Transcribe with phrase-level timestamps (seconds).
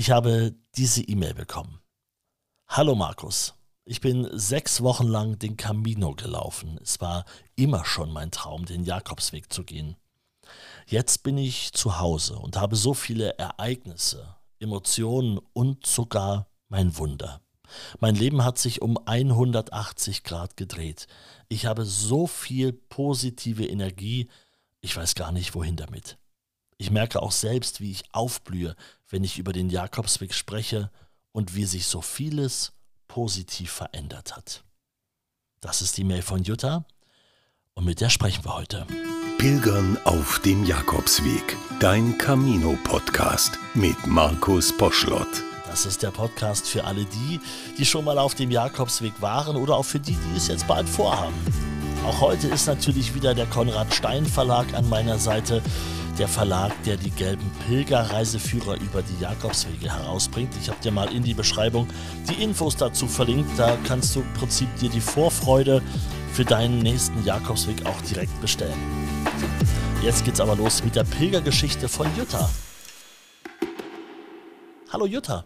[0.00, 1.78] Ich habe diese E-Mail bekommen.
[2.66, 3.52] Hallo Markus,
[3.84, 6.80] ich bin sechs Wochen lang den Camino gelaufen.
[6.82, 9.96] Es war immer schon mein Traum, den Jakobsweg zu gehen.
[10.86, 17.42] Jetzt bin ich zu Hause und habe so viele Ereignisse, Emotionen und sogar mein Wunder.
[17.98, 21.08] Mein Leben hat sich um 180 Grad gedreht.
[21.50, 24.30] Ich habe so viel positive Energie,
[24.80, 26.16] ich weiß gar nicht wohin damit.
[26.80, 28.74] Ich merke auch selbst, wie ich aufblühe,
[29.10, 30.90] wenn ich über den Jakobsweg spreche
[31.30, 32.72] und wie sich so vieles
[33.06, 34.64] positiv verändert hat.
[35.60, 36.86] Das ist die Mail von Jutta
[37.74, 38.86] und mit der sprechen wir heute.
[39.36, 45.28] Pilgern auf dem Jakobsweg, dein Camino-Podcast mit Markus Poschlott.
[45.66, 47.40] Das ist der Podcast für alle die,
[47.76, 50.88] die schon mal auf dem Jakobsweg waren oder auch für die, die es jetzt bald
[50.88, 51.34] vorhaben.
[52.06, 55.62] Auch heute ist natürlich wieder der Konrad Stein Verlag an meiner Seite
[56.18, 60.52] der Verlag, der die gelben Pilgerreiseführer über die Jakobswege herausbringt.
[60.60, 61.86] Ich habe dir mal in die Beschreibung
[62.28, 63.50] die Infos dazu verlinkt.
[63.58, 65.82] Da kannst du im Prinzip dir die Vorfreude
[66.32, 68.74] für deinen nächsten Jakobsweg auch direkt bestellen.
[70.02, 72.48] Jetzt geht's aber los mit der Pilgergeschichte von Jutta.
[74.90, 75.44] Hallo Jutta.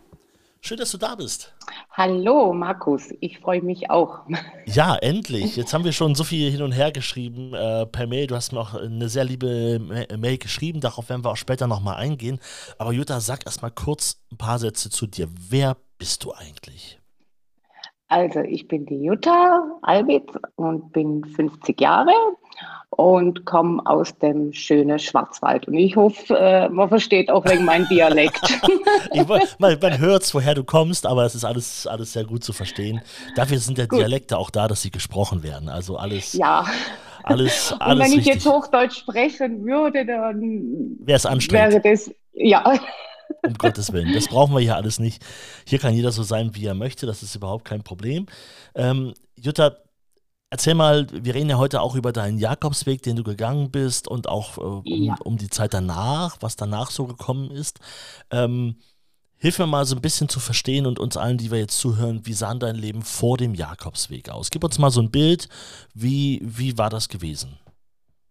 [0.66, 1.54] Schön, dass du da bist.
[1.90, 3.12] Hallo, Markus.
[3.20, 4.20] Ich freue mich auch.
[4.64, 5.56] Ja, endlich.
[5.56, 8.26] Jetzt haben wir schon so viel hin und her geschrieben äh, per Mail.
[8.26, 9.78] Du hast mir auch eine sehr liebe
[10.16, 10.80] Mail geschrieben.
[10.80, 12.40] Darauf werden wir auch später nochmal eingehen.
[12.78, 15.28] Aber Jutta, sag erst mal kurz ein paar Sätze zu dir.
[15.50, 16.98] Wer bist du eigentlich?
[18.08, 22.12] Also, ich bin die Jutta Albitz und bin 50 Jahre
[22.90, 25.66] und komme aus dem schönen Schwarzwald.
[25.66, 28.60] Und ich hoffe, äh, man versteht auch wegen meinem Dialekt.
[29.12, 29.26] ich,
[29.58, 32.52] man man hört es, woher du kommst, aber es ist alles, alles sehr gut zu
[32.52, 33.00] verstehen.
[33.34, 35.68] Dafür sind ja Dialekte auch da, dass sie gesprochen werden.
[35.68, 36.32] Also alles.
[36.34, 36.66] Ja.
[37.26, 38.34] Alles, alles Und wenn ich richtig.
[38.34, 41.82] jetzt Hochdeutsch sprechen würde, dann wäre es anstrengend.
[41.82, 42.78] Wäre das, ja.
[43.42, 44.12] Um Gottes Willen.
[44.12, 45.24] Das brauchen wir hier alles nicht.
[45.66, 47.06] Hier kann jeder so sein, wie er möchte.
[47.06, 48.26] Das ist überhaupt kein Problem.
[48.74, 49.76] Ähm, Jutta,
[50.50, 54.28] Erzähl mal, wir reden ja heute auch über deinen Jakobsweg, den du gegangen bist und
[54.28, 55.16] auch äh, um, Ja.
[55.24, 57.80] um die Zeit danach, was danach so gekommen ist.
[58.30, 58.76] Ähm,
[59.36, 62.20] hilf mir mal so ein bisschen zu verstehen und uns allen, die wir jetzt zuhören,
[62.24, 64.50] wie sah dein Leben vor dem Jakobsweg aus?
[64.50, 65.48] Gib uns mal so ein Bild,
[65.94, 67.58] wie, wie war das gewesen?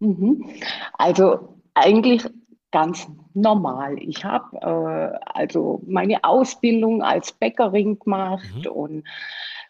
[0.00, 0.48] Mhm.
[0.94, 2.24] Also eigentlich
[2.70, 3.96] ganz normal.
[4.00, 8.66] Ich habe äh, also meine Ausbildung als Bäckerin gemacht Mhm.
[8.72, 9.04] und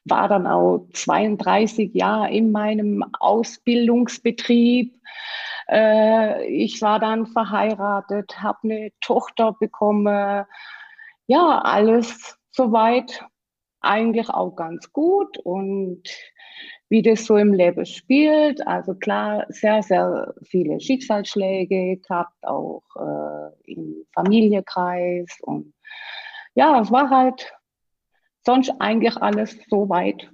[0.04, 4.94] war dann auch 32 Jahre in meinem Ausbildungsbetrieb.
[5.68, 10.44] Äh, ich war dann verheiratet, habe eine Tochter bekommen.
[11.26, 13.24] Ja, alles soweit
[13.80, 16.02] eigentlich auch ganz gut und
[16.88, 18.66] wie das so im Leben spielt.
[18.66, 25.38] Also klar, sehr, sehr viele Schicksalsschläge gehabt, auch äh, im Familienkreis.
[25.42, 25.74] Und
[26.54, 27.52] ja, es war halt
[28.46, 30.30] sonst eigentlich alles soweit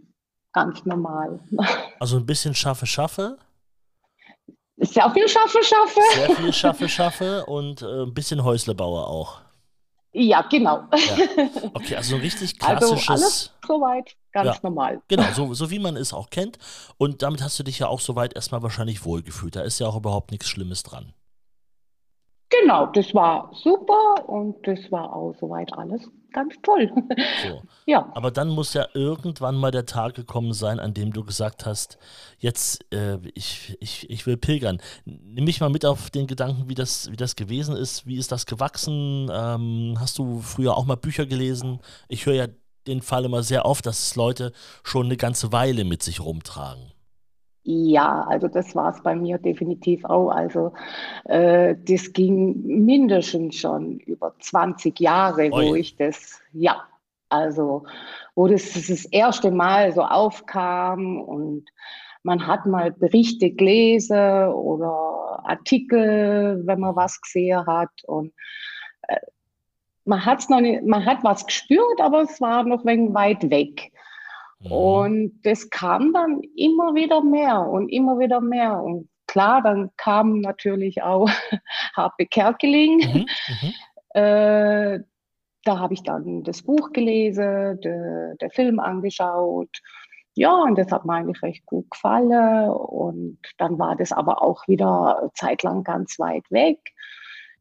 [0.53, 1.41] ganz normal.
[2.00, 3.38] Also ein bisschen schaffe, schaffe,
[4.78, 6.00] Sehr viel Schaffe, Schaffe.
[6.15, 9.41] sehr viel schaffe, schaffe und äh, ein bisschen Häuslebauer auch.
[10.12, 10.88] Ja, genau.
[10.93, 11.49] Ja.
[11.75, 13.10] Okay, also ein richtig Also klassisches.
[13.10, 14.59] alles soweit ganz Ja.
[14.62, 15.00] normal.
[15.06, 16.59] Genau, so, so wie man es auch kennt.
[16.99, 19.54] Und damit hast du dich ja auch soweit erstmal wahrscheinlich wohlgefühlt.
[19.54, 21.12] Da ist ja auch überhaupt nichts Schlimmes dran.
[22.49, 26.91] Genau, das war super und das war auch soweit alles ganz toll.
[27.42, 27.62] So.
[27.86, 28.08] Ja.
[28.14, 31.98] Aber dann muss ja irgendwann mal der Tag gekommen sein, an dem du gesagt hast,
[32.38, 34.80] jetzt, äh, ich, ich, ich will pilgern.
[35.04, 38.06] Nimm mich mal mit auf den Gedanken, wie das, wie das gewesen ist.
[38.06, 39.28] Wie ist das gewachsen?
[39.32, 41.80] Ähm, hast du früher auch mal Bücher gelesen?
[42.08, 42.46] Ich höre ja
[42.86, 44.52] den Fall immer sehr oft, dass es Leute
[44.84, 46.92] schon eine ganze Weile mit sich rumtragen.
[47.62, 50.31] Ja, also das war es bei mir definitiv auch.
[50.31, 50.72] Also
[51.25, 55.81] äh, das ging mindestens schon über 20 Jahre, wo Ui.
[55.81, 56.82] ich das, ja,
[57.28, 57.84] also
[58.34, 61.69] wo das das erste Mal so aufkam und
[62.22, 68.32] man hat mal Berichte gelesen oder Artikel, wenn man was gesehen hat und
[69.09, 69.16] äh,
[70.04, 73.50] man hat's noch nicht, man hat was gespürt, aber es war noch ein wenig weit
[73.50, 73.93] weg.
[74.60, 74.72] Mhm.
[74.72, 78.82] Und das kam dann immer wieder mehr und immer wieder mehr.
[78.82, 81.28] Und klar, dann kam natürlich auch
[81.96, 82.98] Harpe Kerkeling.
[82.98, 83.74] Mhm, mhm.
[84.12, 84.98] Äh,
[85.62, 89.70] da habe ich dann das Buch gelesen, de, der Film angeschaut.
[90.34, 92.70] Ja, und das hat mir eigentlich recht gut gefallen.
[92.70, 96.80] Und dann war das aber auch wieder eine Zeit lang ganz weit weg.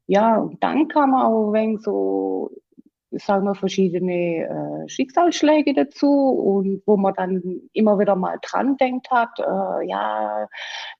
[0.07, 2.49] Ja, und dann kam auch ein wenig so,
[3.11, 4.45] sagen wir, verschiedene
[4.83, 10.47] äh, Schicksalsschläge dazu und wo man dann immer wieder mal dran denkt hat, äh, ja,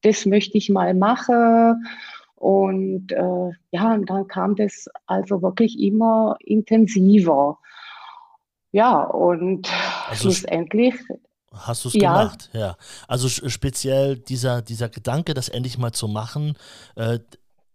[0.01, 1.85] das möchte ich mal machen.
[2.35, 7.59] Und äh, ja, und dann kam das also wirklich immer intensiver.
[8.71, 9.69] Ja, und
[10.09, 10.95] also schlussendlich.
[11.51, 12.13] Hast du es ja.
[12.13, 12.49] gemacht?
[12.53, 12.77] Ja.
[13.07, 16.55] Also speziell dieser, dieser Gedanke, das endlich mal zu machen,
[16.95, 17.19] äh,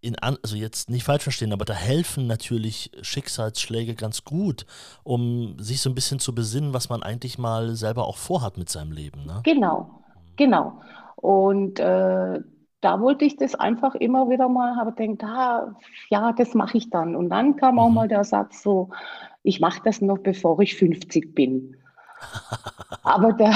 [0.05, 4.67] in an, also jetzt nicht falsch verstehen, aber da helfen natürlich Schicksalsschläge ganz gut,
[5.03, 8.69] um sich so ein bisschen zu besinnen, was man eigentlich mal selber auch vorhat mit
[8.69, 9.25] seinem Leben.
[9.25, 9.41] Ne?
[9.45, 10.03] Genau,
[10.37, 10.81] genau.
[11.17, 12.41] Und äh,
[12.81, 15.75] da wollte ich das einfach immer wieder mal, habe gedacht, ah,
[16.11, 17.17] ja, das mache ich dann.
[17.17, 17.95] Und dann kam auch mhm.
[17.95, 18.91] mal der Satz so,
[19.43, 21.77] ich mache das noch, bevor ich 50 bin.
[23.03, 23.53] Aber da,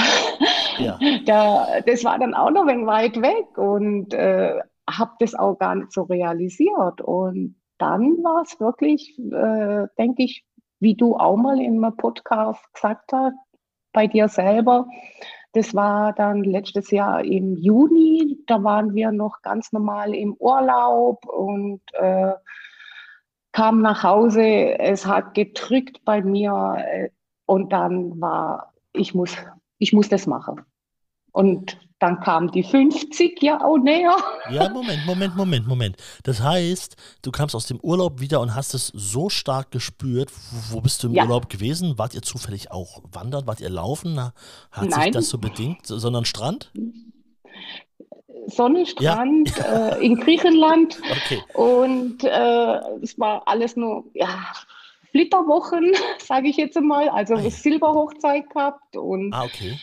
[0.79, 0.97] ja.
[1.25, 4.59] da, das war dann auch noch ein weit weg und äh,
[4.97, 7.01] habe das auch gar nicht so realisiert.
[7.01, 10.45] Und dann war es wirklich, äh, denke ich,
[10.79, 13.35] wie du auch mal in einem Podcast gesagt hast,
[13.91, 14.87] bei dir selber,
[15.53, 21.25] das war dann letztes Jahr im Juni, da waren wir noch ganz normal im Urlaub
[21.25, 22.33] und äh,
[23.51, 27.09] kam nach Hause, es hat gedrückt bei mir äh,
[27.45, 29.35] und dann war, ich muss,
[29.79, 30.61] ich muss das machen.
[31.39, 34.17] Und dann kam die 50 ja auch näher.
[34.49, 35.95] Ja, Moment, Moment, Moment, Moment.
[36.23, 40.29] Das heißt, du kamst aus dem Urlaub wieder und hast es so stark gespürt.
[40.33, 41.23] Wo, wo bist du im ja.
[41.23, 41.97] Urlaub gewesen?
[41.97, 43.47] Wart ihr zufällig auch wandern?
[43.47, 44.19] Wart ihr laufen?
[44.19, 44.33] Hat
[44.75, 45.01] Nein.
[45.01, 45.87] sich das so bedingt?
[45.87, 46.73] Sondern Strand?
[48.47, 49.89] Sonnenstrand ja.
[49.95, 50.99] äh, in Griechenland.
[51.09, 51.41] Okay.
[51.53, 54.45] Und äh, es war alles nur, ja,
[55.11, 57.07] Flitterwochen, sage ich jetzt einmal.
[57.07, 57.49] Also ah, ja.
[57.49, 59.79] Silberhochzeit gehabt und ah, okay.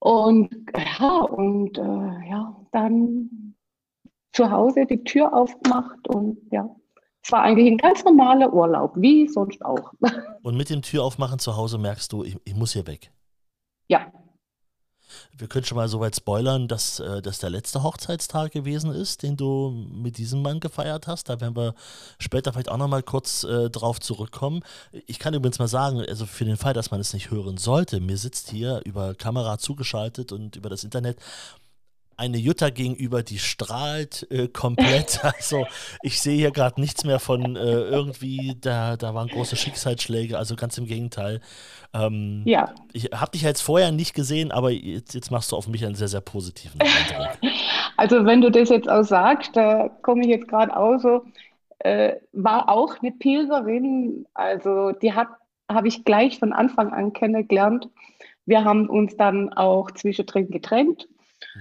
[0.00, 3.54] Und ja, und äh, ja, dann
[4.32, 6.68] zu Hause die Tür aufgemacht und ja,
[7.22, 9.92] es war eigentlich ein ganz normaler Urlaub, wie sonst auch.
[10.42, 13.12] Und mit dem Tür aufmachen zu Hause merkst du, ich, ich muss hier weg.
[13.88, 14.10] Ja,
[15.38, 19.22] wir können schon mal so weit spoilern, dass äh, das der letzte Hochzeitstag gewesen ist,
[19.22, 21.28] den du mit diesem Mann gefeiert hast.
[21.28, 21.74] Da werden wir
[22.18, 24.62] später vielleicht auch nochmal kurz äh, drauf zurückkommen.
[25.06, 28.00] Ich kann übrigens mal sagen, also für den Fall, dass man es nicht hören sollte,
[28.00, 31.18] mir sitzt hier über Kamera zugeschaltet und über das Internet
[32.18, 35.20] eine Jutta gegenüber, die strahlt äh, komplett.
[35.38, 35.66] Also
[36.02, 40.56] ich sehe hier gerade nichts mehr von äh, irgendwie, da, da waren große Schicksalsschläge, also
[40.56, 41.40] ganz im Gegenteil.
[41.94, 42.74] Ähm, ja.
[42.92, 45.94] Ich habe dich jetzt vorher nicht gesehen, aber jetzt, jetzt machst du auf mich einen
[45.94, 47.38] sehr, sehr positiven Eindruck.
[47.96, 51.24] Also wenn du das jetzt auch sagst, da komme ich jetzt gerade auch so,
[51.80, 55.26] äh, war auch eine Pilgerin, also die hat,
[55.68, 57.88] habe ich gleich von Anfang an kennengelernt.
[58.46, 61.08] Wir haben uns dann auch zwischendrin getrennt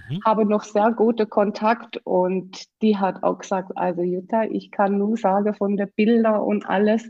[0.09, 0.21] Mhm.
[0.25, 5.17] Habe noch sehr gute Kontakt und die hat auch gesagt, also Jutta, ich kann nur
[5.17, 7.09] sagen von den Bildern und alles,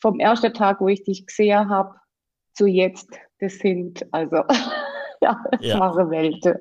[0.00, 1.94] vom ersten Tag, wo ich dich gesehen habe,
[2.54, 4.42] zu jetzt, das sind also
[5.20, 5.78] ja, ja.
[5.78, 6.56] wahre Welten.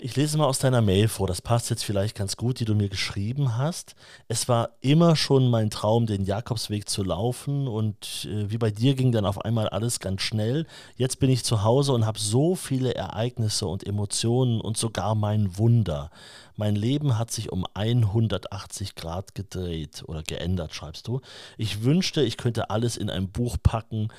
[0.00, 2.76] Ich lese mal aus deiner Mail vor, das passt jetzt vielleicht ganz gut, die du
[2.76, 3.96] mir geschrieben hast.
[4.28, 8.94] Es war immer schon mein Traum, den Jakobsweg zu laufen und äh, wie bei dir
[8.94, 10.66] ging dann auf einmal alles ganz schnell.
[10.94, 15.58] Jetzt bin ich zu Hause und habe so viele Ereignisse und Emotionen und sogar mein
[15.58, 16.10] Wunder.
[16.54, 21.22] Mein Leben hat sich um 180 Grad gedreht oder geändert, schreibst du.
[21.56, 24.10] Ich wünschte, ich könnte alles in ein Buch packen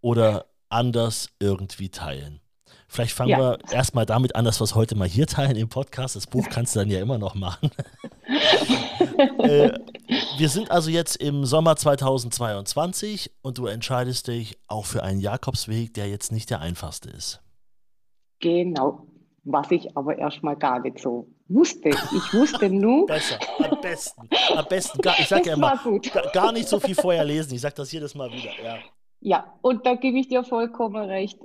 [0.00, 2.40] oder anders irgendwie teilen.
[2.88, 3.38] Vielleicht fangen ja.
[3.38, 6.16] wir erstmal damit an, dass wir es heute mal hier teilen im Podcast.
[6.16, 7.70] Das Buch kannst du dann ja immer noch machen.
[9.38, 9.72] äh,
[10.38, 15.94] wir sind also jetzt im Sommer 2022 und du entscheidest dich auch für einen Jakobsweg,
[15.94, 17.40] der jetzt nicht der einfachste ist.
[18.40, 19.06] Genau,
[19.44, 21.90] was ich aber erstmal gar nicht so wusste.
[21.90, 23.06] Ich wusste nur.
[23.06, 24.28] Besser, am besten.
[24.56, 25.00] Am besten.
[25.00, 25.80] Gar, ich sage ja immer,
[26.32, 27.54] gar nicht so viel vorher lesen.
[27.54, 28.50] Ich sage das jedes Mal wieder.
[28.62, 28.78] Ja.
[29.20, 31.38] ja, und da gebe ich dir vollkommen recht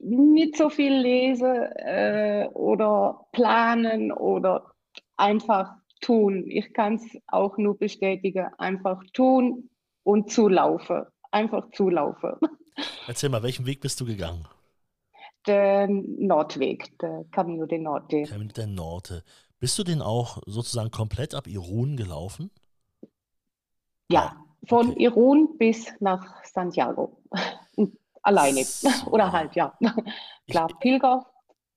[0.00, 4.72] nicht so viel lese äh, oder planen oder
[5.16, 6.44] einfach tun.
[6.48, 8.48] Ich kann es auch nur bestätigen.
[8.58, 9.70] Einfach tun
[10.04, 11.02] und zulaufen.
[11.30, 12.34] Einfach zulaufen.
[13.06, 14.46] Erzähl mal, welchen Weg bist du gegangen?
[15.46, 18.24] Der Nordweg, der Camino de Norte.
[18.24, 19.24] Camino de Norte.
[19.60, 22.50] Bist du den auch sozusagen komplett ab Irun gelaufen?
[24.10, 24.36] Ja,
[24.66, 25.04] von okay.
[25.04, 27.20] Irun bis nach Santiago
[28.28, 28.64] alleine.
[29.10, 29.72] Oder halt, ja.
[30.50, 31.26] Klar, Pilger,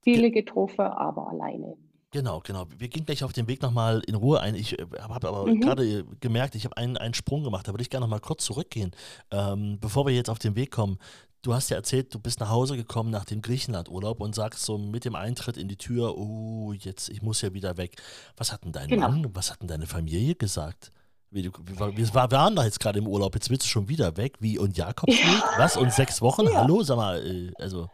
[0.04, 1.76] viele getroffen, aber alleine.
[2.14, 2.66] Genau, genau.
[2.78, 4.54] Wir gehen gleich auf den Weg nochmal in Ruhe ein.
[4.56, 5.62] Ich äh, habe aber mhm.
[5.62, 7.68] gerade gemerkt, ich habe einen, einen Sprung gemacht.
[7.68, 8.92] Da würde ich gerne nochmal kurz zurückgehen,
[9.32, 11.00] ähm, bevor wir jetzt auf den Weg kommen.
[11.42, 14.78] Du hast ja erzählt, du bist nach Hause gekommen nach dem Griechenland-Urlaub und sagst so
[14.78, 17.96] mit dem Eintritt in die Tür, oh, jetzt, ich muss ja wieder weg.
[18.38, 19.10] Was hat denn dein genau.
[19.10, 20.92] Mann, was hat denn deine Familie gesagt?
[21.32, 24.36] Wie, wir waren da jetzt gerade im Urlaub, jetzt willst du schon wieder weg.
[24.42, 25.24] Wie und Jakobsweg?
[25.24, 25.44] Ja.
[25.58, 25.78] Was?
[25.78, 26.46] Und sechs Wochen?
[26.46, 26.62] Ja.
[26.62, 27.88] Hallo, sag mal, äh, also.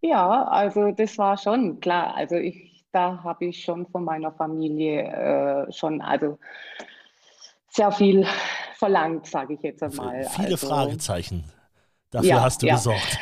[0.00, 2.16] Ja, also das war schon klar.
[2.16, 6.38] Also ich da habe ich schon von meiner Familie äh, schon also
[7.68, 8.26] sehr viel
[8.76, 10.24] verlangt, sage ich jetzt einmal.
[10.24, 11.44] Viele also, Fragezeichen.
[12.10, 13.18] Dafür Ja, hast du gesorgt.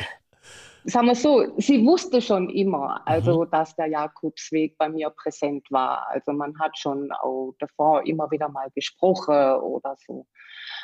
[0.85, 3.51] Sagen wir so, sie wusste schon immer, also Mhm.
[3.51, 6.07] dass der Jakobsweg bei mir präsent war.
[6.09, 10.25] Also man hat schon auch davor immer wieder mal gesprochen oder so.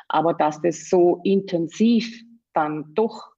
[0.07, 2.23] Aber dass das so intensiv
[2.53, 3.31] dann doch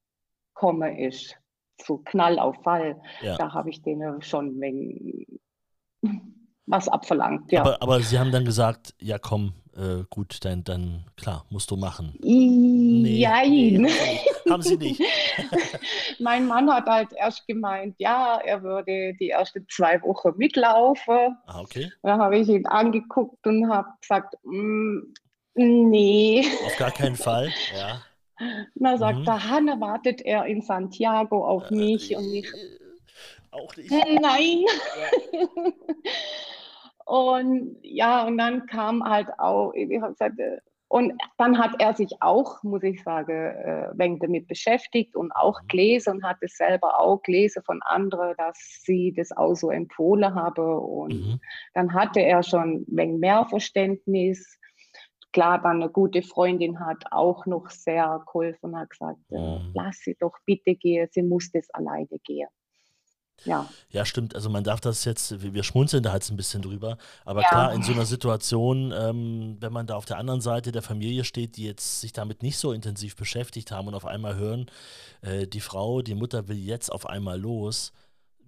[0.54, 1.36] komme ist,
[1.82, 3.38] so Knall auf Fall, Ja.
[3.38, 4.62] da habe ich denen schon
[6.66, 7.62] was abverlangt, ja.
[7.62, 11.78] Aber, aber sie haben dann gesagt, ja komm, äh, gut, dann, dann klar, musst du
[11.78, 12.14] machen.
[13.20, 13.82] Jein.
[13.82, 15.02] nee, haben sie nicht.
[16.20, 21.38] Mein Mann hat halt erst gemeint, ja, er würde die ersten zwei Wochen mitlaufen.
[21.46, 21.92] Ah, okay.
[22.04, 25.00] Dann habe ich ihn angeguckt und habe gesagt, mm,
[25.56, 26.46] nee.
[26.66, 27.52] Auf gar keinen Fall.
[27.76, 28.02] Ja.
[28.40, 29.28] Und dann sagt Mhm.
[29.28, 32.80] er, Hanne, wartet er in Santiago auf mich und ich, Äh,
[33.52, 33.90] Auch nicht.
[34.22, 34.64] nein.
[37.06, 40.58] Und ja, und dann kam halt auch, ich hab gesagt, äh,
[40.90, 45.68] und dann hat er sich auch, muss ich sagen, äh, damit beschäftigt und auch Mhm.
[45.68, 50.34] gelesen und hat es selber auch gelesen von anderen, dass sie das auch so empfohlen
[50.34, 50.80] habe.
[50.80, 51.40] Und Mhm.
[51.76, 54.58] dann hatte er schon wenig mehr Verständnis.
[55.32, 59.72] Klar, dann eine gute Freundin hat auch noch sehr geholfen und hat gesagt, Mhm.
[59.76, 62.48] lass sie doch bitte gehen, sie muss das alleine gehen.
[63.46, 63.68] Ja.
[63.92, 64.36] Ja, stimmt.
[64.36, 67.48] Also man darf das jetzt, wir wir schmunzeln da jetzt ein bisschen drüber, aber Ja.
[67.50, 71.24] klar, in so einer Situation, ähm, wenn man da auf der anderen Seite der Familie
[71.24, 74.70] steht, die jetzt sich damit nicht so intensiv beschäftigt haben und auf einmal hören,
[75.22, 77.92] äh, die Frau, die Mutter will jetzt auf einmal los.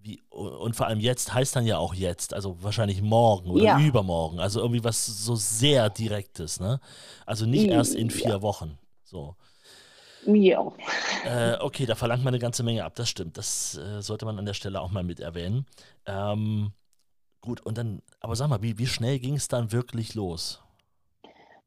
[0.03, 3.79] Wie, und vor allem jetzt heißt dann ja auch jetzt, also wahrscheinlich morgen oder Ja.
[3.79, 6.79] übermorgen, also irgendwie was so sehr Direktes, ne?
[7.27, 8.41] Also nicht erst in vier ja.
[8.41, 8.79] Wochen.
[9.03, 9.36] So.
[10.25, 10.71] Ja.
[11.25, 13.37] Äh, okay, da verlangt man eine ganze Menge ab, das stimmt.
[13.37, 15.65] Das äh, sollte man an der Stelle auch mal mit erwähnen.
[16.05, 16.71] Ähm,
[17.41, 20.61] gut, und dann, aber sag mal, wie, wie schnell ging es dann wirklich los?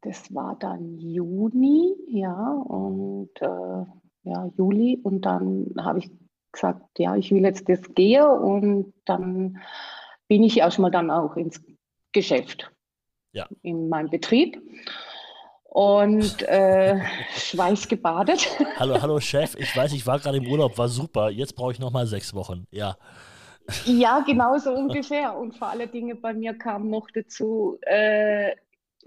[0.03, 3.85] Das war dann Juni, ja, und äh,
[4.25, 5.01] ja, Juli.
[5.03, 6.11] Und dann habe ich
[6.53, 8.25] gesagt, ja, ich will jetzt das gehen.
[8.25, 9.59] Und dann
[10.29, 11.61] bin ich erstmal dann auch ins
[12.13, 12.71] Geschäft,
[13.33, 13.49] Ja.
[13.63, 14.61] in meinem Betrieb.
[15.75, 17.01] Und äh,
[17.37, 18.47] schweißgebadet.
[18.79, 21.81] Hallo, hallo Chef, ich weiß, ich war gerade im Urlaub, war super, jetzt brauche ich
[21.81, 22.69] nochmal sechs Wochen.
[22.71, 22.97] Ja.
[23.85, 25.37] Ja, genau so ungefähr.
[25.37, 28.55] Und vor allen Dingen bei mir kam noch dazu, äh,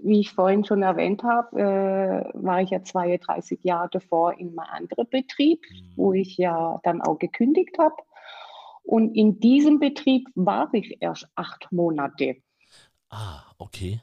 [0.00, 4.68] wie ich vorhin schon erwähnt habe, äh, war ich ja 32 Jahre davor in meinem
[4.70, 5.64] anderen Betrieb,
[5.96, 7.96] wo ich ja dann auch gekündigt habe.
[8.82, 12.36] Und in diesem Betrieb war ich erst acht Monate.
[13.08, 14.00] Ah, okay.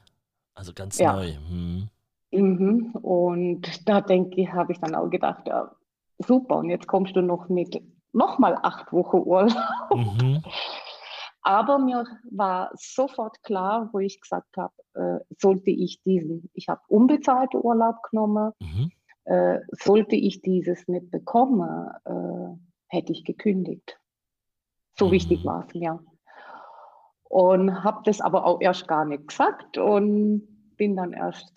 [0.55, 1.13] Also ganz Ja.
[1.13, 1.31] neu.
[1.48, 1.89] Hm.
[2.36, 2.92] Mhm.
[3.01, 5.72] Und da denke ich, habe ich dann auch gedacht, ja,
[6.20, 7.82] super, und jetzt kommst du noch mit
[8.13, 9.56] nochmal acht Wochen Urlaub.
[9.94, 10.42] Mhm.
[11.42, 16.82] Aber mir war sofort klar, wo ich gesagt habe, äh, sollte ich diesen, ich habe
[16.88, 18.92] unbezahlten Urlaub genommen, Mhm.
[19.25, 24.00] äh, sollte ich dieses nicht bekommen, äh, hätte ich gekündigt.
[24.98, 25.12] So Mhm.
[25.12, 26.00] wichtig war es mir.
[27.30, 31.51] Und habe das aber auch erst gar nicht gesagt und bin dann erst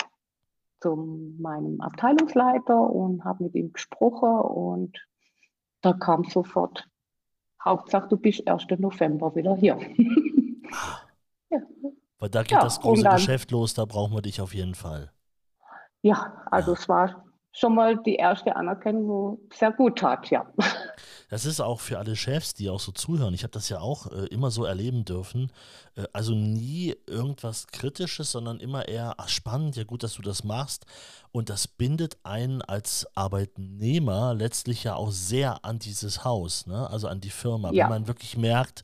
[0.80, 0.96] zu
[1.38, 4.98] meinem Abteilungsleiter und habe mit ihm gesprochen und
[5.82, 6.88] da kam sofort,
[7.64, 8.66] Hauptsache du bist 1.
[8.78, 9.78] November wieder hier.
[11.50, 11.60] ja.
[12.18, 14.74] Weil da geht Ja, das große dann- Geschäft los, da brauchen wir dich auf jeden
[14.74, 15.12] Fall.
[16.02, 16.78] ja, also Ja.
[16.78, 17.24] es war
[17.58, 20.46] schon mal die erste Anerkennung, wo sehr gut tat, ja.
[21.30, 23.34] Das ist auch für alle Chefs, die auch so zuhören.
[23.34, 25.52] Ich habe das ja auch äh, immer so erleben dürfen.
[25.94, 30.42] Äh, also nie irgendwas Kritisches, sondern immer eher, ach spannend, ja gut, dass du das
[30.42, 30.86] machst.
[31.30, 36.88] Und das bindet einen als Arbeitnehmer letztlich ja auch sehr an dieses Haus, ne?
[36.88, 37.72] also an die Firma.
[37.72, 37.84] Ja.
[37.84, 38.82] Wenn man wirklich merkt,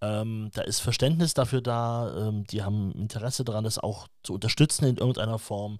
[0.00, 4.86] ähm, da ist Verständnis dafür da, ähm, die haben Interesse daran, das auch zu unterstützen
[4.86, 5.78] in irgendeiner Form.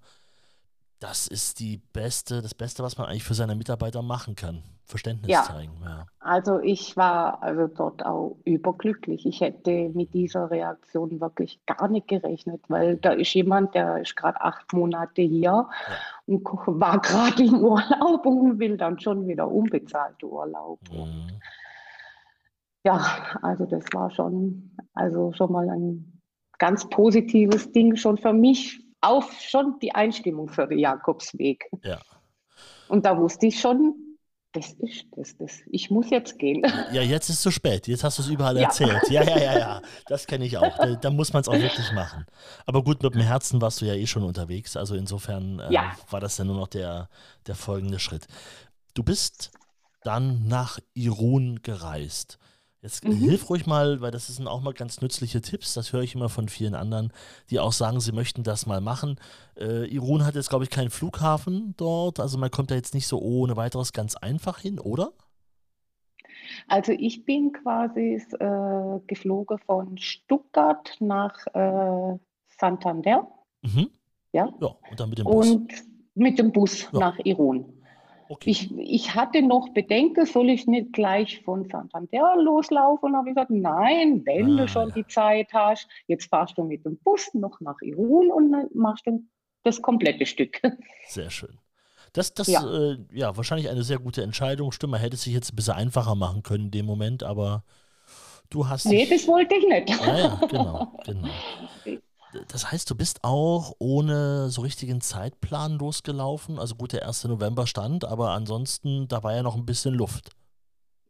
[1.02, 4.62] Das ist die beste, das Beste, was man eigentlich für seine Mitarbeiter machen kann.
[4.85, 5.42] Verständnis Ja.
[5.42, 5.73] zeigen.
[5.82, 6.06] Ja.
[6.21, 9.26] Also ich war also dort auch überglücklich.
[9.26, 14.14] Ich hätte mit dieser Reaktion wirklich gar nicht gerechnet, weil da ist jemand, der ist
[14.14, 15.68] gerade acht Monate hier
[16.26, 20.78] und war gerade im Urlaub und will dann schon wieder unbezahlte Urlaub.
[20.92, 21.40] Mhm.
[22.85, 23.04] ja,
[23.42, 26.21] also das war schon, also schon mal ein
[26.59, 31.64] ganz positives Ding schon für mich, auch schon die Einstimmung für den Jakobsweg.
[31.82, 32.00] Ja.
[32.88, 33.94] Und da wusste ich schon,
[34.52, 35.61] das ist das, das.
[35.71, 36.62] Ich muss jetzt gehen.
[36.92, 37.88] ja, jetzt ist zu spät.
[37.88, 38.64] Jetzt hast du es überall Ja.
[38.64, 39.00] erzählt.
[39.09, 39.82] Ja, ja, ja, ja.
[40.06, 40.76] Das kenne ich auch.
[40.76, 42.26] Da, da muss man es auch wirklich machen.
[42.66, 44.76] Aber gut, mit dem Herzen warst du ja eh schon unterwegs.
[44.76, 45.97] Also insofern äh, Ja.
[46.11, 47.09] war das dann nur noch der,
[47.47, 48.26] der folgende Schritt.
[48.94, 49.52] Du bist
[50.04, 52.38] dann nach Irun gereist.
[52.82, 53.12] Jetzt mhm.
[53.14, 55.72] hilf ruhig mal, weil das sind auch mal ganz nützliche Tipps.
[55.74, 57.12] Das höre ich immer von vielen anderen,
[57.48, 59.20] die auch sagen, sie möchten das mal machen.
[59.56, 62.18] Äh, Irun hat jetzt, glaube ich, keinen Flughafen dort.
[62.18, 65.12] Also man kommt da jetzt nicht so ohne weiteres ganz einfach hin, oder?
[66.66, 72.18] Also ich bin quasi äh, geflogen von Stuttgart nach äh,
[72.58, 73.28] Santander.
[73.62, 73.90] Mhm.
[74.32, 74.52] Ja.
[74.60, 74.74] ja.
[74.90, 75.50] Und dann mit dem Bus.
[75.50, 75.72] Und
[76.14, 76.98] mit dem Bus ja.
[76.98, 77.81] nach Irun.
[78.32, 78.48] Okay.
[78.48, 83.10] Ich, ich hatte noch Bedenken, soll ich nicht gleich von Santander loslaufen?
[83.10, 84.94] Und habe ich gesagt, nein, wenn ah, du schon ja.
[84.94, 89.06] die Zeit hast, jetzt fahrst du mit dem Bus noch nach Irun und dann machst
[89.06, 89.22] du
[89.64, 90.62] das komplette Stück.
[91.08, 91.58] Sehr schön.
[92.14, 92.64] Das, das ja.
[92.66, 94.72] Äh, ja, wahrscheinlich eine sehr gute Entscheidung.
[94.72, 97.64] Stimmt, man hätte es sich jetzt ein bisschen einfacher machen können in dem Moment, aber
[98.48, 98.86] du hast.
[98.86, 99.90] Nee, das wollte ich nicht.
[99.90, 101.28] Ja, ja, genau, genau.
[102.48, 106.58] Das heißt, du bist auch ohne so richtigen Zeitplan losgelaufen.
[106.58, 107.24] Also gut, der 1.
[107.24, 110.30] November stand, aber ansonsten, da war ja noch ein bisschen Luft.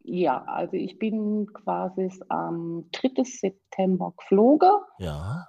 [0.05, 3.23] Ja, also ich bin quasi am 3.
[3.23, 4.71] September geflogen.
[4.99, 5.47] Ja.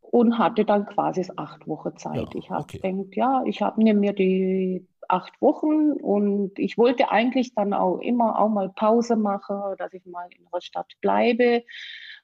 [0.00, 2.16] Und hatte dann quasi acht Wochen Zeit.
[2.16, 2.78] Ja, ich habe okay.
[2.78, 8.38] gedacht, ja, ich habe mir die acht Wochen und ich wollte eigentlich dann auch immer
[8.38, 11.62] auch mal Pause machen, dass ich mal in der Stadt bleibe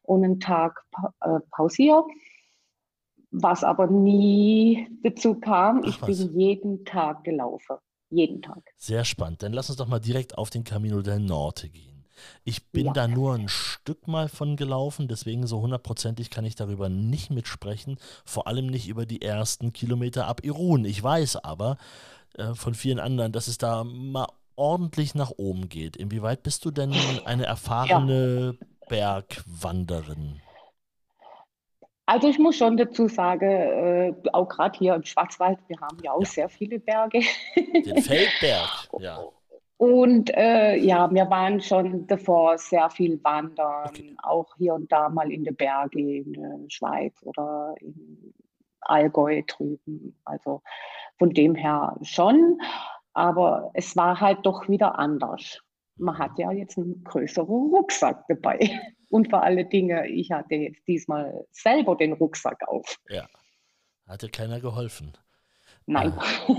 [0.03, 0.85] und einen Tag
[1.21, 2.05] äh, pausiere
[3.35, 5.81] was aber nie dazu kam.
[5.83, 6.19] Ach, ich was?
[6.19, 7.77] bin jeden Tag gelaufen.
[8.11, 8.63] Jeden Tag.
[8.77, 9.43] Sehr spannend.
[9.43, 12.05] Dann lass uns doch mal direkt auf den Camino del Norte gehen.
[12.45, 12.93] Ich bin ja.
[12.93, 17.99] da nur ein Stück mal von gelaufen, deswegen so hundertprozentig kann ich darüber nicht mitsprechen.
[18.25, 20.85] Vor allem nicht über die ersten Kilometer ab Irun.
[20.85, 21.77] Ich weiß aber
[22.39, 25.97] äh, von vielen anderen, dass es da mal ordentlich nach oben geht.
[25.97, 28.67] Inwieweit bist du denn eine erfahrene ja.
[28.89, 30.41] Bergwanderin?
[32.07, 36.13] Also ich muss schon dazu sagen, äh, auch gerade hier im Schwarzwald, wir haben ja
[36.13, 36.27] auch ja.
[36.27, 37.21] sehr viele Berge.
[37.57, 39.25] Den Feldberg, ja.
[39.77, 44.17] Und äh, ja, wir waren schon davor sehr viel wandern, okay.
[44.23, 48.33] auch hier und da mal in den Bergen in der Schweiz oder in
[48.83, 50.17] Allgäu drüben.
[50.25, 50.63] Also
[51.19, 52.61] von dem her schon,
[53.15, 55.61] aber es war halt doch wieder anders.
[55.97, 58.59] Man hat ja jetzt einen größeren Rucksack dabei.
[59.11, 62.99] Und vor allen Dingen, ich hatte jetzt diesmal selber den Rucksack auf.
[63.09, 63.29] Ja.
[64.09, 65.13] Hat dir keiner geholfen?
[65.87, 66.13] Nein.
[66.49, 66.55] Äh,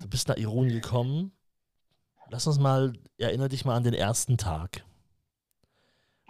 [0.00, 1.32] du bist nach Irun gekommen.
[2.28, 4.84] Lass uns mal, erinnere dich mal an den ersten Tag.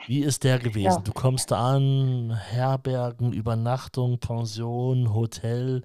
[0.07, 0.85] Wie ist der gewesen?
[0.87, 0.99] Ja.
[0.99, 5.83] Du kommst an, Herbergen, Übernachtung, Pension, Hotel.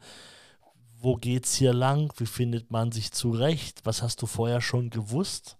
[0.97, 2.11] Wo geht's hier lang?
[2.17, 3.85] Wie findet man sich zurecht?
[3.85, 5.58] Was hast du vorher schon gewusst?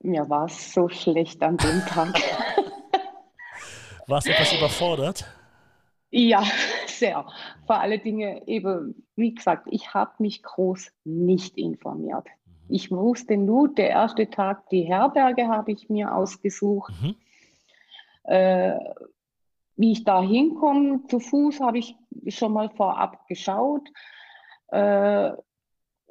[0.00, 2.14] Mir war es so schlecht an dem Tag.
[4.06, 5.24] Warst du etwas überfordert?
[6.10, 6.44] Ja,
[6.86, 7.26] sehr.
[7.66, 12.26] Vor allen Dingen eben, wie gesagt, ich habe mich groß nicht informiert.
[12.44, 12.74] Mhm.
[12.74, 16.92] Ich wusste nur, der erste Tag, die Herberge habe ich mir ausgesucht.
[17.02, 17.16] Mhm.
[18.24, 18.78] Äh,
[19.76, 21.94] wie ich da hinkomme, zu Fuß habe ich
[22.28, 23.88] schon mal vorab geschaut.
[24.68, 25.32] Äh,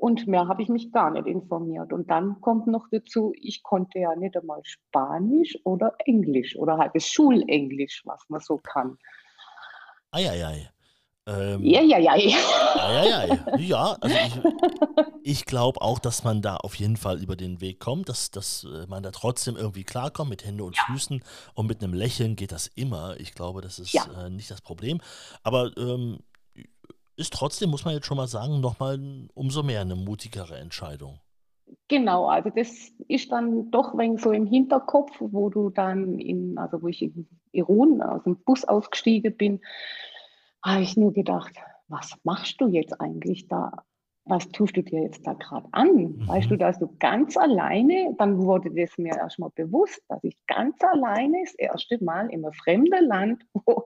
[0.05, 1.91] und mehr habe ich mich gar nicht informiert.
[1.91, 6.91] Und dann kommt noch dazu, ich konnte ja nicht einmal Spanisch oder Englisch oder halt
[6.93, 8.99] das Schulenglisch, was man so kann.
[10.11, 10.69] Eieiei.
[11.25, 12.15] Ähm, ja, ja, ja.
[12.17, 14.41] Ja, ja, also ich,
[15.23, 18.63] ich glaube auch, dass man da auf jeden Fall über den Weg kommt, dass, dass
[18.63, 20.83] äh, man da trotzdem irgendwie klarkommt mit Händen und ja.
[20.85, 21.23] Füßen
[21.55, 23.19] und mit einem Lächeln geht das immer.
[23.19, 24.05] Ich glaube, das ist ja.
[24.23, 25.01] äh, nicht das Problem.
[25.41, 26.19] Aber ähm,
[27.17, 28.99] ist trotzdem, muss man jetzt schon mal sagen, nochmal
[29.33, 31.19] umso mehr eine mutigere Entscheidung.
[31.87, 36.81] Genau, also das ist dann doch wenn so im Hinterkopf, wo du dann in, also
[36.81, 39.61] wo ich in Iron aus dem Bus ausgestiegen bin,
[40.63, 41.53] habe ich nur gedacht,
[41.87, 43.83] was machst du jetzt eigentlich da?
[44.27, 45.95] Was tust du dir jetzt da gerade an?
[45.95, 46.27] Mhm.
[46.27, 50.83] Weißt du, dass du ganz alleine, dann wurde das mir erstmal bewusst, dass ich ganz
[50.83, 53.85] alleine das erste Mal in einem fremden Land, wo,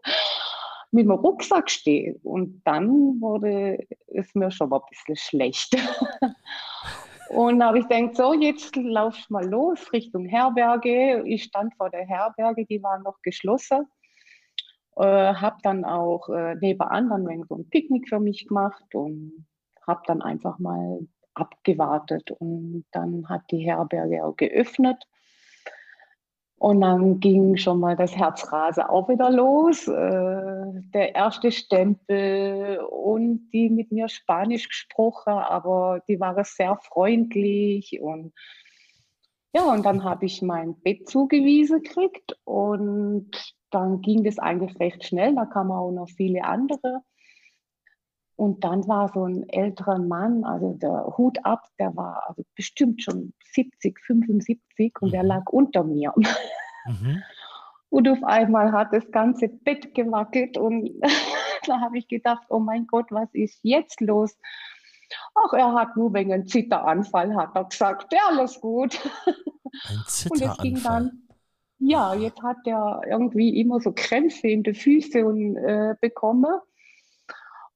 [0.92, 2.20] mit dem Rucksack stehe.
[2.24, 5.76] Und dann wurde es mir schon mal ein bisschen schlecht.
[7.30, 11.24] Und habe ich gedacht, so, jetzt lauf mal los Richtung Herberge.
[11.28, 13.86] Ich stand vor der Herberge, die war noch geschlossen.
[14.96, 19.46] Äh, habe dann auch äh, nebenan dann so ein Picknick für mich gemacht und
[19.86, 22.32] habe dann einfach mal abgewartet.
[22.32, 25.06] Und dann hat die Herberge auch geöffnet.
[26.60, 29.88] Und dann ging schon mal das Herzrase auch wieder los.
[29.88, 38.02] Äh, der erste Stempel und die mit mir Spanisch gesprochen, aber die waren sehr freundlich
[38.02, 38.34] und
[39.54, 43.32] ja, und dann habe ich mein Bett zugewiesen gekriegt und
[43.72, 45.34] dann ging das eigentlich recht schnell.
[45.36, 47.02] Da kamen auch noch viele andere.
[48.40, 53.04] Und dann war so ein älterer Mann, also der Hut ab, der war also bestimmt
[53.04, 55.28] schon 70, 75 und der mhm.
[55.28, 56.14] lag unter mir.
[56.86, 57.22] Mhm.
[57.92, 60.92] Und auf einmal hat das ganze Bett gewackelt und
[61.66, 64.38] da habe ich gedacht, oh mein Gott, was ist jetzt los?
[65.34, 68.14] Ach, er hat nur wegen einem Zitteranfall, hat er gesagt.
[68.14, 69.00] Ja, alles gut.
[69.26, 70.50] Ein Zitteranfall?
[70.50, 71.28] Und es ging dann,
[71.80, 76.60] ja, jetzt hat er irgendwie immer so Krämpfe in den Füßen und, äh, bekommen.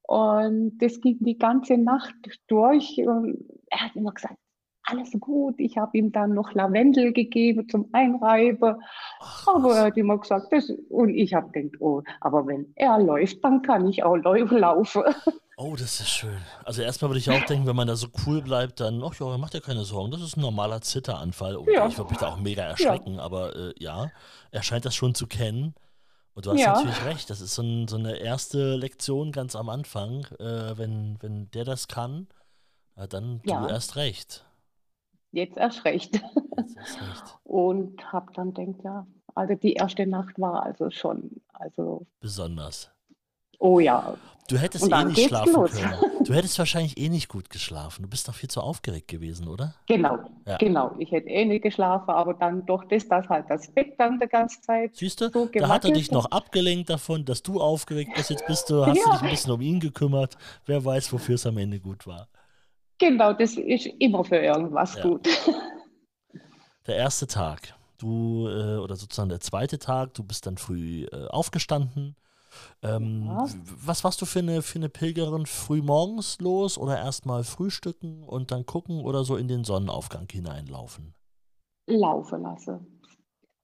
[0.03, 2.15] Und das ging die ganze Nacht
[2.47, 2.97] durch.
[2.97, 3.37] Und
[3.69, 4.37] er hat immer gesagt,
[4.85, 5.55] alles gut.
[5.57, 8.75] Ich habe ihm dann noch Lavendel gegeben zum Einreiben.
[9.19, 12.99] Ach, aber er hat immer gesagt, das, und ich habe gedacht, oh, aber wenn er
[12.99, 15.03] läuft, dann kann ich auch laufen.
[15.55, 16.39] Oh, das ist schön.
[16.65, 19.37] Also erstmal würde ich auch denken, wenn man da so cool bleibt, dann, ach ja,
[19.37, 21.57] macht ja keine Sorgen, das ist ein normaler Zitteranfall.
[21.57, 21.87] Oh, ja.
[21.87, 23.21] Ich würde mich da auch mega erschrecken, ja.
[23.21, 24.09] aber äh, ja,
[24.49, 25.75] er scheint das schon zu kennen.
[26.35, 26.73] Und du hast ja.
[26.73, 30.25] natürlich recht, das ist so, ein, so, eine erste Lektion ganz am Anfang.
[30.39, 32.27] Äh, wenn, wenn der das kann,
[32.95, 34.43] äh, dann du erst recht
[35.33, 36.15] jetzt erst recht.
[36.57, 37.39] Jetzt erst recht.
[37.43, 42.89] Und habe dann denkt ja, also die erste Nacht war also schon, also besonders.
[43.59, 44.15] Oh ja.
[44.47, 45.71] Du hättest eh nicht schlafen los.
[45.71, 46.23] können.
[46.25, 48.03] Du hättest wahrscheinlich eh nicht gut geschlafen.
[48.03, 49.75] Du bist doch viel zu aufgeregt gewesen, oder?
[49.87, 50.57] Genau, ja.
[50.57, 50.95] genau.
[50.99, 54.27] Ich hätte eh nicht geschlafen, aber dann doch das, das halt das Bett dann die
[54.27, 54.95] ganze Zeit.
[54.95, 58.29] Siehst du, so da hat er dich noch abgelenkt davon, dass du aufgeregt bist.
[58.29, 59.03] Jetzt bist du, hast ja.
[59.05, 60.37] du dich ein bisschen um ihn gekümmert.
[60.65, 62.27] Wer weiß, wofür es am Ende gut war.
[62.99, 65.03] Genau, das ist immer für irgendwas ja.
[65.03, 65.27] gut.
[66.87, 71.27] Der erste Tag, du, äh, oder sozusagen der zweite Tag, du bist dann früh äh,
[71.27, 72.17] aufgestanden.
[72.81, 73.45] Ähm, ja.
[73.85, 78.51] Was warst du für eine, für eine Pilgerin früh morgens los oder erstmal frühstücken und
[78.51, 81.13] dann gucken oder so in den Sonnenaufgang hineinlaufen?
[81.87, 83.01] Laufen lassen.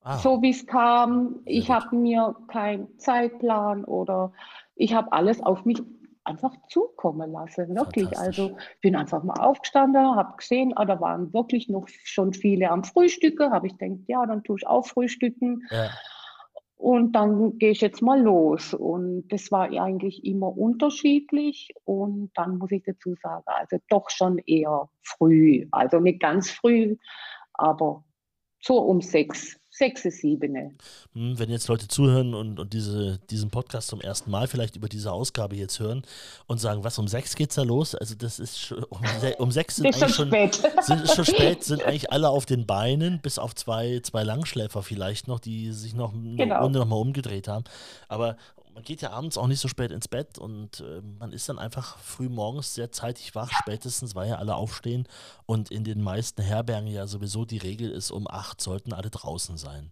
[0.01, 0.17] Ah.
[0.17, 1.41] So wie es kam.
[1.45, 4.31] Sehr ich habe mir keinen Zeitplan oder
[4.75, 5.81] ich habe alles auf mich
[6.23, 8.17] einfach zukommen lassen, wirklich.
[8.17, 12.83] Also bin einfach mal aufgestanden, habe gesehen, ah, da waren wirklich noch schon viele am
[12.83, 15.63] Frühstücken, habe ich gedacht, ja, dann tue ich auch frühstücken.
[15.71, 15.89] Ja.
[16.79, 18.73] Und dann gehe ich jetzt mal los.
[18.73, 21.73] Und das war eigentlich immer unterschiedlich.
[21.83, 25.67] Und dann muss ich dazu sagen, also doch schon eher früh.
[25.71, 26.95] Also nicht ganz früh,
[27.51, 28.05] aber
[28.61, 30.77] so um sechs sechs, sieben.
[31.13, 34.87] Hm, wenn jetzt Leute zuhören und, und diese, diesen Podcast zum ersten Mal vielleicht über
[34.87, 36.03] diese Ausgabe jetzt hören
[36.45, 37.95] und sagen, was, um sechs geht's da los?
[37.95, 38.99] Also das ist schon, um,
[39.39, 40.61] um sechs sind ist eigentlich schon, spät.
[40.81, 44.83] Sind, ist schon spät, sind eigentlich alle auf den Beinen, bis auf zwei, zwei Langschläfer
[44.83, 46.61] vielleicht noch, die sich noch eine genau.
[46.61, 47.63] Runde nochmal umgedreht haben.
[48.07, 48.35] Aber
[48.79, 51.59] man geht ja abends auch nicht so spät ins Bett und äh, man ist dann
[51.59, 55.05] einfach früh morgens sehr zeitig wach, spätestens, weil ja alle aufstehen
[55.45, 59.57] und in den meisten Herbergen ja sowieso die Regel ist, um acht sollten alle draußen
[59.57, 59.91] sein.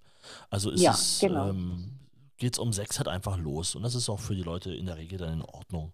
[0.50, 1.50] Also ist ja, es, genau.
[1.50, 2.00] ähm,
[2.38, 4.86] geht es um sechs halt einfach los und das ist auch für die Leute in
[4.86, 5.92] der Regel dann in Ordnung.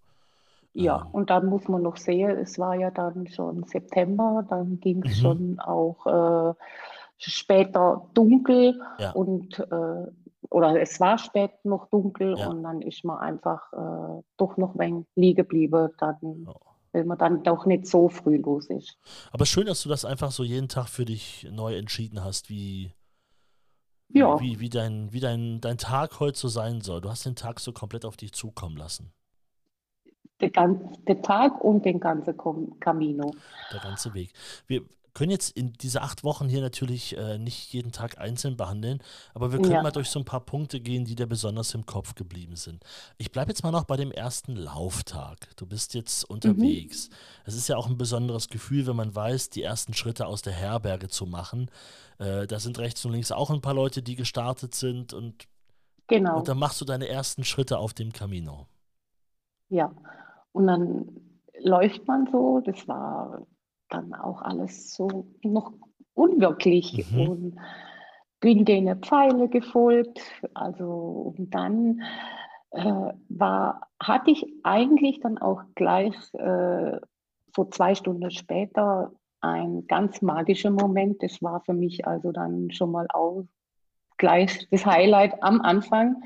[0.75, 4.79] Ja, ähm, und dann muss man noch sehen, es war ja dann schon September, dann
[4.79, 5.21] ging es mhm.
[5.21, 6.53] schon auch äh,
[7.17, 9.13] später dunkel ja.
[9.13, 10.11] und äh,
[10.53, 12.47] oder es war spät noch dunkel ja.
[12.47, 16.53] und dann ist man einfach äh, doch noch ein liegen geblieben, dann, ja.
[16.91, 18.97] weil man dann doch nicht so früh los ist.
[19.31, 22.93] Aber schön, dass du das einfach so jeden Tag für dich neu entschieden hast, wie,
[24.09, 24.39] ja.
[24.39, 27.01] wie, wie, dein, wie dein, dein Tag heute so sein soll.
[27.01, 29.11] Du hast den Tag so komplett auf dich zukommen lassen.
[30.39, 32.37] Der, ganze, der Tag und den ganzen
[32.79, 33.31] Camino.
[33.71, 34.33] Der ganze Weg.
[34.67, 34.83] Wir,
[35.13, 38.99] können jetzt in diese acht Wochen hier natürlich äh, nicht jeden Tag einzeln behandeln,
[39.33, 39.83] aber wir können ja.
[39.83, 42.83] mal durch so ein paar Punkte gehen, die dir besonders im Kopf geblieben sind.
[43.17, 45.55] Ich bleibe jetzt mal noch bei dem ersten Lauftag.
[45.55, 47.09] Du bist jetzt unterwegs.
[47.09, 47.15] Mhm.
[47.45, 50.53] Es ist ja auch ein besonderes Gefühl, wenn man weiß, die ersten Schritte aus der
[50.53, 51.69] Herberge zu machen.
[52.17, 55.47] Äh, da sind rechts und links auch ein paar Leute, die gestartet sind und,
[56.07, 56.39] genau.
[56.39, 58.65] und dann machst du deine ersten Schritte auf dem Camino.
[59.69, 59.93] Ja,
[60.53, 61.05] und dann
[61.61, 63.45] läuft man so, das war
[63.93, 65.73] dann auch alles so noch
[66.13, 67.29] unwirklich mhm.
[67.29, 67.59] und
[68.39, 70.21] bin denen Pfeile gefolgt.
[70.53, 72.01] Also und dann
[72.71, 76.99] äh, war, hatte ich eigentlich dann auch gleich äh,
[77.55, 81.21] so zwei Stunden später ein ganz magischer Moment.
[81.21, 83.45] Das war für mich also dann schon mal auch
[84.17, 86.23] gleich das Highlight am Anfang.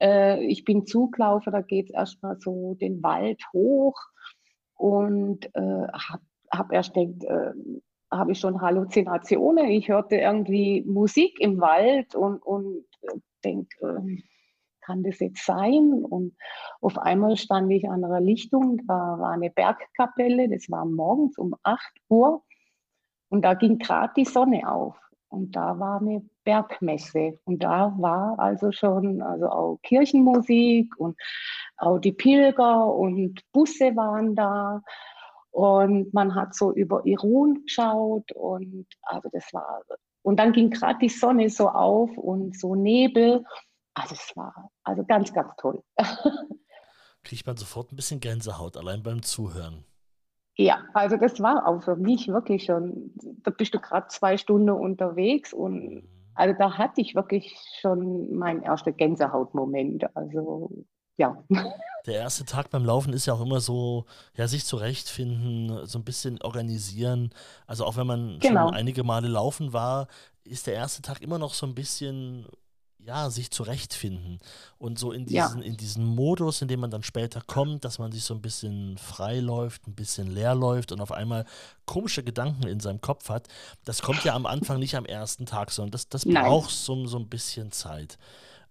[0.00, 3.96] Äh, ich bin zugelaufen, da geht es erstmal so den Wald hoch
[4.74, 7.52] und äh, habe habe erst gedacht, äh,
[8.10, 9.68] habe ich schon Halluzinationen.
[9.68, 12.84] Ich hörte irgendwie Musik im Wald und, und
[13.42, 14.22] denke, äh,
[14.82, 16.04] kann das jetzt sein?
[16.04, 16.34] Und
[16.80, 21.54] auf einmal stand ich an einer Lichtung, da war eine Bergkapelle, das war morgens um
[21.62, 22.42] 8 Uhr
[23.28, 24.96] und da ging gerade die Sonne auf.
[25.28, 27.38] Und da war eine Bergmesse.
[27.44, 31.16] Und da war also schon also auch Kirchenmusik und
[31.78, 34.82] auch die Pilger und Busse waren da.
[35.52, 39.82] Und man hat so über Irun geschaut und also das war
[40.22, 43.44] Und dann ging gerade die Sonne so auf und so Nebel.
[43.94, 45.82] Also es war also ganz, ganz toll.
[47.22, 49.84] Kriegt man sofort ein bisschen Gänsehaut, allein beim Zuhören.
[50.56, 53.12] Ja, also das war auch für mich wirklich schon,
[53.42, 56.08] da bist du gerade zwei Stunden unterwegs und mhm.
[56.34, 60.16] also da hatte ich wirklich schon meinen ersten Gänsehautmoment.
[60.16, 60.84] Also
[61.16, 61.36] ja.
[62.06, 66.04] Der erste Tag beim Laufen ist ja auch immer so, ja, sich zurechtfinden, so ein
[66.04, 67.30] bisschen organisieren.
[67.66, 68.66] Also auch wenn man genau.
[68.66, 70.08] schon einige Male laufen war,
[70.44, 72.46] ist der erste Tag immer noch so ein bisschen
[73.04, 74.38] ja, sich zurechtfinden
[74.78, 75.66] und so in diesen, ja.
[75.66, 78.96] in diesen Modus, in dem man dann später kommt, dass man sich so ein bisschen
[78.96, 81.44] frei läuft, ein bisschen leer läuft und auf einmal
[81.84, 83.48] komische Gedanken in seinem Kopf hat,
[83.84, 87.18] das kommt ja am Anfang nicht am ersten Tag, sondern das, das braucht so, so
[87.18, 88.18] ein bisschen Zeit.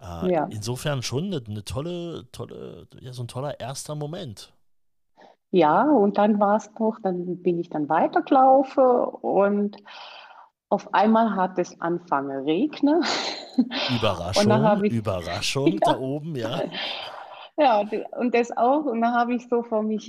[0.02, 0.48] Äh, ja.
[0.50, 4.54] Insofern schon eine, eine, tolle, tolle, ja, so ein toller erster Moment.
[5.52, 9.78] Ja, und dann war es doch, dann bin ich dann weitergelaufen und
[10.70, 13.04] auf einmal hat es angefangen regnen.
[13.98, 16.62] Überraschung, ich, Überraschung ja, da oben, ja.
[17.58, 17.84] Ja,
[18.18, 18.86] und das auch.
[18.86, 20.06] Und dann habe ich so vor mich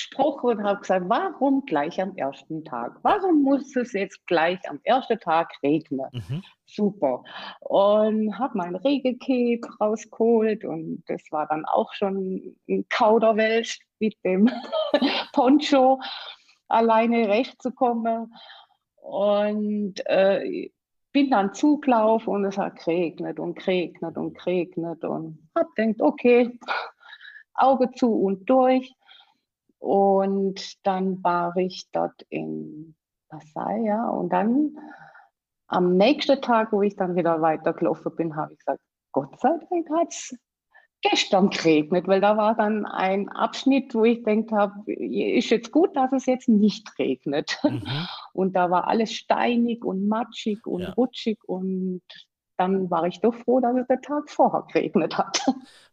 [0.00, 2.98] hingesprochen und habe gesagt, warum gleich am ersten Tag?
[3.02, 6.06] Warum muss es jetzt gleich am ersten Tag regnen?
[6.12, 6.42] Mhm.
[6.66, 7.24] Super.
[7.60, 14.50] Und habe mein Regencape rausgeholt und das war dann auch schon ein Kauderwelsch mit dem
[15.32, 16.00] Poncho
[16.68, 18.32] alleine recht zu kommen.
[19.02, 20.70] Und äh,
[21.12, 26.56] bin dann zugelaufen und es hat geregnet und geregnet und geregnet und hab gedacht, okay,
[27.54, 28.94] Auge zu und durch.
[29.80, 32.94] Und dann war ich dort in
[33.28, 34.76] Versailles, ja, und dann
[35.68, 38.80] am nächsten Tag, wo ich dann wieder weitergelaufen bin, habe ich gesagt,
[39.12, 40.36] Gott sei Dank hat es
[41.02, 45.96] gestern geregnet, weil da war dann ein Abschnitt, wo ich denkt habe, ist jetzt gut,
[45.96, 47.58] dass es jetzt nicht regnet.
[47.62, 47.82] Mhm.
[48.32, 50.92] Und da war alles steinig und matschig und ja.
[50.92, 52.02] rutschig und
[52.60, 55.40] dann war ich doch froh, dass es der Tag vorher geregnet hat.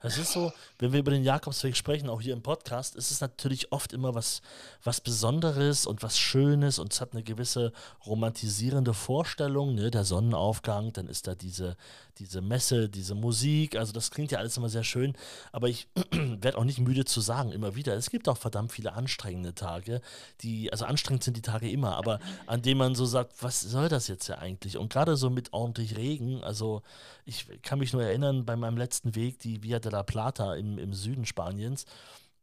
[0.02, 3.22] Das ist so, wenn wir über den Jakobsweg sprechen, auch hier im Podcast, ist es
[3.22, 4.42] natürlich oft immer was,
[4.84, 7.72] was Besonderes und was Schönes und es hat eine gewisse
[8.06, 9.90] romantisierende Vorstellung, ne?
[9.90, 11.78] der Sonnenaufgang, dann ist da diese,
[12.20, 15.14] diese Messe, diese Musik, also das klingt ja alles immer sehr schön,
[15.52, 18.94] aber ich werde auch nicht müde zu sagen, immer wieder, es gibt auch verdammt viele
[18.94, 20.02] anstrengende Tage,
[20.42, 23.90] die, also anstrengend sind die Tage immer, aber an denen man so sagt, was soll
[23.90, 24.78] das jetzt ja eigentlich?
[24.78, 26.57] Und gerade so mit ordentlich Regen, also
[27.26, 30.78] ich kann mich nur erinnern, bei meinem letzten Weg, die Via de la Plata im,
[30.78, 31.86] im Süden Spaniens,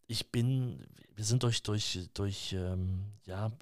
[0.07, 3.53] ich bin, wir sind durch, durch, durch, ähm, ja,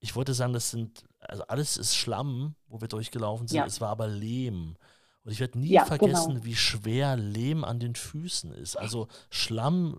[0.00, 3.66] ich wollte sagen, das sind, also alles ist Schlamm, wo wir durchgelaufen sind, ja.
[3.66, 4.76] es war aber Lehm.
[5.24, 6.44] Und ich werde nie ja, vergessen, genau.
[6.44, 8.76] wie schwer Lehm an den Füßen ist.
[8.76, 9.98] Also Schlamm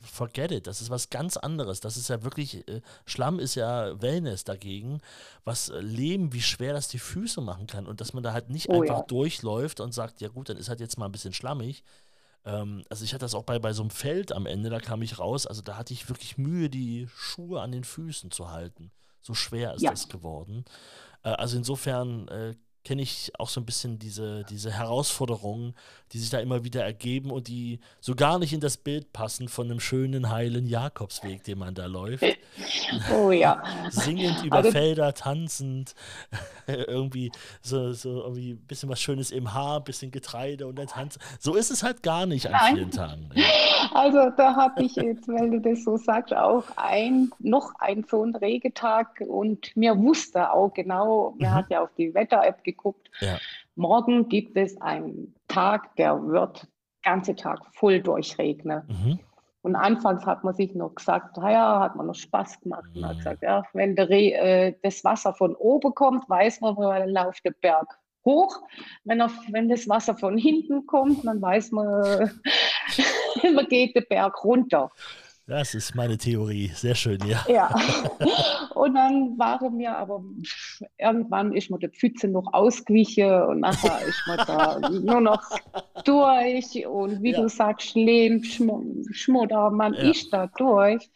[0.00, 1.80] forget it, das ist was ganz anderes.
[1.80, 5.00] Das ist ja wirklich, äh, Schlamm ist ja Wellness dagegen,
[5.44, 8.50] was äh, Leben, wie schwer das die Füße machen kann und dass man da halt
[8.50, 9.04] nicht oh, einfach ja.
[9.04, 11.84] durchläuft und sagt, ja gut, dann ist halt jetzt mal ein bisschen schlammig.
[12.44, 15.02] Ähm, also ich hatte das auch bei, bei so einem Feld am Ende, da kam
[15.02, 18.90] ich raus, also da hatte ich wirklich Mühe, die Schuhe an den Füßen zu halten.
[19.20, 19.90] So schwer ist ja.
[19.90, 20.64] das geworden.
[21.22, 25.74] Äh, also insofern äh, kenne ich auch so ein bisschen diese, diese Herausforderungen,
[26.12, 29.48] die sich da immer wieder ergeben und die so gar nicht in das Bild passen
[29.48, 32.24] von einem schönen, heilen Jakobsweg, den man da läuft.
[33.14, 33.62] Oh ja.
[33.90, 35.94] Singend über also, Felder, tanzend,
[36.66, 37.30] irgendwie
[37.62, 41.20] so, so irgendwie ein bisschen was Schönes im Haar, ein bisschen Getreide und dann tanzen.
[41.38, 42.76] So ist es halt gar nicht an Nein.
[42.76, 43.30] vielen Tagen.
[43.92, 48.22] Also da habe ich jetzt, wenn du das so sagst, auch ein, noch ein so
[48.22, 51.54] ein Regetag und mir wusste auch genau, mir mhm.
[51.54, 53.38] hat ja auf die Wetter-App geguckt, ja.
[53.74, 56.66] morgen gibt es einen Tag, der wird
[57.02, 58.82] ganze Tag voll durchregnen.
[58.88, 59.18] Mhm.
[59.62, 62.90] Und anfangs hat man sich noch gesagt, naja, hat man noch Spaß gemacht.
[62.94, 63.00] Mhm.
[63.02, 66.76] Man hat gesagt, ja, wenn der Re äh, das Wasser von oben kommt, weiß man,
[66.76, 68.62] dann läuft der Berg hoch.
[69.04, 72.30] Wenn, auf, wenn das Wasser von hinten kommt, dann weiß man,
[73.54, 74.90] man geht den Berg runter.
[75.50, 76.68] Das ist meine Theorie.
[76.68, 77.44] Sehr schön, ja.
[77.48, 77.74] Ja.
[78.76, 80.22] Und dann waren mir aber
[80.96, 85.42] irgendwann ist mir die Pfütze noch ausgewichen und nachher ist man da nur noch
[86.04, 86.86] durch.
[86.86, 87.40] Und wie ja.
[87.40, 90.12] du sagst, Lehm, Schmodder, man ja.
[90.12, 91.10] ist da durch.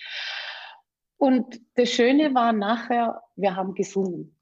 [1.17, 4.37] Und das Schöne war nachher, wir haben gesungen.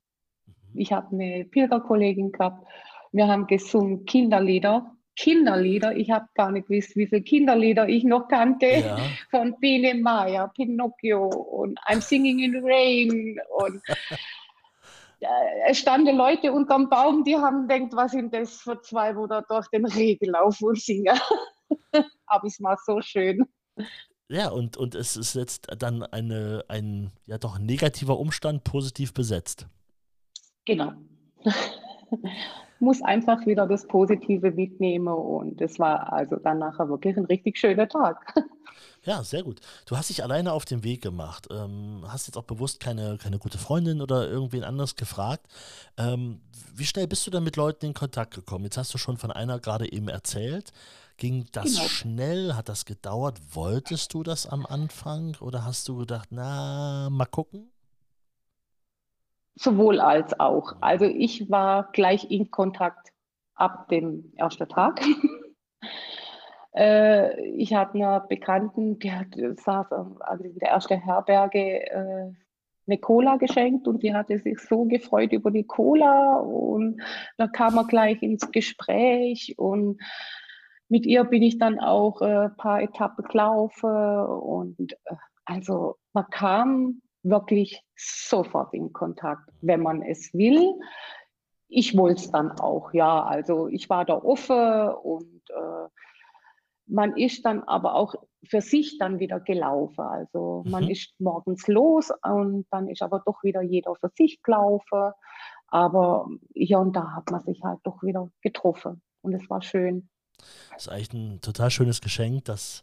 [0.46, 0.55] Mhm.
[0.72, 2.66] Ich habe eine Pilgerkollegin gehabt.
[3.12, 5.96] Wir haben gesungen Kinderlieder Kinderlieder.
[5.96, 8.66] Ich habe gar nicht gewusst, wie viele Kinderlieder ich noch kannte.
[8.66, 8.98] Ja.
[9.31, 13.38] Von Biene Maya, Pinocchio und I'm Singing in the Rain.
[13.59, 13.83] Und
[15.68, 19.42] es standen Leute unterm Baum, die haben gedacht, was sind das für zwei, wo da
[19.42, 21.18] durch den Regen laufen und singen.
[22.27, 23.46] Aber es war so schön.
[24.29, 29.66] Ja, und, und es ist jetzt dann eine, ein ja doch negativer Umstand positiv besetzt.
[30.64, 30.92] Genau.
[32.81, 37.57] Muss einfach wieder das Positive mitnehmen und es war also dann nachher wirklich ein richtig
[37.59, 38.35] schöner Tag.
[39.05, 39.61] Ja, sehr gut.
[39.87, 41.48] Du hast dich alleine auf den Weg gemacht.
[41.51, 45.44] Ähm, hast jetzt auch bewusst keine, keine gute Freundin oder irgendwen anders gefragt.
[45.96, 46.40] Ähm,
[46.75, 48.64] wie schnell bist du denn mit Leuten in Kontakt gekommen?
[48.64, 50.72] Jetzt hast du schon von einer gerade eben erzählt.
[51.16, 51.88] Ging das Genau.
[51.88, 52.55] schnell?
[52.55, 53.40] Hat das gedauert?
[53.53, 57.71] Wolltest du das am Anfang oder hast du gedacht, na, mal gucken?
[59.54, 60.76] Sowohl als auch.
[60.80, 63.12] Also ich war gleich in Kontakt
[63.54, 65.00] ab dem ersten Tag.
[66.74, 72.32] Äh, ich hatte eine Bekannten, hat, saß also in der ersten Herberge äh,
[72.86, 77.00] eine Cola geschenkt und die hatte sich so gefreut über die Cola und
[77.36, 80.00] da kam er gleich ins Gespräch und
[80.88, 86.26] mit ihr bin ich dann auch äh, ein paar Etappen gelaufen und äh, also man
[86.30, 90.74] kam wirklich sofort in Kontakt, wenn man es will.
[91.68, 93.22] Ich wollte es dann auch, ja.
[93.24, 95.88] Also ich war da offen und äh,
[96.87, 100.00] man ist dann aber auch für sich dann wieder gelaufen.
[100.00, 100.90] Also man Mhm.
[100.90, 105.12] ist morgens los und dann ist aber doch wieder jeder für sich gelaufen.
[105.68, 110.08] Aber hier und da hat man sich halt doch wieder getroffen und es war schön.
[110.72, 112.82] Das ist eigentlich ein total schönes Geschenk, dass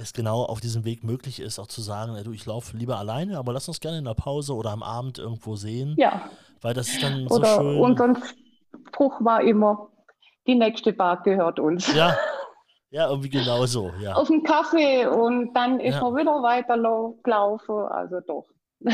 [0.00, 2.98] es genau auf diesem Weg möglich ist, auch zu sagen, ey, du, ich laufe lieber
[2.98, 6.74] alleine, aber lass uns gerne in der Pause oder am Abend irgendwo sehen, Ja, weil
[6.74, 7.78] das ist dann so oder schön.
[7.80, 8.14] unser
[8.88, 9.88] Spruch war immer,
[10.46, 11.92] die nächste Bar gehört uns.
[11.94, 12.16] Ja,
[12.90, 14.14] ja, irgendwie genau so, ja.
[14.14, 16.02] Auf den Kaffee und dann ist Ja.
[16.02, 17.76] man wieder weitergelaufen.
[17.88, 18.46] Also doch.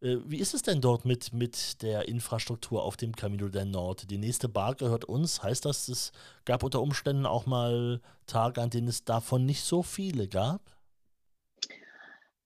[0.00, 4.06] Äh, Wie ist es denn dort mit, mit der Infrastruktur auf dem Camino del Norte?
[4.06, 5.42] Die nächste Bar gehört uns.
[5.42, 6.12] Heißt das, es
[6.44, 10.62] gab unter Umständen auch mal Tage, an denen es davon nicht so viele gab?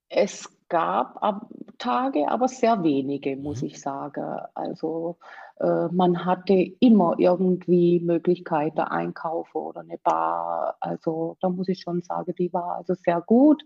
[0.09, 1.47] Es gab ab
[1.79, 3.63] Tage, aber sehr wenige, muss Mhm.
[3.63, 4.39] ich sagen.
[4.55, 5.17] Also
[5.61, 10.77] äh, man hatte immer irgendwie Möglichkeiten, einkaufen oder eine Bar.
[10.81, 13.63] Also da muss ich schon sagen, die war also sehr gut.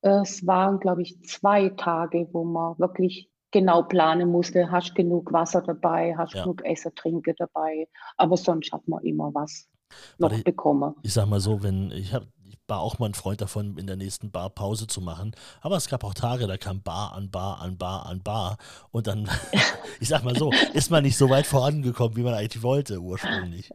[0.00, 5.62] Es waren, glaube ich, zwei Tage, wo man wirklich genau planen musste, hast genug Wasser
[5.62, 6.42] dabei, hast Ja.
[6.42, 7.88] genug Essen, Trinken dabei.
[8.16, 9.68] Aber sonst hat man immer was
[10.18, 10.94] noch Warte, bekommen.
[11.02, 13.86] ich sag mal so, wenn ich hab, ich war auch mal ein Freund davon, in
[13.86, 15.32] der nächsten Bar Pause zu machen.
[15.60, 18.58] Aber es gab auch Tage, da kam Bar an Bar an Bar an Bar.
[18.90, 19.28] Und dann,
[20.00, 23.72] ich sag mal so, ist man nicht so weit vorangekommen, wie man eigentlich wollte ursprünglich.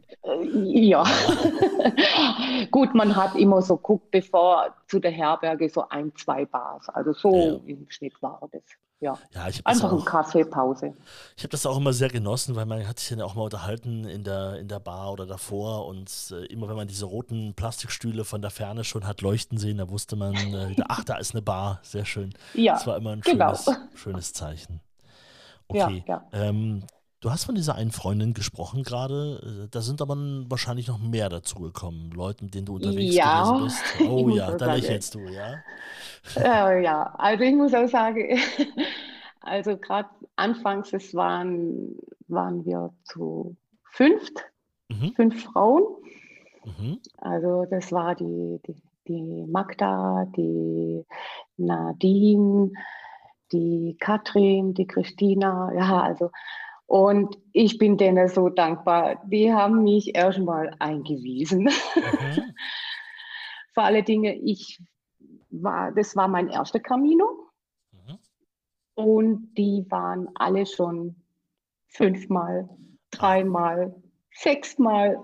[0.52, 1.04] Ja.
[2.70, 6.88] Gut, man hat immer so guckt, bevor zu der Herberge so ein, zwei Bars.
[6.88, 7.60] Also so Ja, ja.
[7.66, 8.62] im Schnitt war das.
[9.00, 9.18] Ja.
[9.32, 10.04] Ja, ich Einfach ein auch.
[10.04, 10.94] Kaffeepause.
[11.36, 14.04] Ich habe das auch immer sehr genossen, weil man hat sich dann auch mal unterhalten
[14.04, 18.24] in der, in der Bar oder davor und äh, immer wenn man diese roten Plastikstühle
[18.24, 21.32] von der Ferne schon hat leuchten sehen, da wusste man, äh, wieder, ach, da ist
[21.34, 22.32] eine Bar, sehr schön.
[22.54, 23.54] Ja, Das war immer ein genau.
[23.54, 24.80] schönes, schönes Zeichen.
[25.70, 26.22] Ja, Okay, ja.
[26.32, 26.84] ähm,
[27.24, 30.16] du hast von dieser einen Freundin gesprochen gerade, äh, da sind aber
[30.50, 33.94] wahrscheinlich noch mehr dazu gekommen, Leuten, mit denen du unterwegs Ja, gewesen bist.
[34.00, 35.62] Oh ja, auch da lächelst du, ja?
[36.36, 38.38] Äh, ja, also ich muss auch sagen,
[39.40, 41.96] also gerade anfangs, es waren,
[42.28, 44.44] waren wir zu fünft,
[44.90, 45.84] Mhm, fünf Frauen.
[46.64, 51.04] mhm, Also das war die, die, die Magda, die
[51.56, 52.70] Nadine,
[53.52, 56.30] die Katrin, die Christina, ja, also
[56.86, 59.22] und ich bin denen so dankbar.
[59.26, 61.64] Die haben mich erstmal eingewiesen.
[61.64, 62.54] mhm,
[63.74, 64.80] Vor alle Dinge, ich
[65.50, 67.48] war, das war mein erster Camino
[67.92, 68.18] mhm.
[68.94, 71.16] und die waren alle schon
[71.88, 72.68] fünfmal,
[73.10, 73.94] dreimal,
[74.32, 75.18] sechsmal.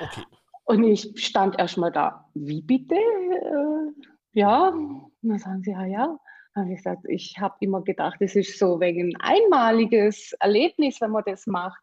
[0.00, 0.22] Okay.
[0.64, 2.96] Und ich stand erstmal da, wie bitte?
[2.96, 6.18] Äh, ja, und dann sagen sie, ja, ja.
[6.56, 11.10] Habe ich gesagt, ich habe immer gedacht, es ist so wegen ein einmaliges Erlebnis, wenn
[11.10, 11.80] man das macht.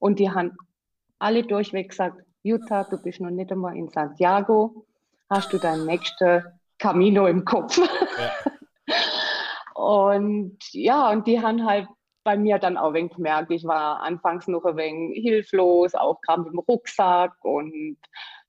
[0.00, 0.56] Und die haben
[1.20, 4.84] alle durchweg gesagt, Jutta, du bist noch nicht einmal in Santiago,
[5.30, 6.42] hast du deinen nächsten
[6.78, 7.78] Camino im Kopf.
[7.78, 8.52] Ja.
[9.74, 11.88] Und ja, und die haben halt
[12.24, 16.20] bei mir dann auch ein wenig gemerkt, ich war anfangs noch ein wenig hilflos, auch
[16.20, 17.96] gerade mit dem Rucksack und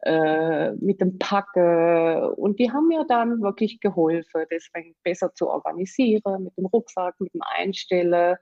[0.01, 2.24] äh, mit dem Packen.
[2.36, 4.67] Und die haben mir dann wirklich geholfen, das
[5.03, 8.38] besser zu organisieren, mit dem Rucksack, mit dem Einstellen,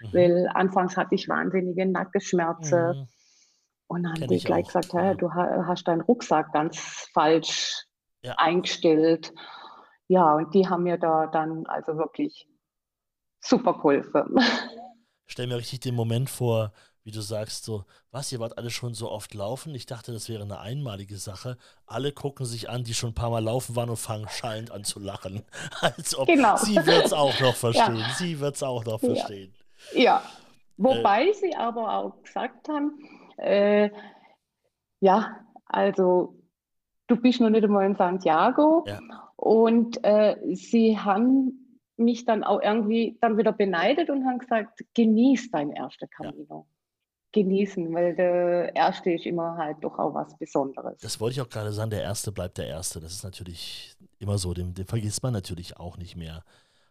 [0.00, 0.08] Mhm.
[0.12, 2.96] weil anfangs hatte ich wahnsinnige Nackenschmerzen.
[2.98, 3.08] Mhm.
[3.86, 7.08] Und dann haben die ich gleich auch, gesagt, hey, du ha- hast deinen Rucksack ganz
[7.14, 7.84] falsch
[8.22, 8.34] Ja.
[8.38, 9.32] eingestellt.
[10.08, 12.48] Ja, und die haben mir da dann also wirklich
[13.44, 14.38] super geholfen.
[15.26, 16.72] Stell mir richtig den Moment vor,
[17.02, 19.74] wie du sagst, so, was, ihr wart alle schon so oft laufen?
[19.74, 21.58] Ich dachte, das wäre eine einmalige Sache.
[21.86, 24.84] Alle gucken sich an, die schon ein paar Mal laufen waren und fangen schallend an
[24.84, 25.42] zu lachen.
[25.80, 26.56] Als ob Genau.
[26.56, 28.04] sie wird es auch noch verstehen.
[28.16, 29.14] Sie wird es auch noch Ja.
[29.14, 29.54] verstehen.
[29.94, 30.22] Ja,
[30.76, 32.98] Wobei äh, sie aber auch gesagt haben,
[33.36, 33.90] äh,
[35.00, 36.36] ja, also
[37.06, 38.98] du bist noch nicht einmal in Santiago ja.
[39.36, 41.63] und äh, sie haben
[41.96, 46.66] mich dann auch irgendwie dann wieder beneidet und haben gesagt, genieß dein erster Camino.
[46.68, 46.74] Ja
[47.34, 50.98] genießen, weil der erste ist immer halt doch auch was Besonderes.
[51.00, 53.00] Das wollte ich auch gerade sagen, der erste bleibt der erste.
[53.00, 56.44] Das ist natürlich immer so, den, den vergisst man natürlich auch nicht mehr.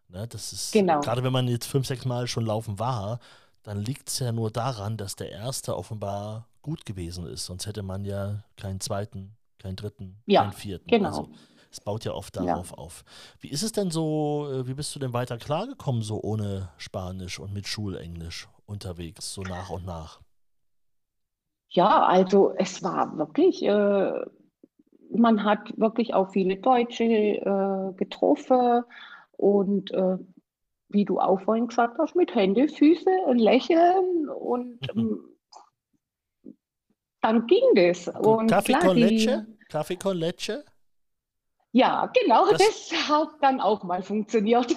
[0.10, 1.00] Ne, das ist, genau.
[1.00, 3.20] gerade wenn man jetzt fünf, sechs Mal schon laufen war,
[3.64, 7.46] dann liegt es ja nur daran, dass der erste offenbar gut gewesen ist.
[7.46, 10.88] Sonst hätte man ja keinen zweiten, keinen dritten, ja, keinen vierten.
[10.88, 11.08] Genau.
[11.08, 11.30] Also,
[11.74, 12.78] es baut ja oft darauf ja.
[12.78, 13.04] auf.
[13.40, 17.40] Wie ist es denn so, äh, wie bist du denn weiter klargekommen, so ohne Spanisch
[17.40, 20.22] und mit Schulenglisch unterwegs, so nach und nach?
[21.70, 24.14] Ja, also es war wirklich, äh,
[25.10, 28.84] man hat wirklich auch viele Deutsche äh, getroffen
[29.32, 30.18] und äh,
[30.90, 35.00] wie du auch vorhin gesagt hast, mit Hände, Füße, Lächeln und mhm.
[36.46, 36.54] ähm,
[37.22, 38.08] dann ging das.
[38.10, 39.48] Und Kaffee klar, con leche?
[39.70, 40.64] Kaffee con leche?
[41.76, 44.76] Ja, genau, das, das, hat dann auch mal funktioniert.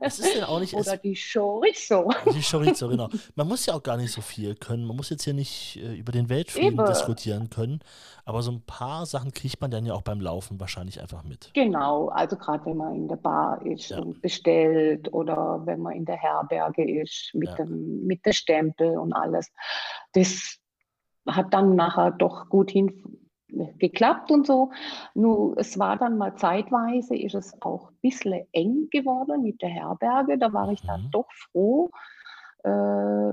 [0.00, 0.72] Das ist denn auch nicht.
[0.72, 2.10] Oder die Chorizo.
[2.32, 3.10] Die Chorizo, genau.
[3.34, 4.86] Man muss ja auch gar nicht so viel können.
[4.86, 6.86] Man muss jetzt hier nicht äh, über den Weltfrieden Eben.
[6.86, 7.80] diskutieren können.
[8.24, 11.50] Aber so ein paar Sachen kriegt man dann ja auch beim Laufen wahrscheinlich einfach mit.
[11.52, 13.98] Genau, also gerade wenn man in der Bar ist ja.
[13.98, 17.56] und bestellt oder wenn man in der Herberge ist mit, ja.
[17.56, 19.52] dem, mit der Stempel und alles.
[20.12, 20.58] Das
[21.26, 23.27] hat dann nachher doch gut hin
[23.78, 24.70] geklappt und so.
[25.14, 29.70] Nur es war dann mal zeitweise, ist es auch ein bisschen eng geworden mit der
[29.70, 30.38] Herberge.
[30.38, 31.10] Da war ich dann mhm.
[31.10, 31.90] doch froh.
[32.62, 33.32] Äh,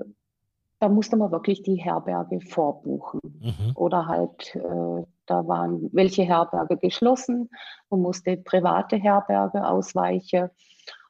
[0.80, 3.20] da musste man wirklich die Herberge vorbuchen.
[3.24, 3.72] Mhm.
[3.76, 7.50] Oder halt, äh, da waren welche Herberge geschlossen.
[7.90, 10.50] Man musste private Herberge ausweichen.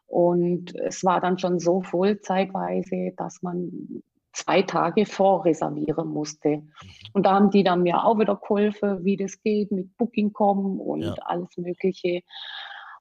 [0.07, 4.03] Und es war dann schon so voll zeitweise, dass man
[4.35, 6.57] zwei Tage vorreservieren musste.
[6.57, 6.65] Mhm.
[7.13, 11.01] Und da haben die dann mir auch wieder geholfen, wie das geht mit Booking.com und
[11.01, 11.13] ja.
[11.25, 12.21] alles Mögliche.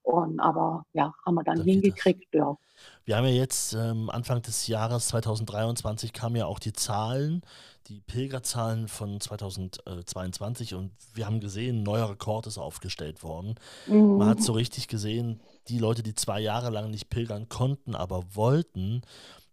[0.03, 2.57] Und, aber ja, haben wir dann da hingekriegt, ja.
[3.05, 7.43] Wir haben ja jetzt ähm, Anfang des Jahres 2023 kamen ja auch die Zahlen,
[7.87, 13.55] die Pilgerzahlen von 2022 und wir haben gesehen, ein neuer Rekord ist aufgestellt worden.
[13.87, 14.19] Mhm.
[14.19, 18.25] Man hat so richtig gesehen, die Leute, die zwei Jahre lang nicht pilgern konnten, aber
[18.35, 19.03] wollten,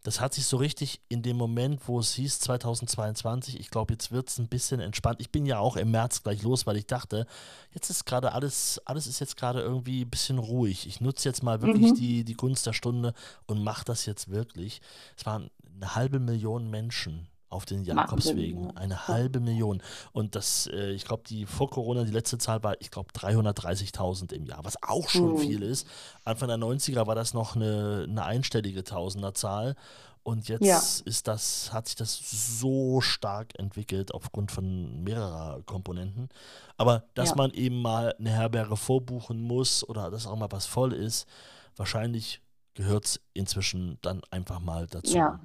[0.03, 4.11] das hat sich so richtig in dem Moment, wo es hieß 2022, ich glaube, jetzt
[4.11, 5.21] wird es ein bisschen entspannt.
[5.21, 7.27] Ich bin ja auch im März gleich los, weil ich dachte,
[7.71, 10.87] jetzt ist gerade alles, alles ist jetzt gerade irgendwie ein bisschen ruhig.
[10.87, 11.95] Ich nutze jetzt mal wirklich mhm.
[11.95, 13.13] die, die Gunst der Stunde
[13.45, 14.81] und mache das jetzt wirklich.
[15.15, 18.75] Es waren eine halbe Million Menschen auf den Jakobswegen.
[18.77, 19.83] Eine halbe Million.
[20.13, 24.33] Und das, äh, ich glaube, die vor Corona, die letzte Zahl war, ich glaube, 330.000
[24.33, 25.37] im Jahr, was auch schon mhm.
[25.37, 25.87] viel ist.
[26.23, 29.75] Anfang der 90er war das noch eine, eine einstellige Tausenderzahl.
[30.23, 30.79] Und jetzt ja.
[31.05, 32.15] ist das, hat sich das
[32.59, 36.29] so stark entwickelt aufgrund von mehrerer Komponenten.
[36.77, 37.35] Aber dass ja.
[37.35, 41.27] man eben mal eine Herberge vorbuchen muss oder dass auch mal was voll ist,
[41.75, 42.39] wahrscheinlich
[42.75, 45.17] gehört es inzwischen dann einfach mal dazu.
[45.17, 45.39] Ja.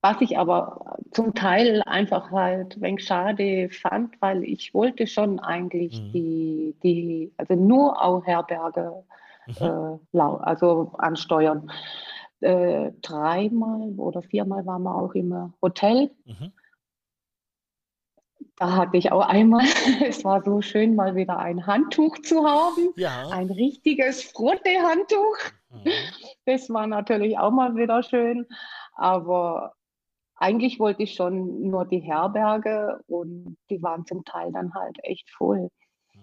[0.00, 6.00] Was ich aber zum Teil einfach halt wenig schade fand, weil ich wollte schon eigentlich
[6.00, 6.12] mhm.
[6.12, 9.04] die, die, also nur auch Herberge
[9.46, 9.98] mhm.
[10.12, 11.70] äh, also ansteuern.
[12.40, 16.12] Äh, dreimal oder viermal waren wir auch im Hotel.
[16.24, 16.52] Mhm.
[18.54, 19.64] Da hatte ich auch einmal,
[20.06, 22.90] es war so schön, mal wieder ein Handtuch zu haben.
[22.94, 23.28] Ja.
[23.30, 25.38] Ein richtiges Frotte-Handtuch.
[25.70, 25.90] Mhm.
[26.44, 28.46] Das war natürlich auch mal wieder schön.
[28.94, 29.74] Aber
[30.38, 35.28] eigentlich wollte ich schon nur die Herberge und die waren zum Teil dann halt echt
[35.30, 35.68] voll.
[36.14, 36.20] Mhm.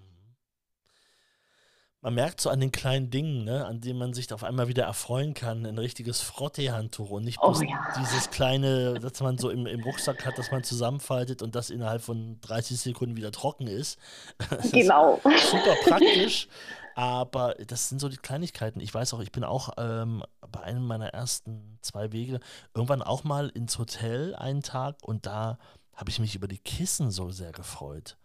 [2.01, 4.83] Man merkt so an den kleinen Dingen, ne, an denen man sich auf einmal wieder
[4.83, 7.93] erfreuen kann, ein richtiges Frottee-Handtuch und nicht bloß oh, ja.
[7.99, 12.01] dieses kleine, das man so im, im Rucksack hat, das man zusammenfaltet und das innerhalb
[12.01, 13.99] von 30 Sekunden wieder trocken ist.
[14.49, 15.19] Das genau.
[15.25, 16.47] Ist super praktisch.
[16.95, 18.79] Aber das sind so die Kleinigkeiten.
[18.79, 22.39] Ich weiß auch, ich bin auch ähm, bei einem meiner ersten zwei Wege
[22.73, 25.59] irgendwann auch mal ins Hotel einen Tag und da
[25.93, 28.17] habe ich mich über die Kissen so sehr gefreut.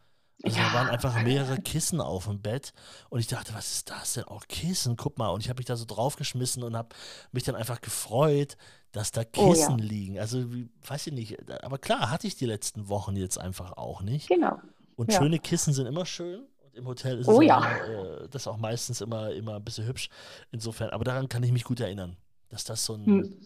[0.44, 0.68] Also ja.
[0.68, 2.72] da waren einfach mehrere Kissen auf dem Bett
[3.08, 4.24] und ich dachte, was ist das denn?
[4.24, 5.28] Auch Kissen, guck mal.
[5.30, 6.94] Und ich habe mich da so draufgeschmissen und habe
[7.32, 8.56] mich dann einfach gefreut,
[8.92, 9.84] dass da Kissen oh, ja.
[9.84, 10.18] liegen.
[10.18, 11.64] Also, wie, weiß ich nicht.
[11.64, 14.28] Aber klar, hatte ich die letzten Wochen jetzt einfach auch nicht.
[14.28, 14.60] Genau.
[14.94, 15.18] Und ja.
[15.18, 16.46] schöne Kissen sind immer schön
[16.80, 17.76] im Hotel ist oh, ja.
[17.76, 20.08] äh, das auch meistens immer, immer ein bisschen hübsch.
[20.50, 22.16] Insofern, aber daran kann ich mich gut erinnern,
[22.48, 23.40] dass das so ein, hm.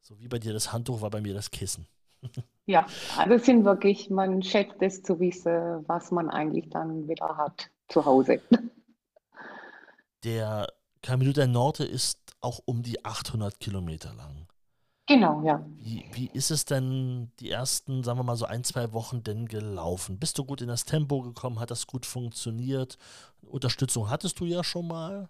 [0.00, 1.86] so wie bei dir das Handtuch war bei mir das Kissen.
[2.66, 2.86] ja,
[3.28, 8.04] das sind wirklich, man schätzt es zu wissen, was man eigentlich dann wieder hat zu
[8.04, 8.40] Hause.
[10.24, 10.68] Der
[11.02, 14.39] Camino del Norte ist auch um die 800 Kilometer lang.
[15.10, 15.60] Genau, ja.
[15.82, 19.48] Wie, wie ist es denn die ersten, sagen wir mal so ein, zwei Wochen denn
[19.48, 20.20] gelaufen?
[20.20, 21.58] Bist du gut in das Tempo gekommen?
[21.58, 22.96] Hat das gut funktioniert?
[23.42, 25.28] Unterstützung hattest du ja schon mal?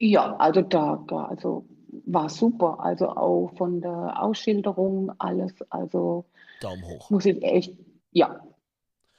[0.00, 1.64] Ja, also da, also
[2.06, 2.80] war super.
[2.80, 6.24] Also auch von der Ausschilderung alles, also
[6.60, 7.08] Daumen hoch.
[7.10, 7.72] muss ich echt,
[8.10, 8.40] ja,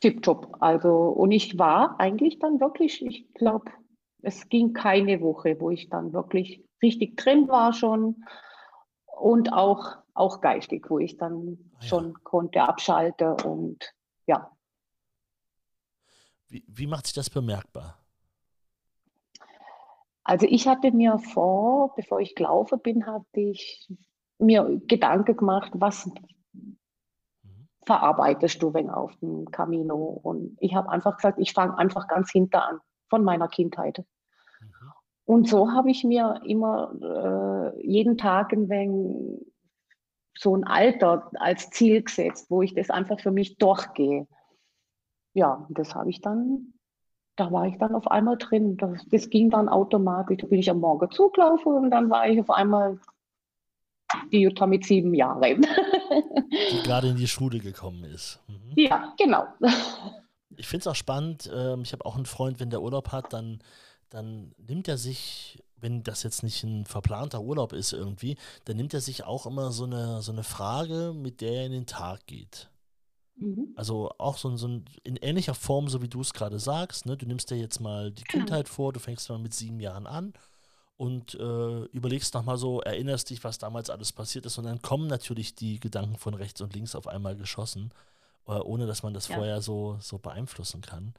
[0.02, 0.58] tipptopp.
[0.60, 3.72] Also, und ich war eigentlich dann wirklich, ich glaube,
[4.24, 8.26] es ging keine Woche, wo ich dann wirklich richtig drin war schon
[9.20, 11.88] und auch, auch geistig, wo ich dann Ah ja.
[11.88, 13.94] schon konnte abschalten und
[14.28, 14.52] ja.
[16.48, 17.98] Wie, wie macht sich das bemerkbar?
[20.24, 23.88] Also ich hatte mir vor, bevor ich gelaufen bin, hatte ich
[24.40, 26.08] mir Gedanken gemacht, was
[27.44, 27.68] Mhm.
[27.86, 30.20] verarbeitest du wenn auf dem Camino?
[30.24, 34.04] Und ich habe einfach gesagt, ich fange einfach ganz hinter an, von meiner Kindheit.
[35.26, 39.42] Und so habe ich mir immer äh, jeden Tag ein wenig
[40.38, 44.28] so ein Alter als Ziel gesetzt, wo ich das einfach für mich durchgehe.
[45.34, 46.74] Ja, das habe ich dann,
[47.36, 48.78] da war ich dann auf einmal drin.
[48.78, 50.38] Das, das ging dann automatisch.
[50.38, 53.00] Da bin ich am Morgen zugelaufen und dann war ich auf einmal
[54.32, 55.62] die Jutta mit sieben Jahren.
[56.72, 58.40] Die gerade in die Schule gekommen ist.
[58.48, 58.74] Mhm.
[58.76, 59.46] ja, genau.
[60.56, 61.52] Ich finde es auch spannend.
[61.54, 63.60] Ähm, ich habe auch einen Freund, wenn der Urlaub hat, dann,
[64.10, 68.94] dann nimmt er sich, wenn das jetzt nicht ein verplanter Urlaub ist irgendwie, dann nimmt
[68.94, 72.26] er sich auch immer so eine, so eine Frage, mit der er in den Tag
[72.28, 72.70] geht.
[73.38, 73.74] Mhm.
[73.76, 77.06] Also auch so, so ein, in ähnlicher Form, so wie du es gerade sagst.
[77.06, 77.18] Ne?
[77.18, 78.46] Du nimmst dir jetzt mal die Genau.
[78.46, 80.34] Kindheit vor, du fängst mal mit sieben Jahren an
[80.98, 84.58] und äh, überlegst nochmal so, erinnerst dich, was damals alles passiert ist.
[84.58, 87.92] Und dann kommen natürlich die Gedanken von rechts und links auf einmal geschossen,
[88.48, 89.36] äh, ohne dass man das Ja.
[89.36, 91.14] vorher so, so beeinflussen kann.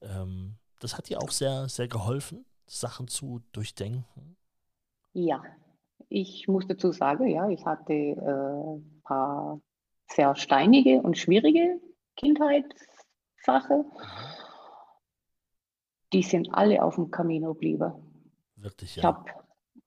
[0.00, 4.36] Ähm, das hat dir auch sehr, sehr geholfen, Sachen zu durchdenken.
[5.12, 5.42] Ja,
[6.08, 9.60] ich muss dazu sagen, ja, ich hatte äh, ein paar
[10.10, 11.80] sehr steinige und schwierige
[12.16, 13.84] Kindheitssachen.
[16.12, 17.92] Die sind alle auf dem Camino geblieben.
[18.56, 19.08] Wirklich, Ich ja.
[19.08, 19.30] habe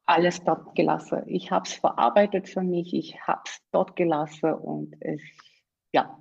[0.05, 1.23] alles dort gelassen.
[1.27, 2.93] Ich habe es verarbeitet für mich.
[2.93, 5.21] Ich habe es dort gelassen und es,
[5.91, 6.17] ja,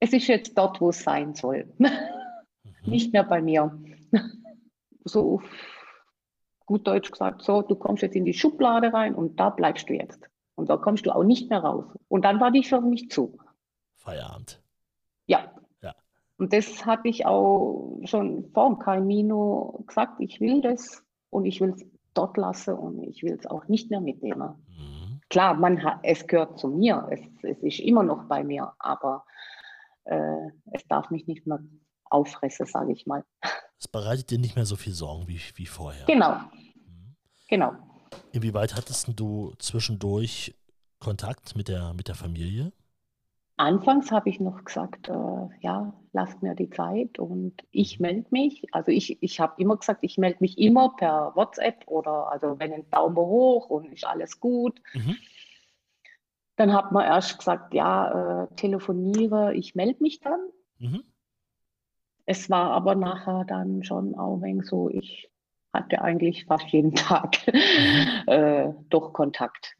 [0.00, 1.72] es ist jetzt dort, wo es sein soll.
[2.86, 3.78] Nicht mehr bei mir.
[5.06, 5.42] So
[6.66, 9.94] gut Deutsch gesagt, so, du kommst jetzt in die Schublade rein und da bleibst du
[9.94, 10.30] jetzt.
[10.54, 11.84] Und da kommst du auch nicht mehr raus.
[12.08, 13.36] Und dann war die für mich zu.
[13.96, 14.62] Feierabend.
[15.26, 15.52] Ja.
[15.82, 15.94] Ja.
[16.38, 21.60] Und das hatte ich auch schon vor dem Camino gesagt, ich will das und ich
[21.60, 24.54] will es dort lassen und ich will es auch nicht mehr mitnehmen.
[24.68, 25.20] Mhm.
[25.28, 29.24] Klar, man hat, es gehört zu mir, es, es ist immer noch bei mir, aber
[30.04, 31.60] äh, es darf mich nicht mehr
[32.14, 33.24] auffressen, sage ich mal.
[33.78, 36.06] Es bereitet dir nicht mehr so viel Sorgen wie, wie vorher.
[36.06, 36.36] Genau,
[36.86, 37.16] Mhm.
[37.48, 37.72] genau.
[38.32, 40.54] Inwieweit hattest du zwischendurch
[41.00, 42.72] Kontakt mit der, mit der Familie?
[43.56, 45.12] Anfangs habe ich noch gesagt, äh,
[45.60, 48.64] ja, lasst mir die Zeit und ich melde mich.
[48.72, 52.72] Also ich, ich habe immer gesagt, ich melde mich immer per WhatsApp oder also wenn
[52.72, 54.80] ein Daumen hoch und ist alles gut.
[54.92, 55.16] Mhm.
[56.56, 60.40] Dann hat man erst gesagt, ja, äh, telefoniere, ich melde mich dann.
[60.78, 61.04] Mhm.
[62.26, 65.30] Es war aber nachher dann schon auch ein so, ich
[65.72, 67.36] hatte eigentlich fast jeden Tag
[68.26, 69.76] äh, doch Kontakt,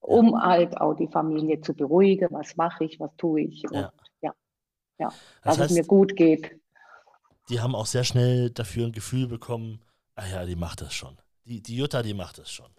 [0.00, 3.92] um halt auch die Familie zu beruhigen, was mache ich, was tue ich Ja.
[4.22, 4.34] ja,
[4.98, 6.60] ja, Das dass es mir heißt, gut geht.
[7.48, 9.80] die haben auch sehr schnell dafür ein Gefühl bekommen,
[10.14, 11.16] ah ja, die macht das schon.
[11.46, 12.70] Die, die Jutta, die macht das schon.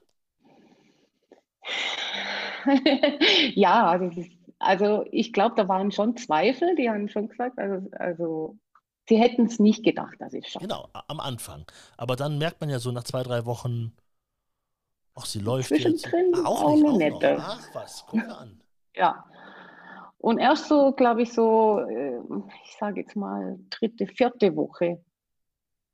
[3.56, 4.12] Ja, also,
[4.60, 8.58] also ich glaube, da waren schon Zweifel, die haben schon gesagt, also, also
[9.08, 10.66] sie hätten es nicht gedacht, dass ich es schaffe.
[10.68, 11.66] Genau, am Anfang.
[11.98, 13.94] Aber dann merkt man ja so nach zwei, drei Wochen,
[15.16, 16.02] ach, sie läuft jetzt.
[16.04, 17.34] Zwischendrin Ah, auch auch nicht, auch nette.
[17.36, 17.44] noch.
[17.44, 18.62] Ach was, guck mal an.
[18.96, 19.26] Ja.
[20.18, 22.18] Und erst so, glaube ich, so, äh,
[22.64, 25.04] ich sage jetzt mal, dritte, vierte Woche,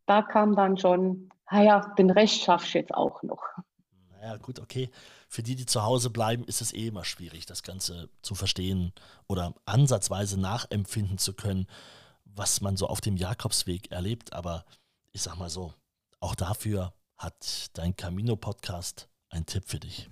[0.06, 3.44] da kam dann schon, ah ja, den Rest schaffst du jetzt auch noch.
[4.12, 4.90] Naja, gut, okay.
[5.28, 8.94] Für die, die zu Hause bleiben, ist es eh immer schwierig, das Ganze zu verstehen
[9.28, 11.68] oder ansatzweise nachempfinden zu können,
[12.36, 14.34] was man so auf dem Jakobsweg erlebt.
[14.34, 14.66] Aber
[15.12, 15.74] ich sag mal so,
[16.20, 20.10] auch dafür hat dein Camino-Podcast einen Tipp für dich.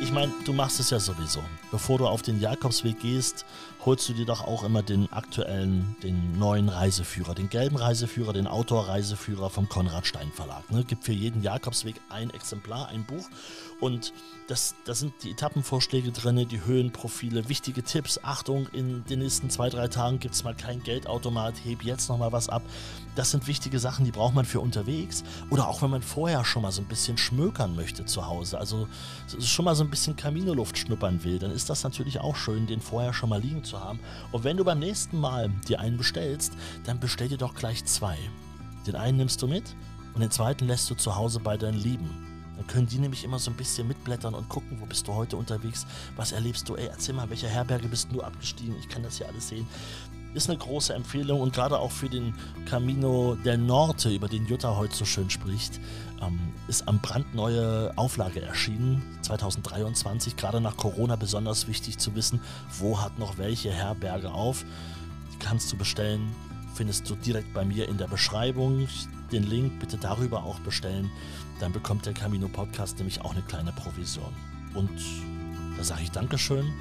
[0.00, 1.40] Ich meine, du machst es ja sowieso.
[1.70, 3.44] Bevor du auf den Jakobsweg gehst,
[3.84, 8.46] holst du dir doch auch immer den aktuellen, den neuen Reiseführer, den gelben Reiseführer, den
[8.46, 10.70] Outdoor-Reiseführer vom Konrad Stein Verlag.
[10.70, 10.84] Ne?
[10.84, 13.28] Gibt für jeden Jakobsweg ein Exemplar, ein Buch.
[13.80, 14.12] Und
[14.48, 18.18] das, da sind die Etappenvorschläge drin, die Höhenprofile, wichtige Tipps.
[18.22, 22.32] Achtung, in den nächsten zwei, drei Tagen gibt es mal kein Geldautomat, heb jetzt nochmal
[22.32, 22.62] was ab.
[23.14, 25.22] Das sind wichtige Sachen, die braucht man für unterwegs.
[25.50, 28.58] Oder auch wenn man vorher schon mal so ein bisschen schmökern möchte zu Hause.
[28.58, 28.88] Also
[29.58, 32.80] schon mal so ein bisschen Kaminoluft schnuppern will, dann ist das natürlich auch schön, den
[32.80, 33.98] vorher schon mal liegen zu haben.
[34.30, 36.52] Und wenn du beim nächsten Mal dir einen bestellst,
[36.84, 38.16] dann bestell dir doch gleich zwei.
[38.86, 39.74] Den einen nimmst du mit
[40.14, 42.08] und den zweiten lässt du zu Hause bei deinen Lieben.
[42.56, 45.36] Dann können die nämlich immer so ein bisschen mitblättern und gucken, wo bist du heute
[45.36, 49.16] unterwegs, was erlebst du, ey, erzähl mal, welche Herberge bist du abgestiegen, ich kann das
[49.16, 49.66] hier alles sehen.
[50.34, 52.34] Ist eine große Empfehlung und gerade auch für den
[52.66, 55.80] Camino del Norte, über den Jutta heute so schön spricht,
[56.22, 62.40] ähm, ist am brandneue Auflage erschienen, 2023, gerade nach Corona besonders wichtig zu wissen,
[62.78, 64.64] wo hat noch welche Herberge auf.
[65.32, 66.34] Die kannst du bestellen,
[66.74, 68.86] findest du direkt bei mir in der Beschreibung.
[69.32, 71.10] Den Link bitte darüber auch bestellen
[71.60, 74.32] dann bekommt der Camino Podcast nämlich auch eine kleine Provision.
[74.74, 74.90] Und
[75.76, 76.72] da sage ich Dankeschön.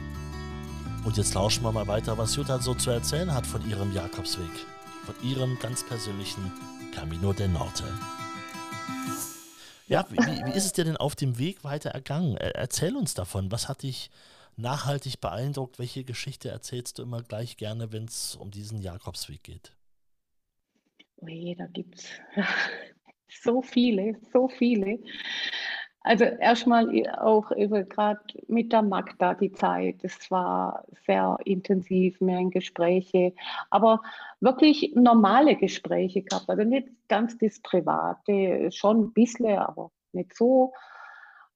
[1.07, 4.51] Und jetzt lauschen wir mal weiter, was Jutta so zu erzählen hat von ihrem Jakobsweg.
[5.05, 6.51] Von ihrem ganz persönlichen
[6.93, 7.85] Camino del Norte.
[9.87, 12.35] Ja, wie, wie, ist es dir denn auf dem Weg weiter ergangen?
[12.35, 13.53] Erzähl uns davon.
[13.53, 14.09] Was hat dich
[14.57, 15.79] nachhaltig beeindruckt?
[15.79, 19.71] Welche Geschichte erzählst du immer gleich gerne, wenn es um diesen Jakobsweg geht?
[21.25, 22.09] Je, da gibt es
[23.43, 24.99] so viele, so viele.
[26.07, 26.87] Also erstmal
[27.17, 29.97] auch gerade mit der Magda die Zeit.
[30.03, 33.33] Es war sehr intensiv, mehr in Gespräche,
[33.71, 34.01] aber
[34.39, 36.49] wirklich normale Gespräche gehabt.
[36.49, 40.71] Also nicht ganz das Private, schon ein bisschen, aber nicht so.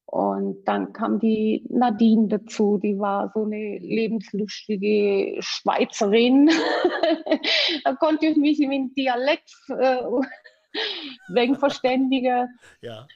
[0.05, 6.49] Und dann kam die Nadine dazu, die war so eine lebenslustige Schweizerin.
[7.85, 10.01] da konnte ich mich mit Dialekt äh,
[11.33, 12.49] wegen Verständiger.
[12.81, 13.07] Ja.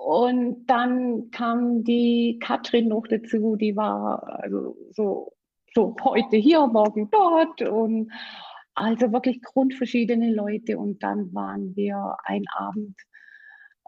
[0.00, 5.32] Und dann kam die Katrin noch dazu, die war also so,
[5.74, 8.10] so heute hier, morgen dort und
[8.74, 10.78] also wirklich grundverschiedene Leute.
[10.78, 12.96] Und dann waren wir ein Abend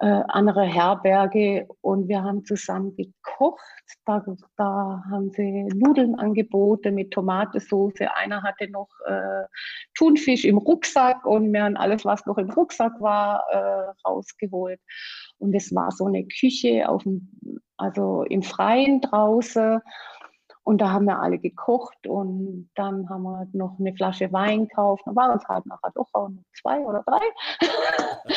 [0.03, 3.63] äh, andere Herberge und wir haben zusammen gekocht.
[4.05, 4.23] Da,
[4.57, 8.01] da haben sie Nudeln angeboten mit Tomatensauce.
[8.17, 9.45] Einer hatte noch äh,
[9.95, 14.81] Thunfisch im Rucksack und wir haben alles, was noch im Rucksack war, äh, rausgeholt.
[15.43, 17.29] Und es war so eine Küche auf dem,
[17.77, 19.81] also im Freien draußen.
[20.63, 25.03] Und da haben wir alle gekocht und dann haben wir noch eine Flasche Wein gekauft.
[25.05, 27.21] Da waren es halt nachher doch auch noch zwei oder drei.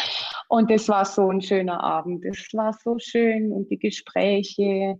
[0.49, 2.25] und das war so ein schöner Abend.
[2.25, 4.99] Es war so schön und die Gespräche.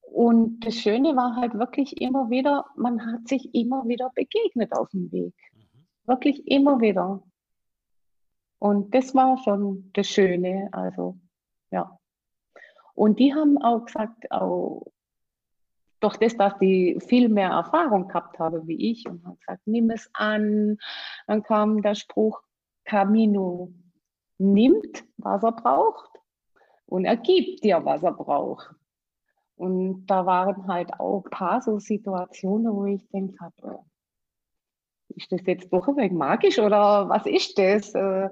[0.00, 4.88] Und das Schöne war halt wirklich immer wieder, man hat sich immer wieder begegnet auf
[4.88, 5.34] dem Weg.
[5.54, 5.86] Mhm.
[6.06, 7.22] Wirklich immer wieder.
[8.60, 10.68] Und das war schon das Schöne.
[10.72, 11.18] Also,
[11.70, 11.98] ja.
[12.94, 14.86] Und die haben auch gesagt, auch
[16.00, 19.90] durch das, dass die viel mehr Erfahrung gehabt habe wie ich und haben gesagt, nimm
[19.90, 20.76] es an.
[21.26, 22.42] Dann kam der Spruch,
[22.84, 23.72] Camino
[24.38, 26.10] nimmt, was er braucht
[26.86, 28.74] und er gibt dir, was er braucht.
[29.56, 33.84] Und da waren halt auch ein paar so Situationen, wo ich denke habe,
[35.20, 37.94] ist das jetzt durchweg magisch oder was ist das?
[37.94, 38.30] Äh,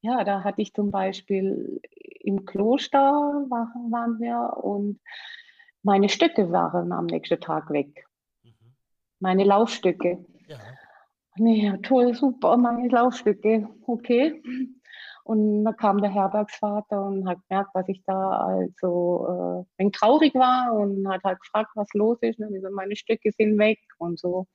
[0.00, 1.80] ja, da hatte ich zum Beispiel
[2.20, 3.00] im Kloster
[3.50, 5.00] waren wir und
[5.82, 8.06] meine Stücke waren am nächsten Tag weg.
[8.42, 8.74] Mhm.
[9.20, 10.24] Meine Laufstücke.
[10.48, 10.58] Ja.
[11.36, 13.68] Nee, toll, super, meine Laufstücke.
[13.86, 14.42] Okay.
[15.24, 20.34] Und da kam der Herbergsvater und hat gemerkt, dass ich da also äh, ein traurig
[20.34, 22.40] war und hat halt gefragt, was los ist.
[22.40, 24.46] Und so, meine Stücke sind weg und so.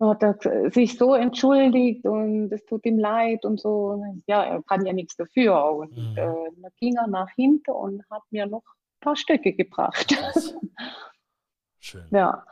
[0.00, 4.00] Hat er sich so entschuldigt und es tut ihm leid und so.
[4.26, 5.72] Ja, er kann ja nichts dafür.
[5.72, 6.16] Und mhm.
[6.16, 8.62] äh, dann ging er nach hinten und hat mir noch
[9.00, 10.14] paar Stücke gebracht.
[11.78, 12.04] Schön.
[12.10, 12.44] Ja,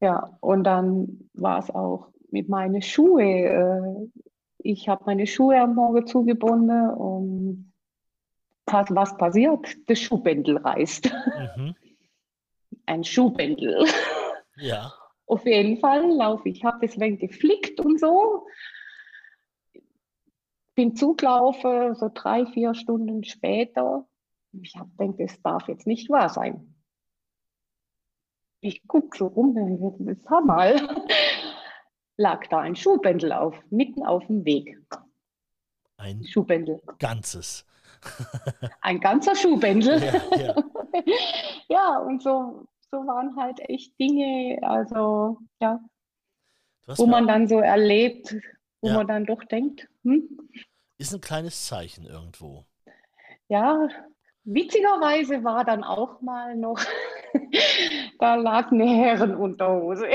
[0.00, 0.36] ja.
[0.40, 4.10] Und dann war es auch mit meinen Schuhen.
[4.12, 4.22] Äh,
[4.58, 7.72] ich habe meine Schuhe am Morgen zugebunden und
[8.66, 9.76] was passiert?
[9.86, 11.12] Das Schuhbändel reißt.
[11.56, 11.74] Mhm.
[12.86, 13.86] Ein Schuhbändel.
[14.56, 14.92] Ja.
[15.26, 16.58] Auf jeden Fall laufe ich.
[16.58, 18.46] Ich habe das wenig geflickt und so.
[20.74, 24.06] Bin zugelaufen, so drei, vier Stunden später
[24.62, 26.74] ich habe gedacht, das darf jetzt nicht wahr sein.
[28.60, 29.54] Ich gucke so rum,
[30.00, 30.76] das haben mal.
[32.16, 34.78] Lag da ein Schuhbändel auf, mitten auf dem Weg.
[35.96, 36.80] Ein Schuhbändel.
[36.98, 37.66] Ganzes.
[38.80, 40.00] ein ganzer Schuhbändel.
[40.30, 40.54] Ja, ja.
[41.68, 45.80] ja, und so, so waren halt echt Dinge, also ja,
[46.86, 48.36] wo man dann so erlebt,
[48.80, 48.94] wo ja.
[48.94, 50.28] man dann doch denkt, hm?
[50.96, 52.64] Ist ein kleines Zeichen irgendwo.
[53.48, 53.88] Ja,
[54.44, 56.78] witzigerweise war dann auch mal noch,
[58.20, 60.06] da lag eine Herrenunterhose.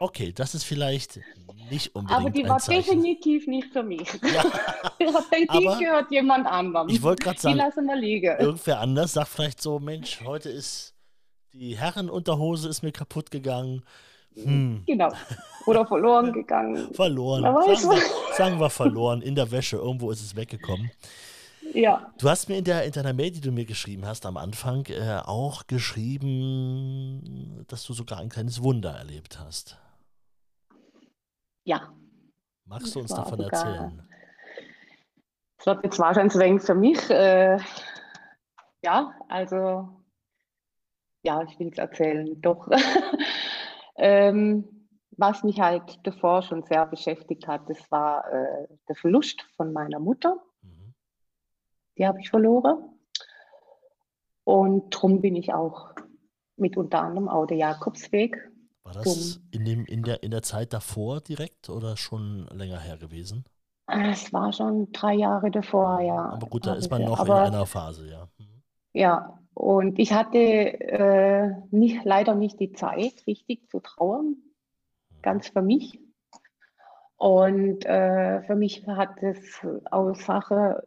[0.00, 1.20] Okay, das ist vielleicht
[1.70, 2.20] nicht unbedingt.
[2.20, 4.06] Aber die war definitiv nicht für mich.
[4.22, 4.44] Ja.
[5.00, 6.88] die gehört jemand anderem.
[6.90, 8.38] Ich wollte gerade sagen, die lassen wir liegen.
[8.38, 10.93] irgendwer anders sagt vielleicht so: Mensch, heute ist
[11.54, 13.84] die Herrenunterhose ist mir kaputt gegangen.
[14.34, 14.82] Hm.
[14.86, 15.12] Genau.
[15.66, 16.92] Oder verloren gegangen.
[16.92, 17.42] verloren.
[17.42, 18.02] Sagen wir,
[18.36, 19.22] sagen wir verloren.
[19.22, 19.76] In der Wäsche.
[19.76, 20.90] Irgendwo ist es weggekommen.
[21.72, 22.12] Ja.
[22.18, 24.86] Du hast mir in, der, in deiner Mail, die du mir geschrieben hast am Anfang,
[24.86, 29.78] äh, auch geschrieben, dass du sogar ein kleines Wunder erlebt hast.
[31.64, 31.92] Ja.
[32.66, 34.08] Magst du uns davon sogar, erzählen?
[35.58, 37.10] Das wird jetzt wahrscheinlich für mich.
[37.10, 37.58] Äh,
[38.82, 39.88] ja, also,
[41.24, 42.68] ja, ich will es erzählen, doch.
[43.96, 49.72] ähm, was mich halt davor schon sehr beschäftigt hat, das war äh, der Verlust von
[49.72, 50.36] meiner Mutter.
[50.62, 50.94] Mhm.
[51.98, 52.90] Die habe ich verloren.
[54.44, 55.94] Und darum bin ich auch
[56.56, 58.50] mit unter anderem auch der Jakobsweg
[58.84, 62.98] war das in, dem, in, der, in der Zeit davor direkt oder schon länger her
[62.98, 63.44] gewesen?
[63.86, 66.30] Es war schon drei Jahre davor, ja.
[66.30, 68.28] Aber gut, da ist man noch Aber, in einer Phase, ja.
[68.38, 68.62] Mhm.
[68.92, 74.36] Ja, und ich hatte äh, nicht, leider nicht die Zeit, richtig zu trauern,
[75.22, 76.00] ganz für mich.
[77.16, 80.86] Und äh, für mich hat es aus Sache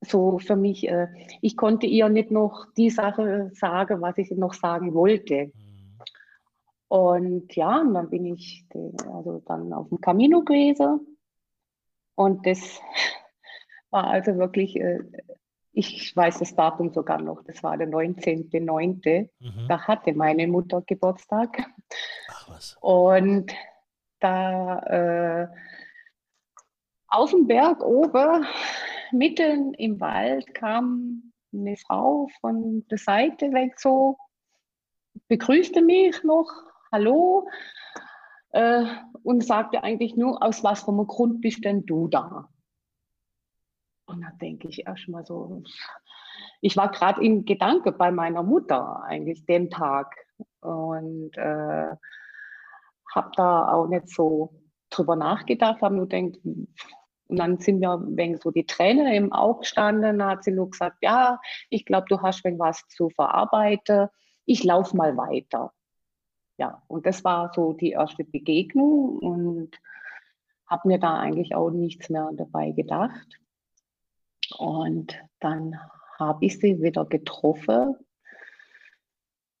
[0.00, 1.08] so für mich, äh,
[1.40, 5.52] ich konnte ihr nicht noch die Sache sagen, was ich noch sagen wollte.
[6.88, 8.66] Und ja, und dann bin ich
[9.06, 11.18] also dann auf dem Camino gewesen.
[12.14, 12.80] Und das
[13.90, 15.00] war also wirklich, äh,
[15.74, 19.28] ich weiß das Datum sogar noch, das war der 19.09.
[19.40, 19.68] Mhm.
[19.68, 21.64] Da hatte meine Mutter Geburtstag.
[22.28, 22.76] Ach was.
[22.80, 23.52] Und
[24.20, 25.48] da äh,
[27.08, 28.46] auf dem Berg oben,
[29.12, 34.16] mitten im Wald, kam eine Frau von der Seite weg so,
[35.28, 36.50] begrüßte mich noch,
[36.92, 37.48] Hallo
[38.50, 38.84] äh,
[39.24, 42.48] und sagte eigentlich nur, aus was für einem Grund bist denn du da?
[44.06, 45.62] Und dann denke ich erstmal so,
[46.60, 50.14] ich war gerade in Gedanke bei meiner Mutter eigentlich den Tag.
[50.60, 51.96] Und äh,
[53.14, 54.54] habe da auch nicht so
[54.90, 56.38] drüber nachgedacht, habe nur gedacht,
[57.26, 60.70] und dann sind mir wegen so die Tränen im Auge gestanden, da hat sie nur
[60.70, 61.40] gesagt, ja,
[61.70, 64.08] ich glaube, du hast wenn was zu verarbeiten,
[64.44, 65.72] ich laufe mal weiter.
[66.58, 69.80] Ja, und das war so die erste Begegnung und
[70.66, 73.40] habe mir da eigentlich auch nichts mehr dabei gedacht.
[74.58, 75.78] Und dann
[76.18, 77.96] habe ich sie wieder getroffen,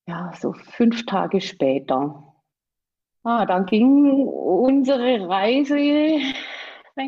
[0.06, 2.34] ja, so fünf Tage später.
[3.22, 5.78] Ah, dann ging unsere Reise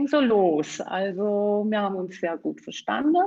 [0.06, 0.80] so los.
[0.80, 3.22] Also wir haben uns sehr gut verstanden.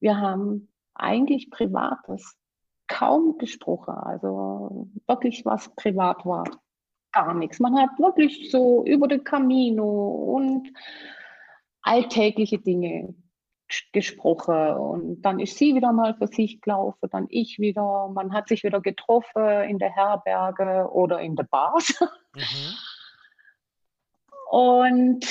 [0.00, 2.36] Wir haben eigentlich Privates
[2.88, 3.94] kaum gesprochen.
[3.94, 6.44] Also wirklich was privat war.
[7.12, 7.58] Gar nichts.
[7.58, 10.72] Man hat wirklich so über den Camino und
[11.82, 13.14] alltägliche Dinge
[13.92, 18.08] gesprochen und dann ist sie wieder mal für sich gelaufen, dann ich wieder.
[18.08, 21.78] Man hat sich wieder getroffen in der Herberge oder in der Bar.
[22.34, 22.74] Mhm.
[24.50, 25.26] Und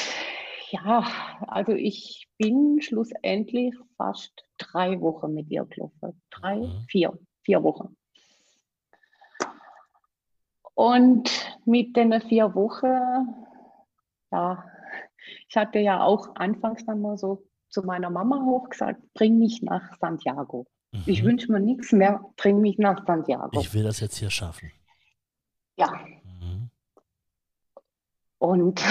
[0.70, 1.06] ja,
[1.48, 6.22] also ich bin schlussendlich fast drei Wochen mit ihr gelaufen.
[6.30, 6.86] Drei, mhm.
[6.88, 7.96] vier vier Wochen.
[10.74, 11.30] Und
[11.66, 13.36] mit den vier Wochen,
[14.32, 14.64] ja,
[15.48, 19.98] ich hatte ja auch anfangs dann mal so zu meiner Mama hochgesagt, bring mich nach
[20.00, 20.68] Santiago.
[20.92, 21.04] Mhm.
[21.08, 23.60] Ich wünsche mir nichts mehr, bring mich nach Santiago.
[23.60, 24.72] Ich will das jetzt hier schaffen.
[25.78, 25.92] Ja.
[26.24, 26.70] Mhm.
[28.38, 28.84] Und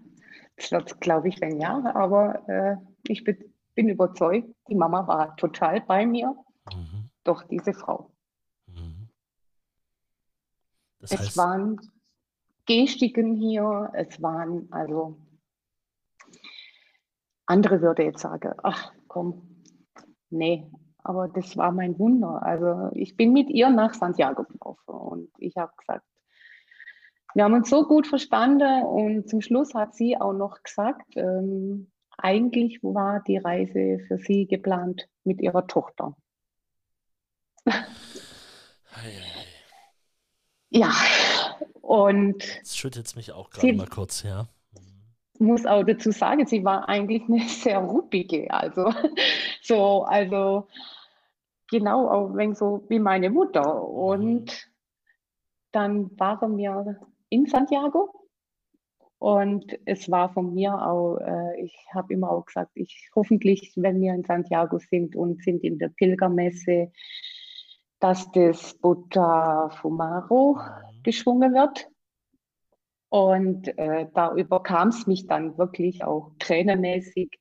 [0.70, 2.76] das glaube ich, ein Jahr, aber äh,
[3.08, 3.36] ich bin,
[3.74, 6.36] bin, überzeugt, die Mama war total bei mir.
[6.72, 8.10] Mhm doch diese Frau.
[8.66, 9.08] Mhm.
[11.00, 11.78] es heißt, waren
[12.66, 15.18] Gestiken hier, es waren also
[17.48, 19.64] andere würde jetzt sagen, ach komm,
[20.30, 20.70] nee,
[21.02, 22.42] aber das war mein Wunder.
[22.42, 26.04] Also ich bin mit ihr nach Santiago gelaufen und ich habe gesagt,
[27.34, 31.90] wir haben uns so gut verstanden und zum Schluss hat sie auch noch gesagt, ähm,
[32.16, 36.16] eigentlich war die Reise für sie geplant mit ihrer Tochter.
[40.70, 40.92] Ja,
[41.80, 42.44] und.
[42.56, 44.48] Jetzt schüttelt es mich auch gerade mal kurz, ja.
[45.38, 48.50] Muss auch dazu sagen, sie war eigentlich eine sehr ruppige.
[48.50, 48.92] Also,
[49.62, 50.66] so, also
[51.70, 53.82] genau, auch wenn so wie meine Mutter.
[53.88, 54.68] Und
[55.72, 58.18] dann waren wir in Santiago
[59.18, 64.00] und es war von mir auch, äh, ich habe immer auch gesagt, ich hoffentlich, wenn
[64.00, 66.92] wir in Santiago sind und sind in der Pilgermesse,
[67.98, 71.02] dass das Buddha Fumaro mhm.
[71.02, 71.88] geschwungen wird.
[73.10, 77.38] Und äh, da überkam es mich dann wirklich auch tränenmäßig.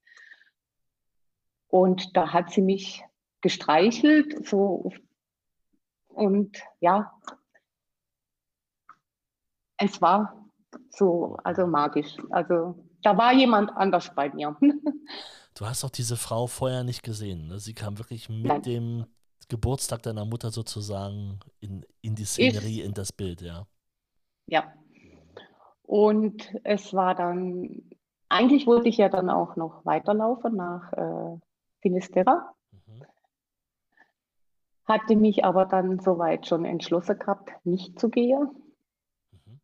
[1.67, 3.03] Und da hat sie mich
[3.41, 4.91] gestreichelt, so
[6.17, 7.11] und ja,
[9.77, 10.49] es war
[10.89, 12.17] so, also magisch.
[12.31, 14.57] Also da war jemand anders bei mir.
[15.53, 17.47] Du hast auch diese Frau vorher nicht gesehen.
[17.47, 17.57] Ne?
[17.57, 18.61] Sie kam wirklich mit Nein.
[18.61, 19.05] dem
[19.47, 23.65] Geburtstag deiner Mutter sozusagen in, in die Szenerie, ich, in das Bild, ja.
[24.45, 24.71] Ja.
[25.87, 27.89] Und es war dann,
[28.29, 31.39] eigentlich wollte ich ja dann auch noch weiterlaufen nach äh,
[31.81, 32.53] Finisterra.
[32.71, 33.05] Mhm.
[34.85, 38.49] Hatte mich aber dann soweit schon entschlossen gehabt, nicht zu gehen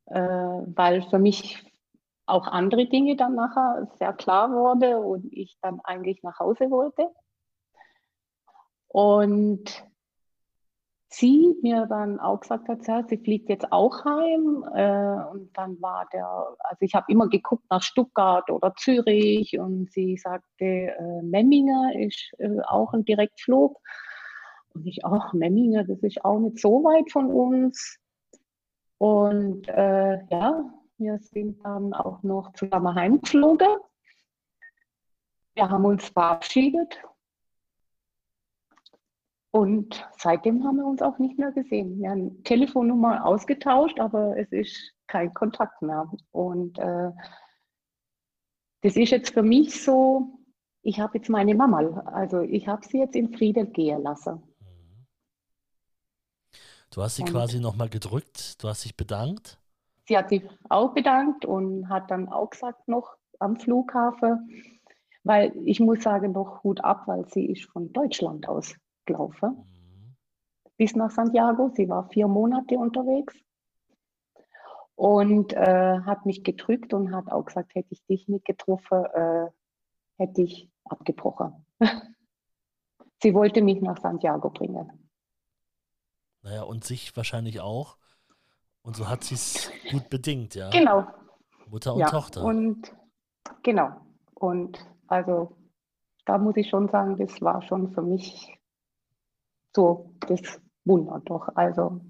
[0.05, 1.63] äh, weil für mich
[2.25, 7.09] auch andere Dinge dann nachher sehr klar wurde und ich dann eigentlich nach Hause wollte.
[8.87, 9.85] Und
[11.13, 14.65] sie mir dann auch gesagt hat, ja, sie fliegt jetzt auch heim.
[14.75, 16.27] Äh, und dann war der,
[16.59, 22.33] also ich habe immer geguckt nach Stuttgart oder Zürich und sie sagte, äh, Memminger ist
[22.39, 23.79] äh, auch ein Direktflug.
[24.73, 27.99] Und ich, ach, Memminger, das ist auch nicht so weit von uns.
[28.97, 30.65] Und äh, ja,
[30.97, 33.67] wir sind dann auch noch zusammen heimgeflogen.
[35.53, 37.03] Wir haben uns verabschiedet.
[39.55, 41.99] Und seitdem haben wir uns auch nicht mehr gesehen.
[41.99, 46.11] Wir haben Telefonnummer ausgetauscht, aber es ist kein Kontakt mehr.
[46.31, 47.11] Und äh,
[48.81, 50.39] das ist jetzt für mich so,
[50.81, 54.41] ich habe jetzt meine Mama, also ich habe sie jetzt in Frieden gehen lassen.
[56.89, 59.59] Du hast sie und quasi nochmal gedrückt, du hast dich bedankt.
[60.07, 64.49] Sie hat sich auch bedankt und hat dann auch gesagt noch am Flughafen,
[65.23, 68.75] weil ich muss sagen, noch Hut ab, weil sie ist von Deutschland aus
[69.05, 69.51] gelaufen.
[69.51, 70.15] Mhm.
[70.77, 71.71] Bis nach Santiago.
[71.75, 73.35] Sie war vier Monate unterwegs
[74.95, 79.47] und äh, hat mich gedrückt und hat auch gesagt, hätte ich dich nicht getroffen, äh,
[80.17, 81.65] hätte ich abgebrochen.
[83.21, 85.09] sie wollte mich nach Santiago bringen.
[86.41, 87.97] Naja, und sich wahrscheinlich auch.
[88.81, 90.69] Und so hat sie es gut bedingt, ja.
[90.69, 91.07] Genau.
[91.67, 92.43] Mutter und ja, Tochter.
[92.43, 92.93] Und
[93.63, 93.89] genau.
[94.35, 95.55] Und also
[96.25, 98.53] da muss ich schon sagen, das war schon für mich
[99.75, 100.41] so das
[100.85, 101.47] Wunder doch.
[101.55, 102.01] Also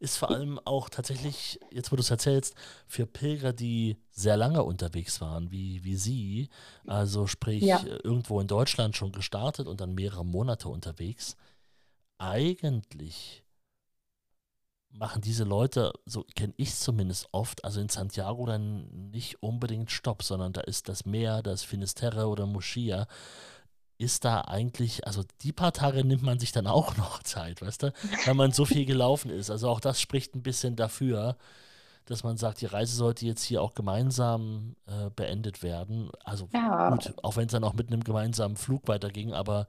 [0.00, 2.54] ist vor allem auch tatsächlich, jetzt wo du es erzählst,
[2.86, 6.50] für Pilger, die sehr lange unterwegs waren, wie, wie sie,
[6.86, 7.82] also sprich ja.
[8.04, 11.36] irgendwo in Deutschland schon gestartet und dann mehrere Monate unterwegs,
[12.18, 13.44] eigentlich
[14.90, 19.90] machen diese Leute, so kenne ich es zumindest oft, also in Santiago dann nicht unbedingt
[19.90, 23.06] Stopp, sondern da ist das Meer, das Finisterre oder Moschia,
[23.98, 27.82] ist da eigentlich, also die paar Tage nimmt man sich dann auch noch Zeit, weißt
[27.82, 27.92] du,
[28.24, 29.50] wenn man so viel gelaufen ist.
[29.50, 31.36] Also auch das spricht ein bisschen dafür,
[32.06, 36.10] dass man sagt, die Reise sollte jetzt hier auch gemeinsam äh, beendet werden.
[36.24, 36.90] Also ja.
[36.90, 39.66] gut, auch wenn es dann auch mit einem gemeinsamen Flug weiterging, aber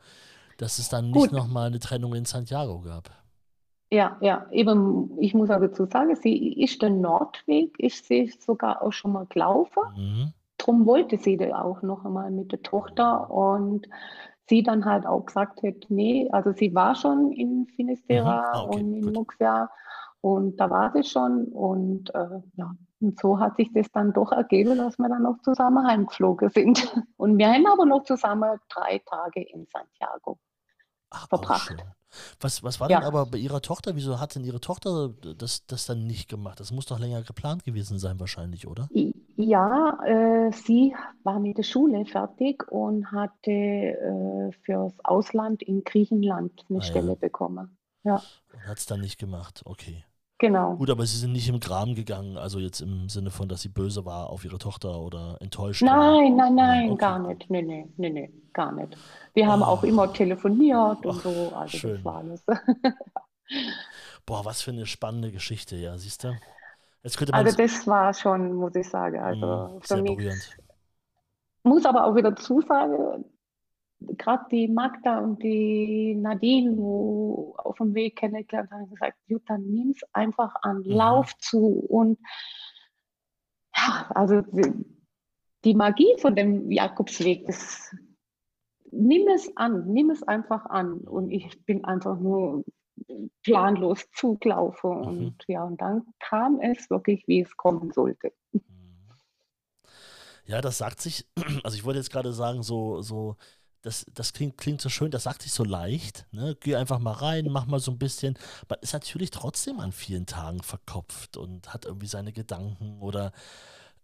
[0.58, 3.10] dass es dann nicht nochmal eine Trennung in Santiago gab.
[3.92, 8.84] Ja, ja, eben, ich muss aber dazu sagen, sie ist der Nordweg, ist sie sogar
[8.84, 9.82] auch schon mal gelaufen.
[9.96, 10.34] Mhm.
[10.70, 13.88] Darum wollte sie da auch noch einmal mit der Tochter und
[14.48, 18.46] sie dann halt auch gesagt hat, nee, also sie war schon in Finisterra mhm.
[18.54, 19.14] ah, okay, und in gut.
[19.16, 19.70] Muxia
[20.22, 24.32] und da war sie schon und äh, ja, und so hat sich das dann doch
[24.32, 26.94] ergeben, dass wir dann noch zusammen heimgeflogen sind.
[27.18, 30.38] Und wir haben aber noch zusammen drei Tage in Santiago.
[31.10, 31.78] Ach, verbracht.
[32.42, 33.00] Was, was war ja.
[33.00, 33.96] denn aber bei ihrer Tochter?
[33.96, 36.60] Wieso hat denn ihre Tochter das, das dann nicht gemacht?
[36.60, 38.90] Das muss doch länger geplant gewesen sein, wahrscheinlich, oder?
[39.42, 46.66] Ja, äh, sie war mit der Schule fertig und hatte äh, fürs Ausland in Griechenland
[46.70, 47.16] eine ah, Stelle ja.
[47.16, 47.78] bekommen.
[48.04, 48.22] Ja.
[48.52, 50.04] Und hat es dann nicht gemacht, okay.
[50.40, 50.76] Genau.
[50.76, 53.70] Gut, aber sie sind nicht im Graben gegangen, also jetzt im Sinne von, dass sie
[53.70, 55.84] böse war auf ihre Tochter oder enttäuscht.
[55.84, 56.98] Nein, nein, nein, okay.
[57.00, 57.50] gar nicht.
[57.50, 58.98] Nee, nee, nee, nee, gar nicht.
[59.34, 59.68] Wir haben oh.
[59.68, 61.96] auch immer telefoniert und oh, so, also schön.
[61.96, 62.44] das war alles.
[64.26, 66.34] Boah, was für eine spannende Geschichte, ja, siehst du?
[67.04, 70.18] Also das war schon, muss ich sagen, also mh, für mich.
[70.18, 70.58] Berührend.
[71.64, 73.26] Muss aber auch wieder zusagen,
[74.00, 79.92] gerade die Magda und die Nadine, wo auf dem Weg kennengelernt haben, gesagt, Jutta, nimm
[79.92, 80.92] es einfach an, mhm.
[80.92, 81.86] lauf zu.
[81.90, 82.20] Und
[83.76, 84.74] ja, also die,
[85.66, 87.94] die, Magie von dem Jakobsweg, das
[88.92, 91.00] nimm es an, nimm es einfach an.
[91.00, 92.64] Und ich bin einfach nur
[93.44, 94.92] planlos zugelaufen.
[94.92, 95.08] Mhm.
[95.08, 98.32] Und ja, und dann kam es wirklich, wie es kommen sollte.
[100.46, 101.28] Ja, das sagt sich,
[101.64, 103.36] also ich wollte jetzt gerade sagen, so, so,
[103.82, 106.26] das, das klingt, klingt so schön, das sagt sich so leicht.
[106.32, 106.58] Ne?
[106.60, 108.38] Geh einfach mal rein, mach mal so ein bisschen.
[108.68, 113.32] Man ist natürlich trotzdem an vielen Tagen verkopft und hat irgendwie seine Gedanken oder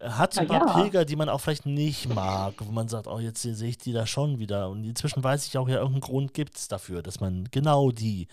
[0.02, 0.74] hat so ein paar ja.
[0.74, 3.93] Pilger, die man auch vielleicht nicht mag, wo man sagt, oh, jetzt sehe ich die
[3.93, 4.70] da schon wieder.
[4.70, 8.28] Und inzwischen weiß ich auch, ja, irgendeinen Grund gibt es dafür, dass man genau die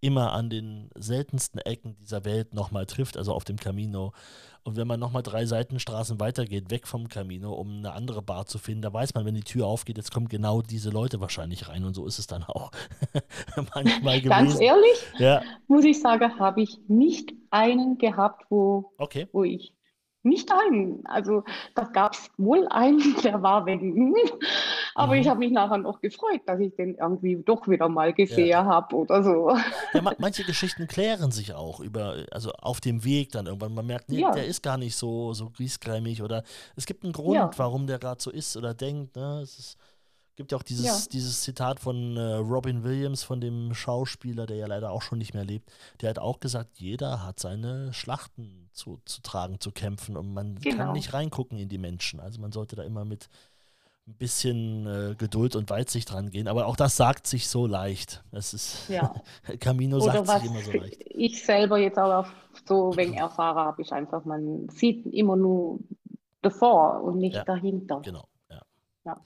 [0.00, 4.12] immer an den seltensten Ecken dieser Welt nochmal trifft, also auf dem Camino.
[4.64, 8.58] Und wenn man nochmal drei Seitenstraßen weitergeht, weg vom Camino, um eine andere Bar zu
[8.58, 11.84] finden, da weiß man, wenn die Tür aufgeht, jetzt kommen genau diese Leute wahrscheinlich rein.
[11.84, 12.70] Und so ist es dann auch
[13.74, 14.28] manchmal gewesen.
[14.28, 15.42] Ganz ehrlich, ja.
[15.68, 19.26] muss ich sagen, habe ich nicht einen gehabt, wo, okay.
[19.32, 19.72] wo ich
[20.22, 21.06] nicht einen.
[21.06, 21.44] Also
[21.74, 24.14] da gab es wohl einen, der war wegen,
[24.94, 25.20] aber mhm.
[25.20, 28.64] ich habe mich nachher noch gefreut, dass ich den irgendwie doch wieder mal gesehen ja.
[28.64, 29.56] habe oder so.
[29.92, 33.74] Ja, ma manche Geschichten klären sich auch über, also auf dem Weg dann irgendwann.
[33.74, 34.32] Man merkt, nee, ja.
[34.32, 36.42] der ist gar nicht so, so griesgrämig oder
[36.74, 39.14] es gibt einen Grund, warum der gerade so ist oder denkt.
[39.14, 39.40] Ne?
[39.42, 39.78] Es ist,
[40.38, 40.96] Gibt ja auch dieses, ja.
[41.10, 45.34] dieses Zitat von äh, Robin Williams, von dem Schauspieler, der ja leider auch schon nicht
[45.34, 45.68] mehr lebt.
[46.00, 50.54] Der hat auch gesagt, jeder hat seine Schlachten zu, zu tragen, zu kämpfen und man
[50.54, 50.76] genau.
[50.76, 52.20] kann nicht reingucken in die Menschen.
[52.20, 53.28] Also man sollte da immer mit
[54.06, 56.46] ein bisschen äh, Geduld und Weitsicht dran gehen.
[56.46, 58.22] Aber auch das sagt sich so leicht.
[58.30, 59.12] Das ist ja.
[59.58, 61.02] Camino Oder sagt sich immer so leicht.
[61.04, 62.26] Ich selber jetzt auch
[62.64, 65.80] so wegen erfahre habe ich einfach, man sieht immer nur
[66.42, 67.44] davor und nicht ja.
[67.44, 68.02] dahinter.
[68.04, 68.62] Genau, ja.
[69.04, 69.20] ja.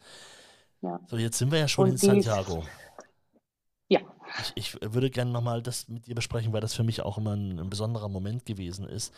[0.82, 1.00] Ja.
[1.06, 2.64] So, jetzt sind wir ja schon und in Santiago.
[3.88, 4.00] Ja.
[4.54, 7.36] Ich, ich würde gerne nochmal das mit dir besprechen, weil das für mich auch immer
[7.36, 9.12] ein, ein, besonderer Moment gewesen ist.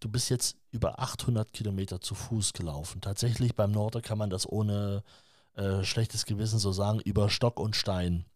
[0.00, 3.00] Du bist jetzt über 800 Kilometer zu Fuß gelaufen.
[3.00, 5.02] Tatsächlich beim Norden kann man das ohne
[5.54, 8.26] äh, schlechtes Gewissen so sagen, über Stock und Stein.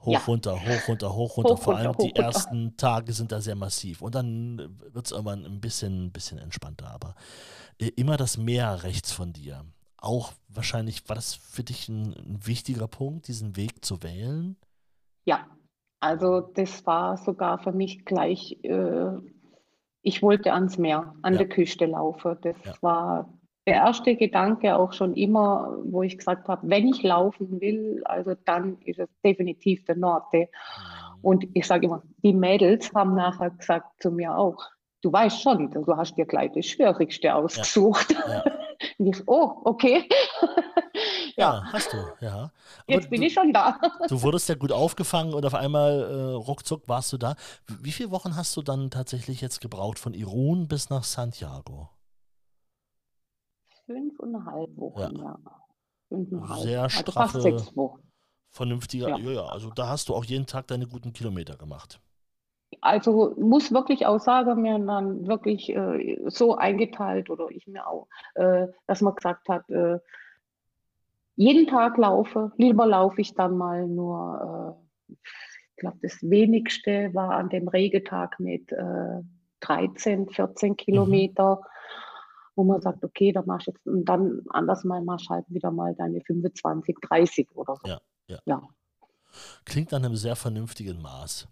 [0.00, 0.18] Hoch, ja.
[0.26, 1.54] runter, hoch, runter, hoch, runter.
[1.54, 2.76] Hoch, Vor allem runter, die ersten runter.
[2.76, 4.02] Tage sind da sehr massiv.
[4.02, 6.90] Und dann wird es irgendwann ein bisschen, ein bisschen entspannter.
[6.90, 7.14] Aber
[7.78, 9.64] äh, immer das Meer rechts von dir
[9.98, 14.56] auch wahrscheinlich, war das für dich ein, ein wichtiger Punkt, diesen Weg zu wählen?
[15.24, 15.46] Ja,
[16.00, 19.16] also das war sogar für mich gleich, äh,
[20.02, 21.38] ich wollte ans Meer, an ja.
[21.40, 22.36] der Küste laufen.
[22.42, 22.74] Das ja.
[22.80, 23.32] war
[23.66, 28.34] der erste Gedanke auch schon immer, wo ich gesagt habe, wenn ich laufen will, also
[28.44, 30.38] dann ist es definitiv der Norte.
[30.38, 31.18] Mhm.
[31.22, 34.62] Und ich sage immer, die Mädels haben nachher gesagt zu mir auch,
[35.02, 38.14] du weißt schon, du hast dir gleich das Schwierigste ausgesucht.
[38.28, 38.44] Ja.
[38.98, 40.08] Und ich, oh, okay.
[41.36, 41.54] ja.
[41.54, 41.64] ja.
[41.72, 42.34] hast du, ja.
[42.34, 42.52] Aber
[42.86, 43.78] Jetzt bin du, ich schon da.
[44.08, 47.36] du wurdest ja gut aufgefangen und auf einmal äh, ruckzuck warst du da.
[47.66, 51.90] Wie viele Wochen hast du dann tatsächlich jetzt gebraucht von Irun bis nach Santiago?
[53.84, 55.24] Fünfeinhalb Wochen, ja.
[55.24, 55.38] ja.
[56.08, 56.62] Fünfeinhalb.
[56.62, 58.00] Sehr straffe, also fast sechs Wochen.
[58.50, 59.30] vernünftiger, ja.
[59.30, 62.00] ja, also da hast du auch jeden Tag deine guten Kilometer gemacht
[62.80, 68.08] also muss wirklich auch sagen, mir dann wirklich äh, so eingeteilt oder ich mir auch,
[68.34, 69.98] äh, dass man gesagt hat, äh,
[71.36, 75.12] jeden Tag laufe, lieber laufe ich dann mal nur, äh,
[75.70, 78.72] ich glaube, das wenigste war an dem Regetag mit
[79.60, 80.76] 13, äh, 14 mhm.
[80.76, 81.60] Kilometer,
[82.54, 85.70] wo man sagt, okay, da machst du jetzt, und dann anders mal machst halt wieder
[85.70, 87.88] mal deine 25, 30 oder so.
[87.88, 88.38] Ja, ja.
[88.46, 88.62] ja.
[89.66, 91.46] Klingt an einem sehr vernünftigen Maß.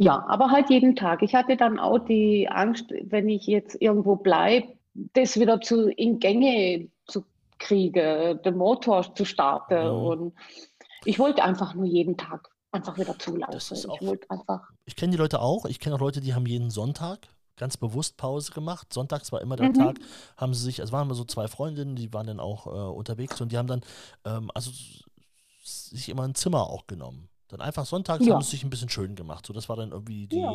[0.00, 1.22] Ja, aber halt jeden Tag.
[1.22, 6.20] Ich hatte dann auch die Angst, wenn ich jetzt irgendwo bleibe, das wieder zu in
[6.20, 7.24] Gänge zu
[7.58, 9.74] kriegen, den Motor zu starten.
[9.74, 9.92] Ja.
[9.92, 10.06] Mhm.
[10.06, 10.34] Und
[11.04, 13.52] ich wollte einfach nur jeden Tag einfach wieder zulaufen.
[13.52, 14.68] Das ist auch, ich wollte einfach.
[14.84, 15.64] Ich kenne die Leute auch.
[15.64, 18.92] Ich kenne auch Leute, die haben jeden Sonntag ganz bewusst Pause gemacht.
[18.92, 19.74] Sonntags war immer der mhm.
[19.74, 19.96] Tag,
[20.36, 23.40] haben sie sich, es waren immer so zwei Freundinnen, die waren dann auch äh, unterwegs
[23.40, 23.80] und die haben dann
[24.24, 24.70] ähm, also
[25.64, 27.28] sich immer ein Zimmer auch genommen.
[27.48, 28.34] Dann einfach sonntags ja.
[28.34, 29.46] haben sie sich ein bisschen schön gemacht.
[29.46, 30.52] So, das war dann irgendwie die, ja.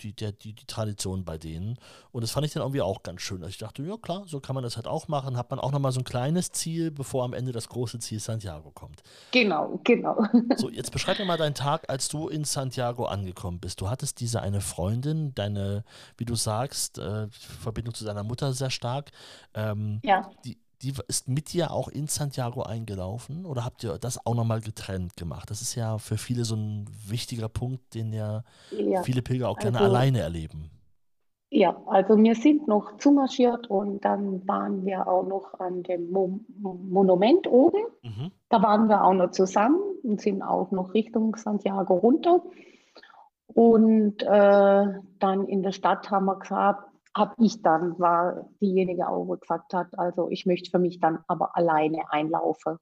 [0.00, 1.78] die, der, die, die Tradition bei denen.
[2.10, 3.38] Und das fand ich dann irgendwie auch ganz schön.
[3.38, 5.36] Also ich dachte, ja klar, so kann man das halt auch machen.
[5.36, 8.72] Hat man auch nochmal so ein kleines Ziel, bevor am Ende das große Ziel Santiago
[8.72, 9.02] kommt.
[9.30, 10.26] Genau, genau.
[10.56, 13.80] So, jetzt beschreib mir mal deinen Tag, als du in Santiago angekommen bist.
[13.80, 15.84] Du hattest diese eine Freundin, deine,
[16.16, 19.10] wie du sagst, äh, Verbindung zu deiner Mutter sehr stark.
[19.54, 20.30] Ähm, ja.
[20.44, 24.60] Die, die ist mit dir auch in Santiago eingelaufen oder habt ihr das auch nochmal
[24.60, 25.50] getrennt gemacht?
[25.50, 29.02] Das ist ja für viele so ein wichtiger Punkt, den ja, ja.
[29.02, 30.70] viele Pilger auch gerne also, alleine erleben.
[31.50, 36.40] Ja, also wir sind noch zumarschiert und dann waren wir auch noch an dem Mo
[36.58, 37.82] Monument oben.
[38.02, 38.30] Mhm.
[38.48, 42.42] Da waren wir auch noch zusammen und sind auch noch Richtung Santiago runter.
[43.48, 44.86] Und äh,
[45.18, 49.74] dann in der Stadt haben wir gesagt, habe ich dann, war diejenige auch, wo gesagt
[49.74, 52.78] hat, also ich möchte für mich dann aber alleine einlaufen.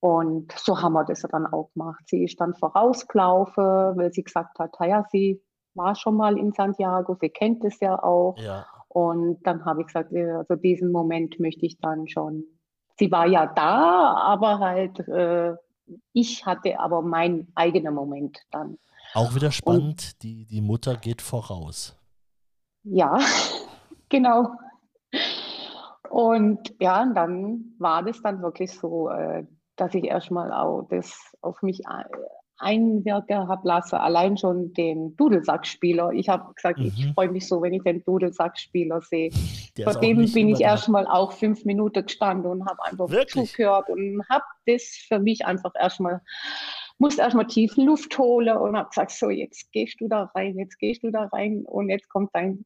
[0.00, 2.02] Und so haben wir das dann auch gemacht.
[2.06, 5.40] Sie ist dann vorausgelaufen, weil sie gesagt hat, ja, sie
[5.74, 8.36] war schon mal in Santiago, sie kennt es ja auch.
[8.38, 8.66] Ja.
[8.88, 12.44] Und dann habe ich gesagt, also diesen Moment möchte ich dann schon.
[12.98, 15.54] Sie war ja da, aber halt, äh,
[16.12, 18.78] ich hatte aber meinen eigenen Moment dann.
[19.14, 21.96] Auch wieder spannend, Und, die, die Mutter geht voraus.
[22.84, 23.18] Ja,
[24.08, 24.52] genau.
[26.10, 29.44] Und ja, und dann war das dann wirklich so, äh,
[29.76, 31.82] dass ich erstmal auch das auf mich
[32.58, 36.12] einwirken habe lassen, allein schon den Dudelsackspieler.
[36.12, 36.86] Ich habe gesagt, mhm.
[36.86, 39.30] ich freue mich so, wenn ich den Dudelsackspieler sehe.
[39.82, 43.50] Vor dem bin ich erstmal auch fünf Minuten gestanden und habe einfach Wirklich?
[43.50, 46.20] zugehört und habe das für mich einfach erstmal
[46.98, 50.78] musste erstmal tief Luft holen und habe gesagt, so jetzt gehst du da rein, jetzt
[50.78, 52.64] gehst du da rein und jetzt kommt dein,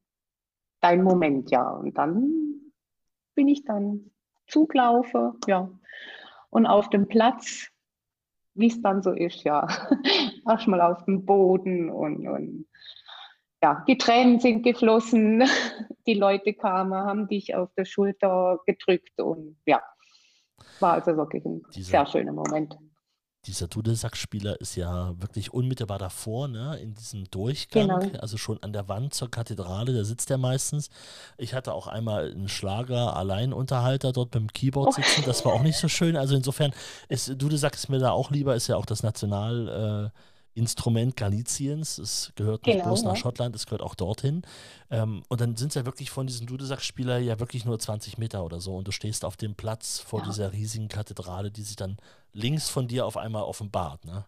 [0.81, 1.69] dein Moment, ja.
[1.69, 2.71] Und dann
[3.35, 4.11] bin ich dann
[4.47, 5.69] zugelaufen, ja.
[6.49, 7.67] Und auf dem Platz,
[8.55, 9.67] wie es dann so ist, ja,
[10.47, 12.67] erstmal auf dem Boden und, und
[13.61, 15.43] ja, die Tränen sind geflossen,
[16.07, 19.81] die Leute kamen, haben dich auf der Schulter gedrückt und ja,
[20.79, 22.77] war also wirklich ein Dieser, sehr schöner Moment
[23.45, 28.19] dieser Dudelsackspieler ist ja wirklich unmittelbar davor, ne, in diesem Durchgang, genau.
[28.19, 30.89] also schon an der Wand zur Kathedrale, da sitzt er meistens.
[31.37, 34.91] Ich hatte auch einmal einen Schlager Alleinunterhalter dort beim Keyboard oh.
[34.91, 36.17] sitzen, das war auch nicht so schön.
[36.17, 36.73] Also insofern
[37.07, 40.19] ist Dudelsack ist mir da auch lieber, ist ja auch das National äh,
[40.53, 41.97] Instrument Galiciens.
[41.97, 44.41] Es gehört nicht genau, bloß nach Schottland, es gehört auch dorthin.
[44.89, 48.43] Ähm, und dann sind es ja wirklich von diesem Dudelsackspieler ja wirklich nur 20 Meter
[48.43, 48.75] oder so.
[48.75, 50.25] Und du stehst auf dem Platz vor ja.
[50.25, 51.97] dieser riesigen Kathedrale, die sich dann
[52.33, 54.05] links von dir auf einmal offenbart.
[54.05, 54.25] Ne?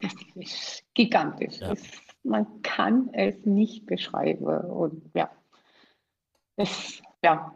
[0.00, 1.58] Das ist gigantisch.
[1.60, 1.68] Ja.
[1.68, 1.82] Das,
[2.22, 4.46] man kann es nicht beschreiben.
[4.46, 5.30] Und ja,
[6.56, 7.54] das, ja.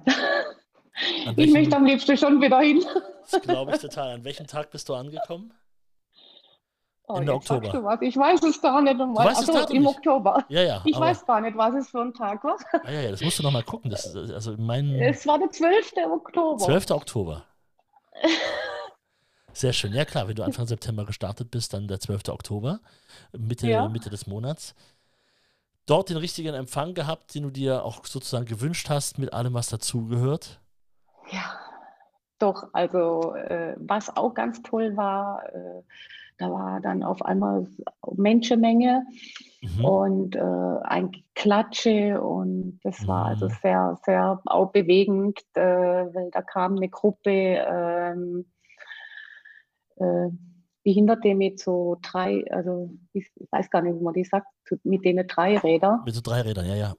[1.37, 2.85] Ich möchte am liebsten schon wieder hin.
[3.31, 4.13] Das glaube ich total.
[4.13, 5.53] An welchem Tag bist du angekommen?
[7.07, 7.99] Oh, Ende Oktober.
[8.01, 8.99] Ich weiß es gar nicht.
[8.99, 9.97] Du weißt also, im nicht.
[9.97, 10.45] Oktober.
[10.49, 10.83] Ja, ja.
[10.85, 12.57] Ich weiß gar nicht, was es für ein Tag war.
[12.73, 13.91] Ah, ja, ja, das musst du noch mal gucken.
[13.91, 14.95] Das, also mein...
[14.95, 15.93] Es war der 12.
[16.11, 16.65] Oktober.
[16.65, 16.91] 12.
[16.91, 17.45] Oktober.
[19.53, 19.93] Sehr schön.
[19.93, 22.29] Ja, klar, wenn du Anfang September gestartet bist, dann der 12.
[22.29, 22.81] Oktober,
[23.33, 23.89] Mitte, ja.
[23.89, 24.75] Mitte des Monats.
[25.87, 29.69] Dort den richtigen Empfang gehabt, den du dir auch sozusagen gewünscht hast, mit allem, was
[29.69, 30.59] dazugehört?
[31.31, 31.61] Ja,
[32.45, 32.69] doch.
[32.73, 35.83] Also, äh, was auch ganz toll war, äh,
[36.39, 37.67] da war dann auf einmal
[38.17, 39.07] Menschenmenge
[39.63, 39.85] mhm.
[39.85, 43.09] und äh, ein Klatsche und das mhm.
[43.09, 48.47] war also sehr, sehr auch bewegend, äh, weil da kam eine Gruppe ähm,
[49.97, 50.29] äh,
[50.85, 54.47] Behinderte mit so drei, also ich weiß gar nicht, wie man die sagt,
[54.85, 56.03] mit denen drei Räder.
[56.05, 56.95] Mit so drei Rädern, ja, ja.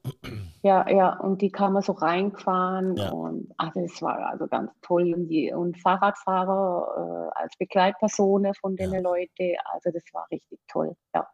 [0.63, 3.11] Ja, ja, und die kamen so reingefahren ja.
[3.11, 5.13] und also es war also ganz toll.
[5.13, 8.99] Und, die, und Fahrradfahrer äh, als Begleitpersonen von den ja.
[8.99, 11.27] Leuten, also das war richtig toll, ja.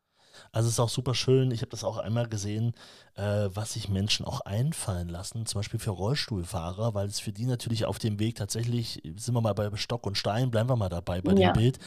[0.51, 1.51] Also es ist auch super schön.
[1.51, 2.73] Ich habe das auch einmal gesehen,
[3.15, 7.45] äh, was sich Menschen auch einfallen lassen, zum Beispiel für Rollstuhlfahrer, weil es für die
[7.45, 10.89] natürlich auf dem Weg tatsächlich, sind wir mal bei Stock und Stein, bleiben wir mal
[10.89, 11.51] dabei bei ja.
[11.51, 11.79] dem Bild,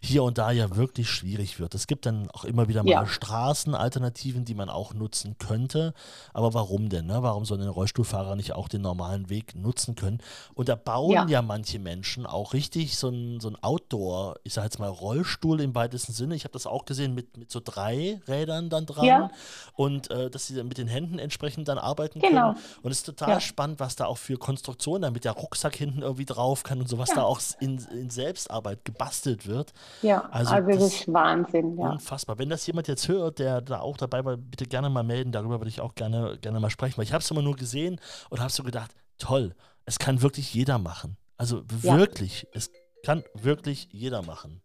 [0.00, 1.74] hier und da ja wirklich schwierig wird.
[1.74, 3.06] Es gibt dann auch immer wieder mal ja.
[3.06, 5.92] Straßenalternativen, die man auch nutzen könnte.
[6.32, 7.06] Aber warum denn?
[7.06, 7.22] Ne?
[7.22, 10.18] Warum sollen Rollstuhlfahrer nicht auch den normalen Weg nutzen können?
[10.54, 14.54] Und da bauen ja, ja manche Menschen auch richtig so ein, so ein Outdoor, ich
[14.54, 16.34] sage jetzt mal Rollstuhl im weitesten Sinne.
[16.34, 19.30] Ich habe das auch gesehen mit, mit so drei Rädern dann dran.
[19.74, 22.52] Und äh, dass sie dann mit den Händen entsprechend dann arbeiten genau.
[22.52, 22.64] können.
[22.82, 23.40] Und es ist total ja.
[23.40, 26.98] spannend, was da auch für Konstruktionen, damit der Rucksack hinten irgendwie drauf kann und so,
[26.98, 27.16] was ja.
[27.16, 29.72] da auch in, in, Selbstarbeit gebastelt wird.
[30.02, 31.78] Ja, also, also das, ist Wahnsinn.
[31.78, 31.90] Ja.
[31.90, 32.38] Unfassbar.
[32.38, 35.32] Wenn das jemand jetzt hört, der da auch dabei war, bitte gerne mal melden.
[35.32, 38.00] Darüber würde ich auch gerne, gerne mal sprechen, weil ich habe es immer nur gesehen
[38.28, 41.16] und habe so gedacht, toll, es kann wirklich jeder machen.
[41.36, 42.70] Also wirklich, es
[43.02, 44.60] kann wirklich jeder machen.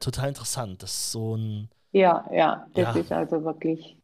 [0.00, 0.82] Total interessant.
[0.82, 1.70] Das ist so ein.
[1.92, 3.00] Ja, ja, das ja.
[3.00, 3.96] ist also wirklich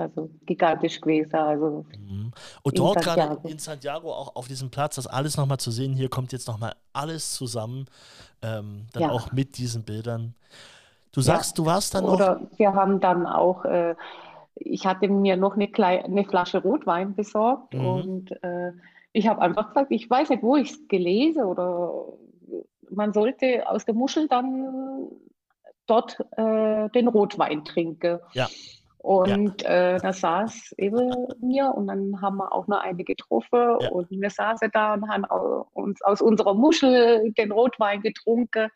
[0.00, 1.34] also gigantisch gewesen.
[1.34, 2.32] Also mhm.
[2.62, 6.08] Und dort gerade in Santiago auch auf diesem Platz, das alles nochmal zu sehen, hier
[6.08, 7.86] kommt jetzt nochmal alles zusammen,
[8.42, 9.10] ähm, dann ja.
[9.10, 10.34] auch mit diesen Bildern.
[11.12, 11.62] Du sagst, ja.
[11.62, 12.14] du warst dann noch.
[12.14, 13.94] Oder wir haben dann auch, äh,
[14.54, 17.86] ich hatte mir noch eine, Kle eine Flasche Rotwein besorgt mhm.
[17.86, 18.72] und äh,
[19.12, 21.92] ich habe einfach gesagt, ich weiß nicht, wo ich es gelesen oder
[22.90, 25.08] man sollte aus der Muschel dann
[25.90, 28.20] dort äh, den Rotwein trinken.
[28.32, 28.48] Ja.
[28.98, 29.94] Und ja.
[29.94, 31.10] äh, da saß eben
[31.40, 33.88] mir und dann haben wir auch noch eine getroffen ja.
[33.88, 35.24] und wir saßen da und haben
[35.72, 38.68] uns aus unserer Muschel den Rotwein getrunken.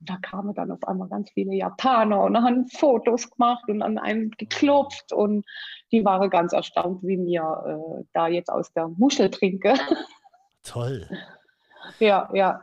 [0.00, 3.98] Und da kamen dann auf einmal ganz viele Japaner und haben Fotos gemacht und an
[3.98, 5.46] einen geklopft und
[5.92, 9.78] die waren ganz erstaunt, wie wir äh, da jetzt aus der Muschel trinken.
[10.64, 11.08] Toll.
[12.00, 12.62] Ja, ja.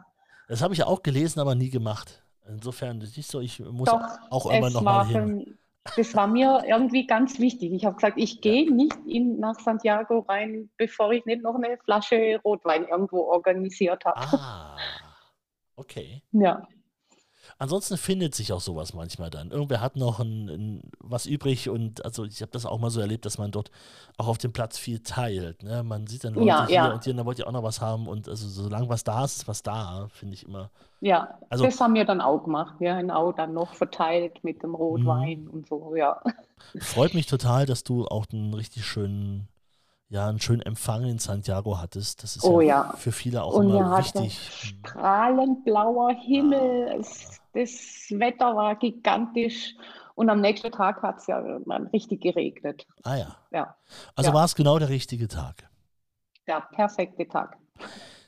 [0.49, 2.23] Das habe ich auch gelesen, aber nie gemacht.
[2.49, 5.57] Insofern, siehst du, ich muss Doch, auch immer noch mal hin.
[5.95, 7.71] das war mir irgendwie ganz wichtig.
[7.73, 11.77] Ich habe gesagt, ich gehe nicht in, nach Santiago rein, bevor ich nicht noch eine
[11.77, 14.17] Flasche Rotwein irgendwo organisiert habe.
[14.17, 14.77] Ah,
[15.75, 16.23] okay.
[16.31, 16.67] Ja.
[17.57, 19.51] Ansonsten findet sich auch sowas manchmal dann.
[19.51, 23.01] Irgendwer hat noch ein, ein, was übrig und also ich habe das auch mal so
[23.01, 23.71] erlebt, dass man dort
[24.17, 25.63] auch auf dem Platz viel teilt.
[25.63, 25.83] Ne?
[25.83, 26.93] Man sieht dann Leute Ja, hier ja.
[26.93, 29.37] und hier, da wollt ihr auch noch was haben und also solange was da ist,
[29.37, 30.69] ist was da, finde ich immer.
[31.01, 32.75] Ja, Also- das haben wir dann auch gemacht.
[32.79, 35.49] Ja, in Au dann noch verteilt mit dem Rotwein Mhm.
[35.49, 36.21] und so, ja.
[36.79, 39.47] Freut mich total, dass du auch einen richtig schönen,
[40.09, 42.23] ja, einen schönen Empfang in Santiago hattest.
[42.23, 42.93] Das ist Oh ja, ja.
[42.95, 44.39] für viele auch Und immer wichtig.
[44.83, 47.71] strahlend blauer Himmel, es, das
[48.19, 49.75] Wetter war gigantisch
[50.15, 51.39] und am nächsten Tag hat es ja
[51.93, 52.85] richtig geregnet.
[53.03, 53.35] Ah ja.
[53.51, 53.75] Ja,
[54.15, 54.35] Also Ja.
[54.35, 55.69] war es genau der richtige Tag.
[56.47, 57.57] der perfekte Tag.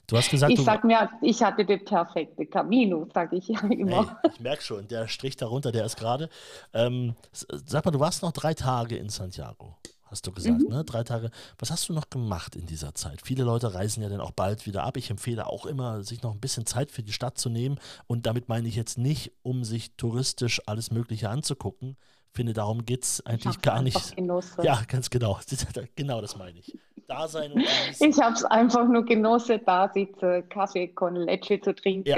[0.08, 4.06] Du hast gesagt, Ich sag mir, ich hatte den perfekte Camino, sage ich ja immer.
[4.06, 6.30] Hey, ich merke schon, der Strich darunter, der ist gerade.
[6.74, 9.76] Ähm, sag mal, du warst noch drei Tage in Santiago,
[10.12, 10.68] hast du gesagt, Mhm.
[10.68, 10.84] ne?
[10.84, 11.32] Drei Tage.
[11.58, 13.22] Was hast du noch gemacht in dieser Zeit?
[13.24, 14.98] Viele Leute reisen ja dann auch bald wieder ab.
[14.98, 17.80] Ich empfehle auch immer, sich noch ein bisschen Zeit für die Stadt zu nehmen.
[18.08, 21.98] Und damit meine ich jetzt nicht, um sich touristisch alles Mögliche anzugucken.
[22.34, 24.16] Finde, darum geht es Ich eigentlich hab's gar nicht.
[24.64, 25.40] Ja, ganz genau.
[25.96, 26.78] genau das meine ich.
[27.08, 28.10] Da sein und genießen.
[28.10, 32.16] Ich habe es einfach nur genossen, da sitzen, Kaffee con Leche zu trinken, Ja.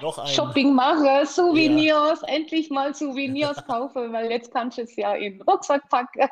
[0.00, 0.26] Noch ein.
[0.28, 5.42] Shopping machen, Souvenirs, endlich mal Souvenirs kaufen, weil jetzt kannst du es ja in den
[5.42, 6.28] Rucksack packen.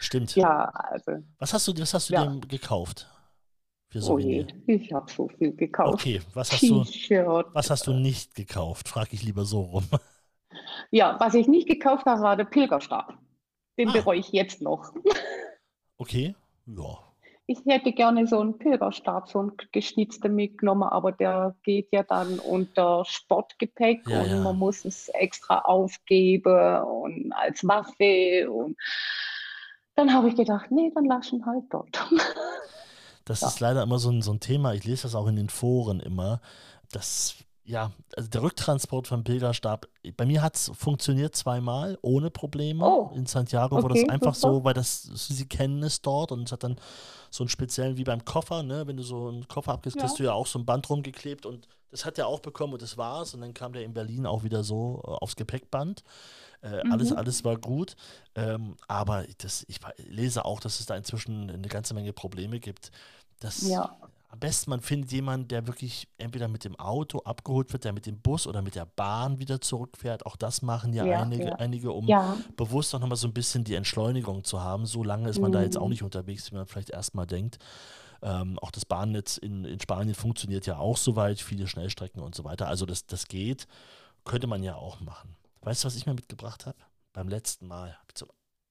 [0.00, 0.34] Stimmt.
[0.36, 2.26] Ja, also, Was hast du, was hast du Ja.
[2.26, 3.06] dir gekauft?
[3.90, 4.62] Für oh je, Souvenir?
[4.68, 5.94] ich habe so viel gekauft.
[5.94, 6.84] Okay, was hast du,
[7.52, 8.88] was hast du nicht gekauft?
[8.88, 9.84] Frage ich lieber so rum.
[10.90, 13.16] Ja, was ich nicht gekauft habe, war der Pilgerstab.
[13.78, 13.92] Den Ah.
[13.92, 14.92] bereue ich jetzt noch.
[15.96, 16.34] Okay,
[16.66, 16.98] ja.
[17.52, 22.38] Ich hätte gerne so einen Pilgerstab, so einen geschnitzten mitgenommen, aber der geht ja dann
[22.38, 24.40] unter Sportgepäck Ja, und ja.
[24.40, 28.48] man muss es extra aufgeben und als Waffe.
[28.48, 28.76] Und
[29.96, 32.08] dann habe ich gedacht, nee, dann lass ihn halt dort.
[33.24, 33.48] Das Ja.
[33.48, 34.72] ist leider immer so ein, so ein Thema.
[34.74, 36.40] Ich lese das auch in den Foren immer.
[36.92, 37.34] Das,
[37.70, 39.86] ja, also der Rücktransport vom Pilgerstab,
[40.16, 42.84] bei mir hat es funktioniert zweimal ohne Probleme.
[42.84, 44.54] Oh, In Santiago war das okay, einfach super.
[44.54, 46.76] so, weil das, sie kennen es dort und es hat dann
[47.30, 48.86] so einen speziellen, wie beim Koffer, ne?
[48.88, 50.02] Wenn du so einen Koffer abgibst, Ja.
[50.02, 52.82] kriegst du ja auch so ein Band rumgeklebt und das hat er auch bekommen und
[52.82, 53.34] das war's.
[53.34, 56.02] Und dann kam der in Berlin auch wieder so äh, aufs Gepäckband.
[56.62, 57.16] Äh, alles, Mhm.
[57.16, 57.94] alles war gut.
[58.34, 62.90] Ähm, aber das, ich lese auch, dass es da inzwischen eine ganze Menge Probleme gibt.
[63.40, 63.96] Das, Ja.
[64.32, 68.06] Am besten, man findet jemanden, der wirklich entweder mit dem Auto abgeholt wird, der mit
[68.06, 70.24] dem Bus oder mit der Bahn wieder zurückfährt.
[70.24, 71.56] Auch das machen ja, Ja, einige, ja.
[71.56, 74.86] einige, um Ja, bewusst auch nochmal so ein bisschen die Entschleunigung zu haben.
[74.86, 75.90] So lange ist man da jetzt auch Mhm.
[75.90, 77.58] nicht unterwegs, wie man vielleicht erstmal denkt.
[78.22, 82.44] Ähm, auch das Bahnnetz in, in Spanien funktioniert ja auch soweit, viele Schnellstrecken und so
[82.44, 82.68] weiter.
[82.68, 83.66] Also das, das geht,
[84.24, 85.36] könnte man ja auch machen.
[85.62, 86.78] Weißt du, was ich mir mitgebracht habe?
[87.12, 87.96] Beim letzten Mal.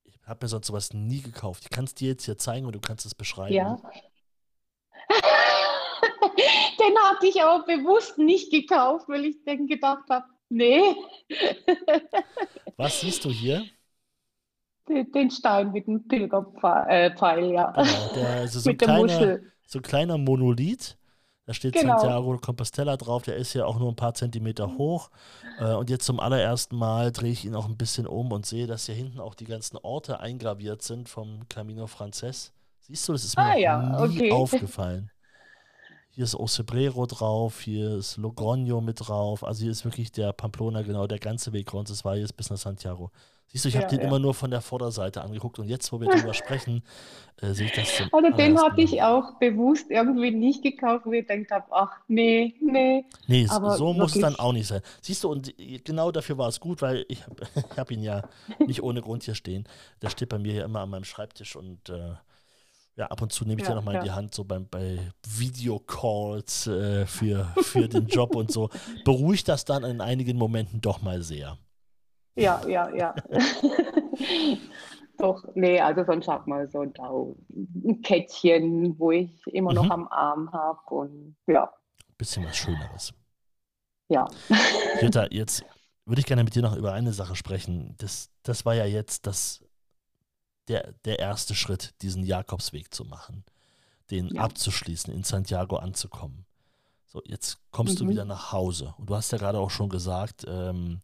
[0.06, 1.64] Ich habe mir sonst sowas nie gekauft.
[1.64, 3.54] Ich kann es dir jetzt hier zeigen und du kannst es beschreiben.
[3.56, 3.78] ja.
[6.90, 10.82] Den hatte ich auch bewusst nicht gekauft, weil ich dann gedacht habe, nee,
[12.78, 13.70] Was siehst du hier?
[14.90, 17.72] den den Stein mit dem Pilgerpfeil, äh, ja.
[17.72, 19.52] Genau, der, also so, ein mit der kleiner, Muschel.
[19.66, 20.98] so ein kleiner Monolith.
[21.46, 21.80] Da steht Genau.
[21.80, 25.10] Santiago de Compostela drauf, der ist ja auch nur ein paar Zentimeter hoch.
[25.58, 28.68] Äh, und jetzt zum allerersten Mal drehe ich ihn auch ein bisschen um und sehe,
[28.68, 32.54] dass hier hinten auch die ganzen Orte eingraviert sind vom Camino Frances.
[32.82, 34.32] Siehst du, das ist mir Ah, ja, nie okay.
[34.32, 35.10] aufgefallen.
[36.20, 39.42] Hier ist Ocebrero drauf, hier ist Logroño mit drauf.
[39.42, 43.10] Also hier ist wirklich der Pamplona, genau der ganze Weg Roncesvalles bis nach Santiago.
[43.48, 44.08] Siehst du, ich habe Ja, den ja.
[44.08, 46.84] immer nur von der Vorderseite angeguckt und jetzt, wo wir drüber sprechen,
[47.42, 51.14] äh, sehe ich das zum Also den hatte ich auch bewusst irgendwie nicht gekauft, weil
[51.14, 53.06] ich gedacht habe, ach nee, nee.
[53.28, 54.82] Nee, Aber so muss es dann auch nicht sein.
[55.02, 55.54] Siehst du, und
[55.86, 57.48] genau dafür war es gut, weil ich habe
[57.78, 58.28] hab ihn ja
[58.68, 59.64] nicht ohne Grund hier stehen.
[60.02, 62.16] Der steht bei mir ja immer an meinem Schreibtisch und äh,
[63.00, 64.04] ja, ab und zu nehme ich Ja, den noch mal in ja.
[64.04, 68.70] die Hand, so beim, bei Videocalls äh, für, für den Job und so.
[69.06, 71.58] Beruhigt das dann in einigen Momenten doch mal sehr.
[72.36, 73.16] Ja, ja, ja.
[75.18, 79.92] Doch, nee, also sonst hat man so ein Kettchen, wo ich immer noch Mhm.
[79.92, 81.72] am Arm habe und ja,
[82.18, 83.14] Bisschen was Schöneres.
[84.10, 84.28] ja.
[85.02, 85.64] Jutta, jetzt
[86.06, 87.96] würde ich gerne mit dir noch über eine Sache sprechen.
[87.98, 89.62] Das, das war ja jetzt das,
[90.70, 93.44] der, der erste Schritt, diesen Jakobsweg zu machen,
[94.12, 94.44] den Ja.
[94.44, 96.46] abzuschließen, in Santiago anzukommen.
[97.06, 98.10] So, jetzt kommst du Mhm.
[98.10, 98.94] wieder nach Hause.
[98.98, 101.02] Und du hast ja gerade auch schon gesagt, ähm,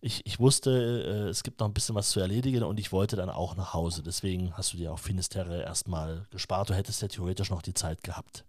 [0.00, 0.70] ich, ich wusste,
[1.26, 3.72] äh, es gibt noch ein bisschen was zu erledigen und ich wollte dann auch nach
[3.72, 4.02] Hause.
[4.02, 6.68] Deswegen hast du dir auch Finisterre erstmal gespart.
[6.70, 8.44] Du hättest ja theoretisch noch die Zeit gehabt.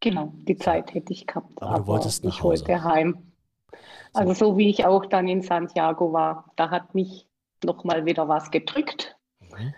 [0.00, 3.32] Genau, die Zeit hätte ich gehabt, Aber du wolltest nach ich wollte heim.
[4.14, 7.26] Also so wie ich auch dann in Santiago war, da hat mich
[7.62, 9.16] nochmal wieder was gedrückt.
[9.40, 9.72] Mhm.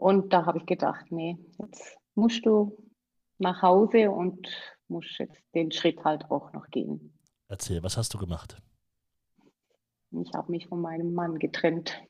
[0.00, 2.90] Und da habe ich gedacht, nee, jetzt musst du
[3.36, 4.48] nach Hause und
[4.88, 7.12] musst jetzt den Schritt halt auch noch gehen.
[7.48, 8.56] Erzähl, was hast du gemacht?
[10.12, 12.00] Ich habe mich von meinem Mann getrennt.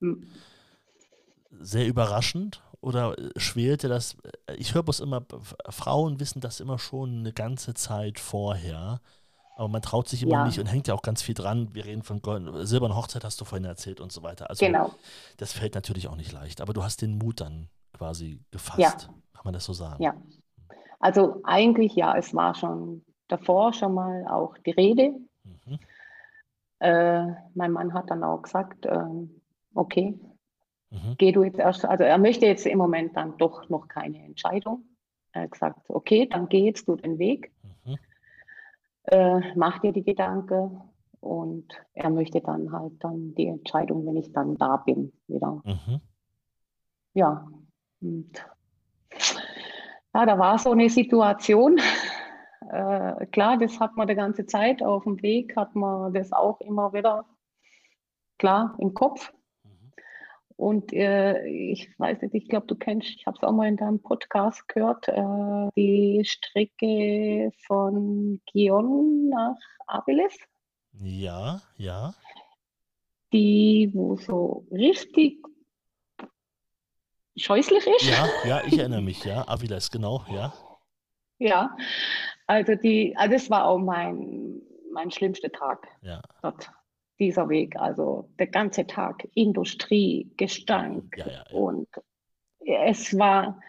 [0.00, 0.26] Mhm.
[1.50, 4.16] Sehr überraschend oder schwelte das?
[4.56, 5.26] Ich höre bloß immer,
[5.68, 9.02] Frauen wissen das immer schon eine ganze Zeit vorher.
[9.56, 10.46] Aber man traut sich immer ja.
[10.46, 11.68] nicht und hängt ja auch ganz viel dran.
[11.74, 14.50] Wir reden von Gold, silberner Hochzeit, hast du vorhin erzählt und so weiter.
[14.50, 14.90] Also genau.
[15.36, 16.60] das fällt natürlich auch nicht leicht.
[16.60, 18.80] Aber du hast den Mut dann quasi gefasst.
[18.80, 18.90] Ja.
[18.90, 20.02] Kann man das so sagen?
[20.02, 20.14] Ja.
[20.98, 25.12] Also eigentlich ja, es war schon davor schon mal auch die Rede.
[25.44, 25.78] Mhm.
[26.80, 29.04] Äh, mein Mann hat dann auch gesagt, äh,
[29.74, 30.18] okay,
[30.90, 31.14] mhm.
[31.16, 34.84] geh du jetzt erst, also er möchte jetzt im Moment dann doch noch keine Entscheidung.
[35.32, 37.52] Er hat gesagt, okay, dann geh jetzt du den Weg.
[39.04, 40.80] Äh, mach dir die Gedanken
[41.20, 45.62] und er möchte dann halt dann die Entscheidung, wenn ich dann da bin, wieder.
[45.64, 46.00] Mhm.
[47.14, 47.48] Ja,
[48.00, 48.46] und
[50.14, 51.78] ja, da war so eine Situation.
[52.70, 56.58] Äh, klar, das hat man die ganze Zeit auf dem Weg, hat man das auch
[56.60, 57.26] immer wieder
[58.38, 59.32] klar im Kopf.
[60.56, 63.76] Und äh, ich weiß nicht, ich glaube, du kennst, ich habe es auch mal in
[63.76, 69.56] deinem Podcast gehört, äh, die Strecke von Gion nach
[69.86, 70.36] Abeles.
[71.00, 72.14] Ja, ja.
[73.32, 75.42] Die, wo so richtig
[77.36, 78.08] scheußlich ist.
[78.08, 79.46] Ja, ja, ich erinnere mich, ja.
[79.48, 80.52] Aviles, genau, ja.
[81.38, 81.76] Ja,
[82.46, 84.62] also die, also das war auch mein,
[84.92, 86.22] mein schlimmster Tag ja.
[86.42, 86.70] dort,
[87.18, 87.76] dieser Weg.
[87.76, 91.88] Also der ganze Tag, Industrie, Gestank ja, ja, und
[92.66, 93.60] es war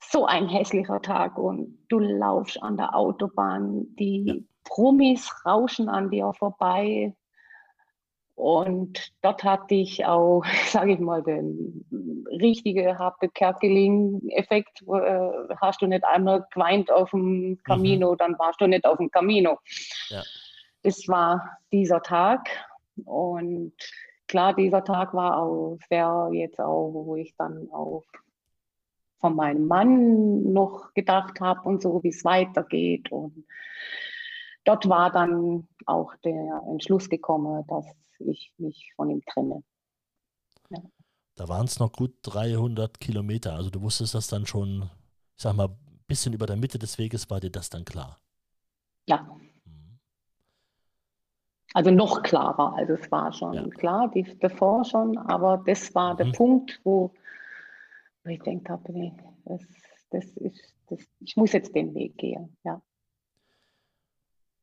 [0.00, 6.32] so ein hässlicher Tag und du laufst an der Autobahn, die Brummis rauschen an dir
[6.32, 7.14] vorbei,
[8.36, 11.84] und dort hatte ich auch, sage ich mal, den
[12.38, 14.82] richtigen Harpe Kerkeling-Effekt.
[14.82, 18.16] Äh, hast du nicht einmal geweint auf dem Camino, mhm.
[18.18, 19.58] dann warst du nicht auf dem Camino.
[20.86, 22.48] Das war dieser Tag.
[23.04, 23.72] Und
[24.28, 28.04] klar, dieser Tag war auch sehr jetzt auch, wo ich dann auch
[29.18, 33.10] von meinem Mann noch gedacht habe und so, wie es weitergeht.
[33.10, 33.46] Und
[34.64, 37.84] dort war dann auch der Entschluss gekommen, dass
[38.20, 39.64] ich mich von ihm trenne.
[40.70, 40.82] Ja.
[41.34, 43.54] Da waren es noch gut 300 Kilometer.
[43.54, 44.88] Also du wusstest das dann schon,
[45.34, 48.20] ich sag mal, ein bisschen über der Mitte des Weges war dir das dann klar?
[49.08, 49.36] Ja.
[51.76, 52.72] Also noch klarer.
[52.74, 53.68] Also es war schon ja.
[53.68, 56.16] klar, die, davor schon, aber das war mhm.
[56.16, 57.12] der Punkt, wo,
[58.24, 59.12] wo ich denkt habe, nee,
[59.44, 59.60] das,
[60.08, 62.56] das ist, das, ich muss jetzt den Weg gehen.
[62.64, 62.80] Ja.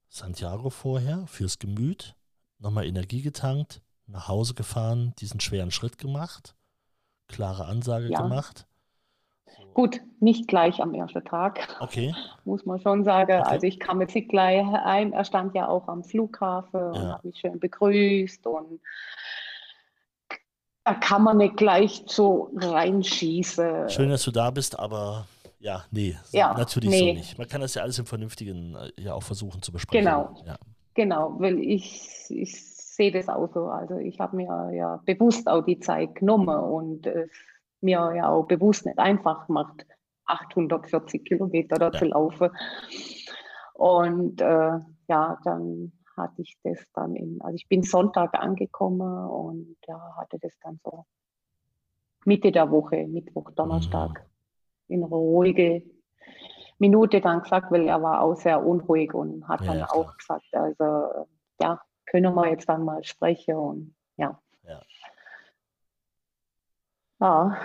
[0.09, 2.15] Santiago vorher fürs Gemüt,
[2.57, 6.55] nochmal Energie getankt, nach Hause gefahren, diesen schweren Schritt gemacht,
[7.27, 8.23] klare Ansage ja.
[8.23, 8.65] gemacht.
[9.73, 11.75] Gut, nicht gleich am ersten Tag.
[11.79, 12.13] Okay.
[12.45, 13.39] Muss man schon sagen.
[13.39, 13.49] Okay.
[13.49, 15.13] Also ich kam jetzt nicht gleich ein.
[15.13, 17.01] Er stand ja auch am Flughafen ja.
[17.01, 18.79] und hat mich schön begrüßt und
[20.85, 23.89] da kann man nicht gleich so reinschießen.
[23.89, 25.25] Schön, dass du da bist, aber
[25.59, 26.99] ja, nee, ja, natürlich nee.
[26.99, 27.37] so nicht.
[27.37, 30.03] Man kann das ja alles im Vernünftigen äh, ja auch versuchen zu besprechen.
[30.03, 30.35] Genau.
[30.45, 30.57] Ja.
[30.93, 33.67] Genau, weil ich, ich sehe das auch so.
[33.67, 37.29] Also ich habe mir ja bewusst auch die Zeit genommen und es
[37.83, 39.85] mir ja auch bewusst nicht einfach gemacht,
[40.25, 41.99] 840 Kilometer da ja.
[41.99, 42.49] zu laufen.
[43.73, 49.77] Und äh, ja, dann hatte ich das dann in, also ich bin Sonntag angekommen und
[49.87, 51.05] ja, hatte das dann so
[52.25, 54.25] Mitte der Woche, Mittwoch, Donnerstag,
[54.87, 54.95] mhm.
[54.95, 55.83] in ruhige
[56.79, 60.45] Minute dann gesagt, weil er war auch sehr unruhig und hat ja, dann auch gesagt,
[60.53, 61.27] also
[61.61, 64.39] ja, können wir jetzt dann mal sprechen und ja.
[64.63, 64.81] Ja.
[67.23, 67.57] Ja.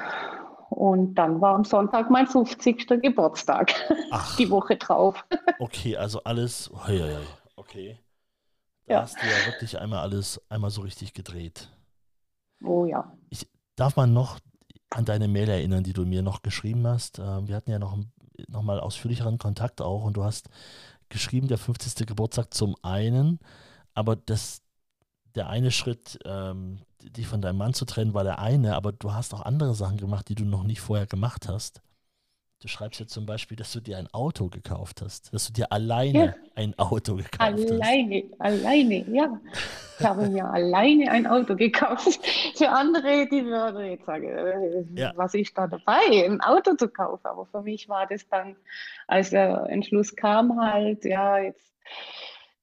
[0.71, 2.87] Und dann war am Sonntag mein 50.
[3.03, 3.75] Geburtstag.
[4.11, 4.37] Ach.
[4.37, 5.25] Die Woche drauf.
[5.59, 6.71] Okay, also alles.
[7.57, 7.99] Okay.
[8.87, 9.03] Da ja.
[9.03, 11.69] hast du ja wirklich einmal alles einmal so richtig gedreht.
[12.63, 13.13] Oh ja.
[13.29, 14.39] Ich, darf man noch
[14.91, 17.19] an deine Mail erinnern, die du mir noch geschrieben hast?
[17.19, 18.13] Ähm, wir hatten ja noch ein
[18.47, 20.49] nochmal ausführlicheren Kontakt auch und du hast
[21.09, 22.07] geschrieben, der 50.
[22.07, 23.41] Geburtstag zum einen,
[23.95, 24.63] aber das,
[25.35, 29.15] der eine Schritt, ähm, dich von deinem Mann zu trennen, war der eine, aber du
[29.15, 31.83] hast auch andere Sachen gemacht, die du noch nicht vorher gemacht hast.
[32.61, 35.71] Du schreibst jetzt zum Beispiel, dass du dir ein Auto gekauft hast, dass du dir
[35.71, 36.35] alleine ja.
[36.57, 37.71] ein Auto gekauft alleine, hast.
[37.71, 39.41] Alleine, alleine, ja.
[40.01, 42.19] Ich habe mir alleine ein Auto gekauft.
[42.57, 45.13] Für andere, die würden jetzt sagen, äh, Ja.
[45.15, 47.27] was ist da dabei, ein Auto zu kaufen?
[47.27, 48.57] Aber für mich war das dann,
[49.07, 51.73] als der Entschluss kam, halt, ja, jetzt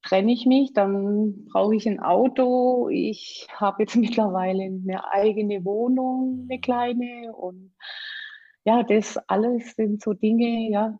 [0.06, 2.88] trenne ich mich, dann brauche ich ein Auto.
[2.88, 7.34] Ich habe jetzt mittlerweile eine eigene Wohnung, eine kleine.
[7.34, 7.74] Und
[8.64, 10.98] ja, das alles sind so Dinge, ja.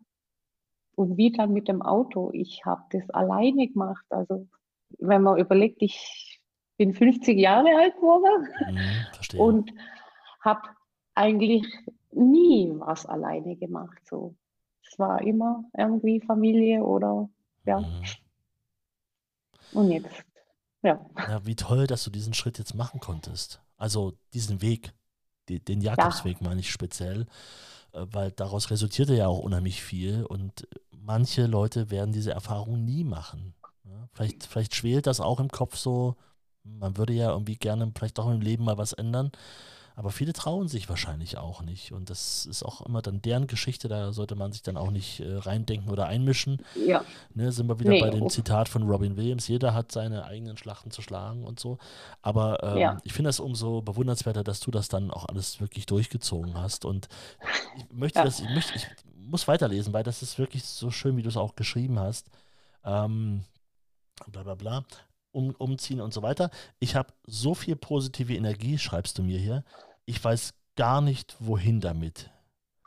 [0.97, 2.31] Und wie dann mit dem Auto?
[2.33, 4.05] Ich habe das alleine gemacht.
[4.09, 4.49] Also,
[4.99, 6.41] wenn man überlegt, ich
[6.78, 9.73] bin 50 Jahre alt geworden Mhm, und
[10.41, 10.62] habe
[11.15, 11.66] eigentlich
[12.12, 13.99] nie was alleine gemacht.
[14.05, 14.35] So,
[14.83, 17.28] es war immer irgendwie Familie oder
[17.66, 17.81] ja.
[17.81, 18.03] Mhm.
[19.73, 20.09] Und jetzt,
[20.83, 23.61] ja, Ja, wie toll, dass du diesen Schritt jetzt machen konntest.
[23.77, 24.93] Also diesen Weg,
[25.49, 27.27] die, den Jakobsweg meine ich speziell,
[27.93, 33.05] äh, weil daraus resultierte ja auch unheimlich viel und manche Leute werden diese Erfahrung nie
[33.05, 33.55] machen.
[33.85, 36.17] Ja, vielleicht, vielleicht schwelt das auch im Kopf so,
[36.65, 39.31] man würde ja irgendwie gerne vielleicht doch im Leben mal was ändern,
[39.97, 43.89] aber viele trauen sich wahrscheinlich auch nicht und das ist auch immer dann deren Geschichte,
[43.89, 46.62] da sollte man sich dann auch nicht äh, reindenken oder einmischen.
[46.86, 47.02] ja,
[47.35, 48.32] Ne, sind wir wieder Nee, bei dem uff.
[48.32, 51.78] Zitat von Robin Williams, jeder hat seine eigenen Schlachten zu schlagen und so.
[52.23, 52.97] Aber ähm, Ja.
[53.05, 56.85] ich finde es umso bewundernswerter, dass du das dann auch alles wirklich durchgezogen hast.
[56.85, 57.09] Und
[57.74, 58.24] ich möchte Ja.
[58.27, 58.86] das, ich, möchte, ich
[59.16, 62.28] muss weiterlesen, weil das ist wirklich so schön, wie du es auch geschrieben hast.
[62.85, 63.44] Ähm,
[64.31, 64.85] bla bla bla.
[65.37, 66.51] Um, umziehen und so weiter.
[66.79, 69.65] Ich habe so viel positive Energie, schreibst du mir hier.
[70.07, 72.31] Ich weiß gar nicht, wohin damit.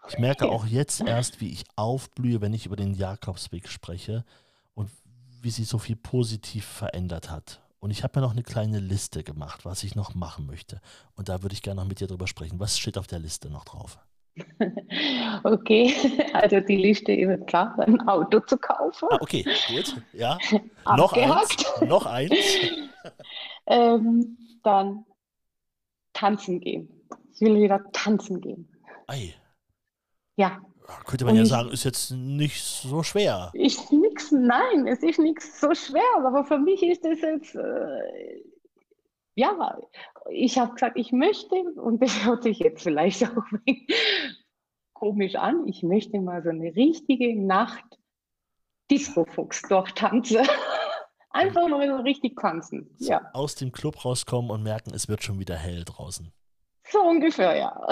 [0.07, 4.25] Ich merke auch jetzt erst, wie ich aufblühe, wenn ich über den Jakobsweg spreche
[4.73, 4.89] und
[5.41, 7.61] wie sich so viel positiv verändert hat.
[7.79, 10.81] Und ich habe mir noch eine kleine Liste gemacht, was ich noch machen möchte.
[11.13, 12.59] Und da würde ich gerne noch mit dir drüber sprechen.
[12.59, 13.99] Was steht auf der Liste noch drauf?
[15.43, 15.93] okay.
[16.33, 19.07] Also die Liste ist klar, ein Auto zu kaufen.
[19.11, 20.01] Ah, okay, gut.
[20.13, 20.37] Ja.
[20.97, 21.81] noch eins.
[21.81, 22.35] Noch eins.
[23.71, 25.05] Ähm, dann
[26.13, 26.89] tanzen gehen.
[27.31, 28.67] Ich will wieder tanzen gehen.
[29.05, 29.35] Ei.
[30.37, 30.59] Ja,
[31.05, 33.51] Könnte man Und ja sagen, ist jetzt nicht so schwer.
[33.53, 38.43] ist nichts, nein, es ist nichts so schwer, aber für mich ist es jetzt, äh,
[39.39, 39.79] ja,
[40.29, 43.43] ich habe gesagt, ich möchte, und das hört sich jetzt vielleicht auch
[44.93, 47.85] komisch an, ich möchte mal so eine richtige Nacht
[48.91, 50.47] Disco-Fuchs durchtanzen.
[51.31, 52.89] Einfach mal so richtig tanzen.
[52.97, 56.33] So Ja, aus dem Club rauskommen und merken, es wird schon wieder hell draußen.
[56.89, 57.87] so ungefähr, ja.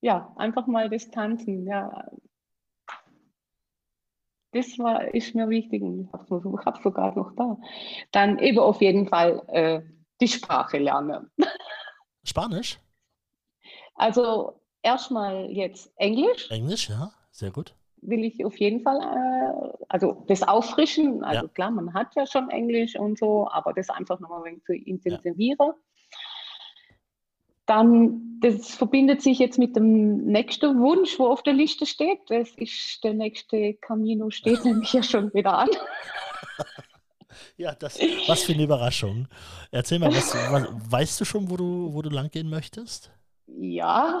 [0.00, 2.10] Ja, einfach mal das Tanzen, ja.
[4.52, 7.56] Das war, ist mir wichtig und ich habe es sogar noch da.
[8.10, 9.80] Dann eben auf jeden Fall äh,
[10.20, 11.30] die Sprache lernen.
[12.24, 12.78] Spanisch?
[13.94, 17.74] Also erstmal jetzt Englisch Englisch, ja, sehr gut.
[18.02, 21.52] will ich auf jeden Fall, äh, also das Auffrischen, also Ja.
[21.52, 24.72] klar, man hat ja schon Englisch und so, aber das einfach nochmal ein wenig zu
[24.74, 25.72] intensivieren.
[27.70, 32.18] Dann, das verbindet sich jetzt mit dem nächsten Wunsch, wo auf der Liste steht.
[32.28, 35.68] Das ist der nächste Camino, steht nämlich ja schon wieder an.
[37.56, 39.28] Ja, das, was für eine Überraschung.
[39.70, 43.12] Erzähl mal, was, was, weißt du schon, wo du, wo du lang gehen möchtest?
[43.46, 44.18] Ja,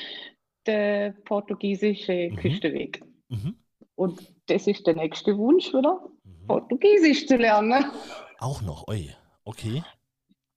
[0.66, 2.36] der portugiesische Mhm.
[2.36, 3.02] Küstenweg.
[3.28, 3.56] Mhm.
[3.96, 6.46] Und das ist der nächste Wunsch, wieder Mhm.
[6.46, 7.84] Portugiesisch zu lernen.
[8.38, 9.10] Auch noch, oi,
[9.44, 9.82] okay.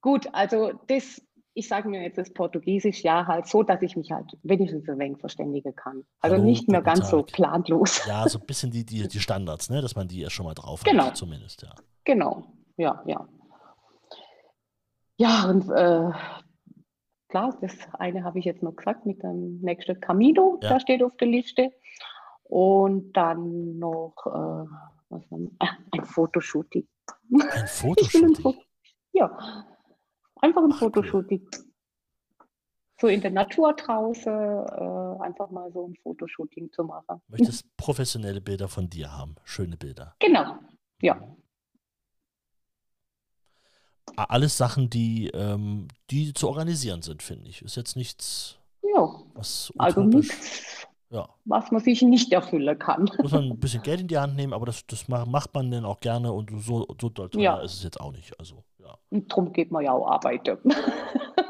[0.02, 1.22] Gut, also das,
[1.58, 5.00] ich sage mir jetzt das Portugiesisch ja halt so, dass ich mich halt wenigstens ein
[5.00, 6.04] wenig verständigen kann.
[6.20, 7.32] Also Hallo, nicht mehr ganz so Tag.
[7.34, 8.06] planlos.
[8.06, 9.82] Ja, so ein bisschen die, die, die Standards, ne?
[9.82, 11.06] dass man die ja schon mal drauf Genau.
[11.06, 11.74] hat, zumindest, ja.
[12.04, 12.44] Genau,
[12.78, 13.28] ja, ja.
[15.18, 16.12] Ja, und äh,
[17.30, 20.70] klar, das eine habe ich jetzt noch gesagt mit dem nächsten Camino, Ja.
[20.72, 21.72] da steht auf der Liste.
[22.44, 24.68] Und dann noch äh,
[25.10, 26.86] was haben, ah, ein Fotoshooting.
[27.32, 28.36] Ein Fotoshooting.
[28.36, 28.60] Foto.
[29.14, 29.66] Ja,
[30.46, 30.92] einfach ein Ach, cool.
[30.92, 31.48] Fotoshooting.
[33.02, 37.22] So in der Natur draußen, äh, einfach mal so ein Fotoshooting zu machen.
[37.28, 40.16] Möchtest professionelle Bilder von dir haben, schöne Bilder.
[40.20, 40.56] Genau,
[41.02, 41.20] ja.
[44.16, 47.62] Alles Sachen, die, ähm, die zu organisieren sind, finde ich.
[47.64, 53.10] Ist jetzt nichts, Ja, was also nichts, Ja, was man sich nicht erfüllen kann.
[53.22, 55.70] muss man ein bisschen Geld in die Hand nehmen, aber das, das ma- macht man
[55.70, 57.58] dann auch gerne und so, so doll Ja.
[57.60, 58.40] ist es jetzt auch nicht.
[58.40, 58.98] Also, ja.
[59.10, 60.58] Und darum geht man ja auch arbeiten.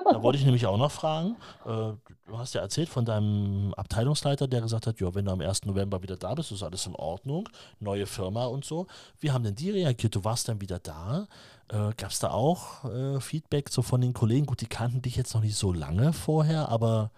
[0.08, 1.36] Da wollte ich nämlich auch noch fragen.
[1.66, 1.94] Äh,
[2.28, 5.66] du hast ja erzählt von deinem Abteilungsleiter, der gesagt hat, ja, wenn du am 1.
[5.66, 7.50] November wieder da bist, ist alles in Ordnung.
[7.80, 8.86] Neue Firma und so.
[9.20, 10.16] Wie haben denn die reagiert?
[10.16, 11.28] Du warst dann wieder da.
[11.70, 14.46] Äh, Gab es da auch äh, Feedback so von den Kollegen?
[14.46, 17.12] Gut, die kannten dich jetzt noch nicht so lange vorher, aber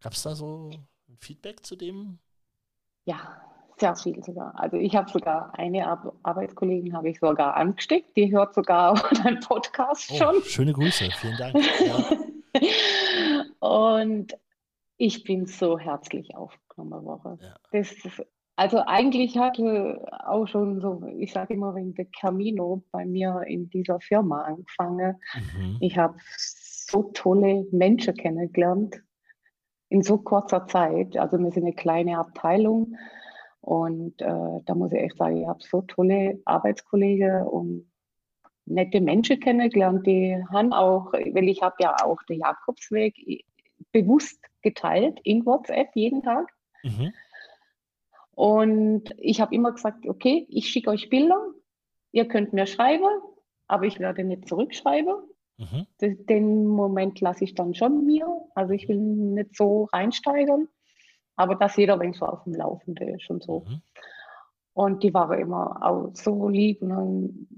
[0.00, 0.70] gab es da so
[1.08, 2.18] ein Feedback zu dem?
[3.06, 3.40] Ja,
[3.76, 4.52] Sehr viel sogar.
[4.58, 8.94] Also ich habe sogar eine Ar Arbeitskollegin habe ich sogar angesteckt, die hört sogar
[9.24, 10.42] deinen Podcast Oh, schon.
[10.44, 11.56] schöne Grüße, vielen Dank.
[11.56, 12.60] Ja,
[13.60, 14.36] Und
[14.96, 17.38] ich bin so herzlich aufgenommen worden.
[17.42, 17.56] Ja.
[17.72, 18.22] Das ist,
[18.56, 23.68] also eigentlich hatte auch schon so, ich sage immer wegen der Camino bei mir in
[23.70, 25.16] dieser Firma angefangen.
[25.58, 25.78] mhm.
[25.80, 29.02] Ich habe so tolle Menschen kennengelernt
[29.88, 31.16] in so kurzer Zeit.
[31.16, 32.94] Also wir sind eine kleine Abteilung
[33.64, 37.90] und äh, da muss ich echt sagen, ich habe so tolle Arbeitskollegen und
[38.66, 43.14] nette Menschen kennengelernt, die haben auch, weil ich habe ja auch den Jakobsweg
[43.90, 46.52] bewusst geteilt in WhatsApp jeden Tag.
[46.82, 47.14] Mhm.
[48.32, 51.40] Und ich habe immer gesagt, okay, ich schicke euch Bilder,
[52.12, 53.08] ihr könnt mir schreiben,
[53.66, 55.14] aber ich werde nicht zurückschreiben.
[55.56, 55.86] Mhm.
[56.00, 58.26] Den Moment lasse ich dann schon mir.
[58.54, 60.68] Also ich will nicht so reinsteigern,
[61.36, 63.60] aber dass jeder wenn so auf dem Laufenden ist und so.
[63.60, 63.82] Mhm.
[64.72, 67.48] Und die waren immer auch so lieb und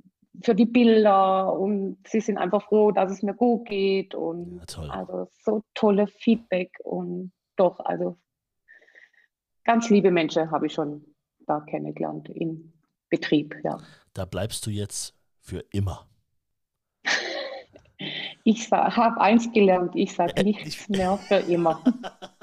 [0.43, 4.90] für die Bilder und sie sind einfach froh, dass es mir gut geht und Ja,
[4.90, 8.19] also so tolle Feedback und doch, also
[9.65, 11.07] ganz liebe Menschen habe ich schon
[11.47, 12.73] da kennengelernt im
[13.09, 13.78] Betrieb, ja.
[14.12, 16.07] Da bleibst du jetzt für immer.
[18.44, 21.82] Ich habe eins gelernt, ich sage Äh, nichts ich- mehr für immer.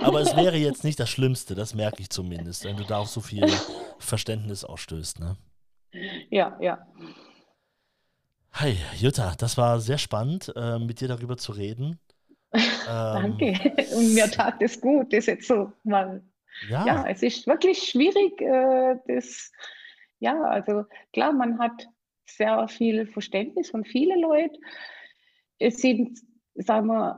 [0.00, 3.08] Aber es wäre jetzt nicht das Schlimmste, das merke ich zumindest, wenn du da auf
[3.08, 3.46] so viel
[3.98, 5.20] Verständnis ausstößt.
[5.20, 5.36] Ne?
[6.30, 6.86] Ja, ja.
[8.52, 11.98] Hi, Jutta, das war sehr spannend, äh, mit dir darüber zu reden.
[12.86, 13.54] Ähm, Danke.
[13.96, 16.22] Und mir tat es gut, das jetzt so mal.
[16.68, 19.50] Ja, Ja, es ist wirklich schwierig, äh, das,
[20.20, 21.88] ja, also klar, man hat
[22.26, 24.56] sehr viel Verständnis von vielen Leuten.
[25.58, 26.20] Es sind,
[26.54, 27.16] sagen wir,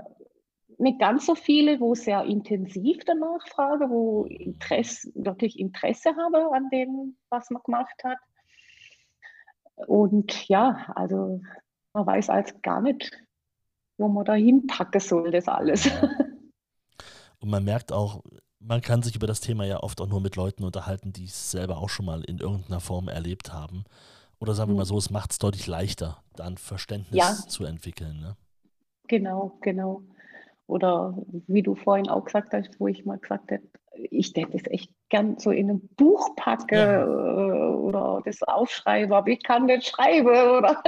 [0.79, 6.69] nicht ganz so viele, wo sehr intensiv danach fragen, wo Interesse, wirklich Interesse haben an
[6.71, 8.19] dem, was man gemacht hat.
[9.87, 11.41] Und ja, also
[11.93, 13.11] man weiß als gar nicht,
[13.99, 15.89] wo man da hinpacken soll, das alles.
[17.39, 18.23] und man merkt auch,
[18.59, 21.51] man kann sich über das Thema ja oft auch nur mit Leuten unterhalten, die es
[21.51, 23.85] selber auch schon mal in irgendeiner Form erlebt haben.
[24.41, 24.79] Oder sagen wir Mhm.
[24.79, 27.35] mal so, es macht es deutlich leichter, dann Verständnis Ja.
[27.49, 28.21] zu entwickeln.
[28.21, 28.37] Ne?
[29.09, 30.03] Genau, genau.
[30.67, 31.15] Oder
[31.47, 33.63] wie du vorhin auch gesagt hast, wo ich mal gesagt habe,
[34.11, 37.03] ich hätte das echt gern so in ein Buch packe Ja.
[37.05, 40.83] äh, oder das aufschreibe, aber ich kann nicht schreiben, oder?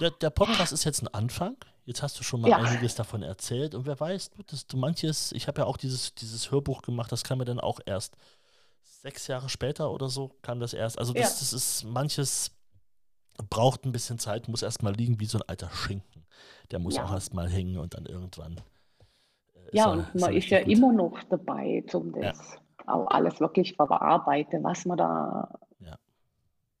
[0.00, 1.56] Der, der Podcast ist jetzt ein Anfang.
[1.84, 2.56] Jetzt hast du schon mal Ja.
[2.58, 3.74] einiges davon erzählt.
[3.74, 7.24] Und wer weiß, dass du manches, ich habe ja auch dieses, dieses Hörbuch gemacht, das
[7.24, 8.16] kam mir dann auch erst
[8.82, 10.98] sechs Jahre später oder so, kam das erst.
[10.98, 11.28] Also das, Ja.
[11.40, 12.52] das ist manches
[13.48, 16.24] braucht ein bisschen Zeit, muss erstmal liegen wie so ein alter Schinken.
[16.70, 17.04] Der muss Ja.
[17.04, 18.60] auch erstmal hängen und dann irgendwann.
[19.54, 20.68] äh, Ja, er- und man ist ja gut.
[20.72, 25.96] immer noch dabei, um das auch alles wirklich verarbeiten, was man da Ja.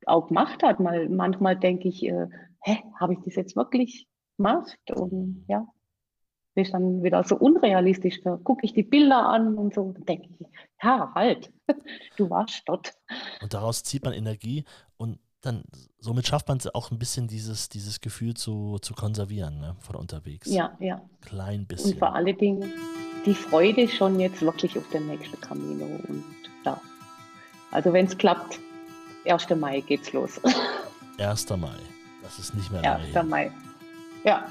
[0.06, 0.80] auch gemacht hat.
[0.80, 2.26] Mal, manchmal denke ich, äh,
[2.62, 4.06] hä, habe ich das jetzt wirklich
[4.36, 4.76] gemacht?
[4.94, 5.66] Und ja,
[6.56, 8.20] das ist dann wieder so unrealistisch.
[8.22, 10.46] Da gucke ich die Bilder an und so denke ich,
[10.82, 11.52] ja, halt,
[12.16, 12.92] du warst dort.
[13.42, 14.64] Und daraus zieht man Energie
[15.40, 15.64] dann,
[16.00, 19.96] somit schafft man es auch ein bisschen dieses, dieses Gefühl zu, zu konservieren, ne, von
[19.96, 20.48] unterwegs.
[20.50, 21.00] Ja, ja.
[21.22, 21.98] Klein Und bisschen.
[21.98, 22.72] vor allen Dingen
[23.26, 25.86] die Freude schon jetzt wirklich auf den nächsten Camino.
[26.08, 26.24] Und
[26.64, 26.80] ja,
[27.70, 28.58] also wenn es klappt,
[29.26, 29.48] 1.
[29.56, 30.40] Mai geht's los.
[31.18, 31.48] 1.
[31.50, 31.68] Mai.
[32.22, 33.14] Das ist nicht mehr lange 1.
[33.16, 33.28] hin.
[33.28, 33.50] Mai.
[34.24, 34.46] Ja,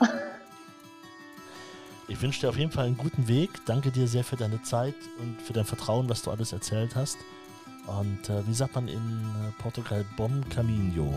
[2.08, 3.52] Ich wünsche dir auf jeden Fall einen guten Weg.
[3.68, 7.18] Danke dir sehr für deine Zeit und für dein Vertrauen, was du alles erzählt hast.
[7.88, 10.06] Und äh, wie sagt man in äh, Portugal?
[10.16, 11.12] Bom Caminho.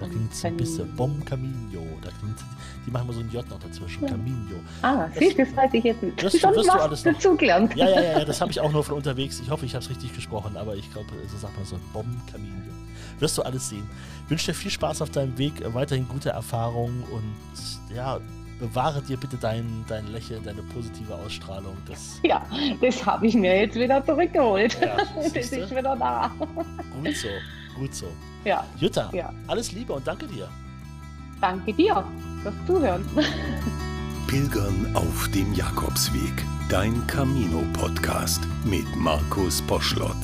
[0.00, 0.94] Da klingt es ein bisschen.
[0.94, 1.82] Bom Caminho.
[2.02, 2.38] Da klingt,
[2.86, 4.02] die machen mal so ein J noch dazwischen.
[4.04, 4.10] Ja.
[4.10, 4.56] Caminho.
[4.82, 6.22] ah, du, das weiß ich jetzt nicht.
[6.22, 7.74] Wirst Schon wirst du alles noch- dazugelernt.
[7.74, 9.40] Ja, ja, ja, ja, das habe ich auch nur von unterwegs.
[9.40, 11.78] Ich hoffe, ich habe es richtig gesprochen, aber ich glaube, so sagt man so.
[11.92, 12.54] Bom Caminho.
[13.18, 13.88] Wirst du alles sehen.
[14.24, 17.34] Ich wünsche dir viel Spaß auf deinem Weg, weiterhin gute Erfahrungen und
[17.96, 18.20] ja,
[18.58, 21.76] bewahre dir bitte dein, dein Lächeln, deine positive Ausstrahlung.
[21.86, 22.44] Das Ja,
[22.80, 24.76] das habe ich mir jetzt wieder zurückgeholt.
[24.80, 26.30] Ja, das ist wieder da.
[27.02, 27.28] gut so,
[27.78, 28.06] gut so.
[28.44, 29.32] Ja, Jutta, ja.
[29.46, 30.48] alles Liebe und danke dir.
[31.40, 32.04] Danke dir
[32.42, 33.04] fürs Zuhören.
[34.26, 36.44] Pilgern auf dem Jakobsweg.
[36.68, 40.16] Dein Camino-Podcast mit Markus Poschlott.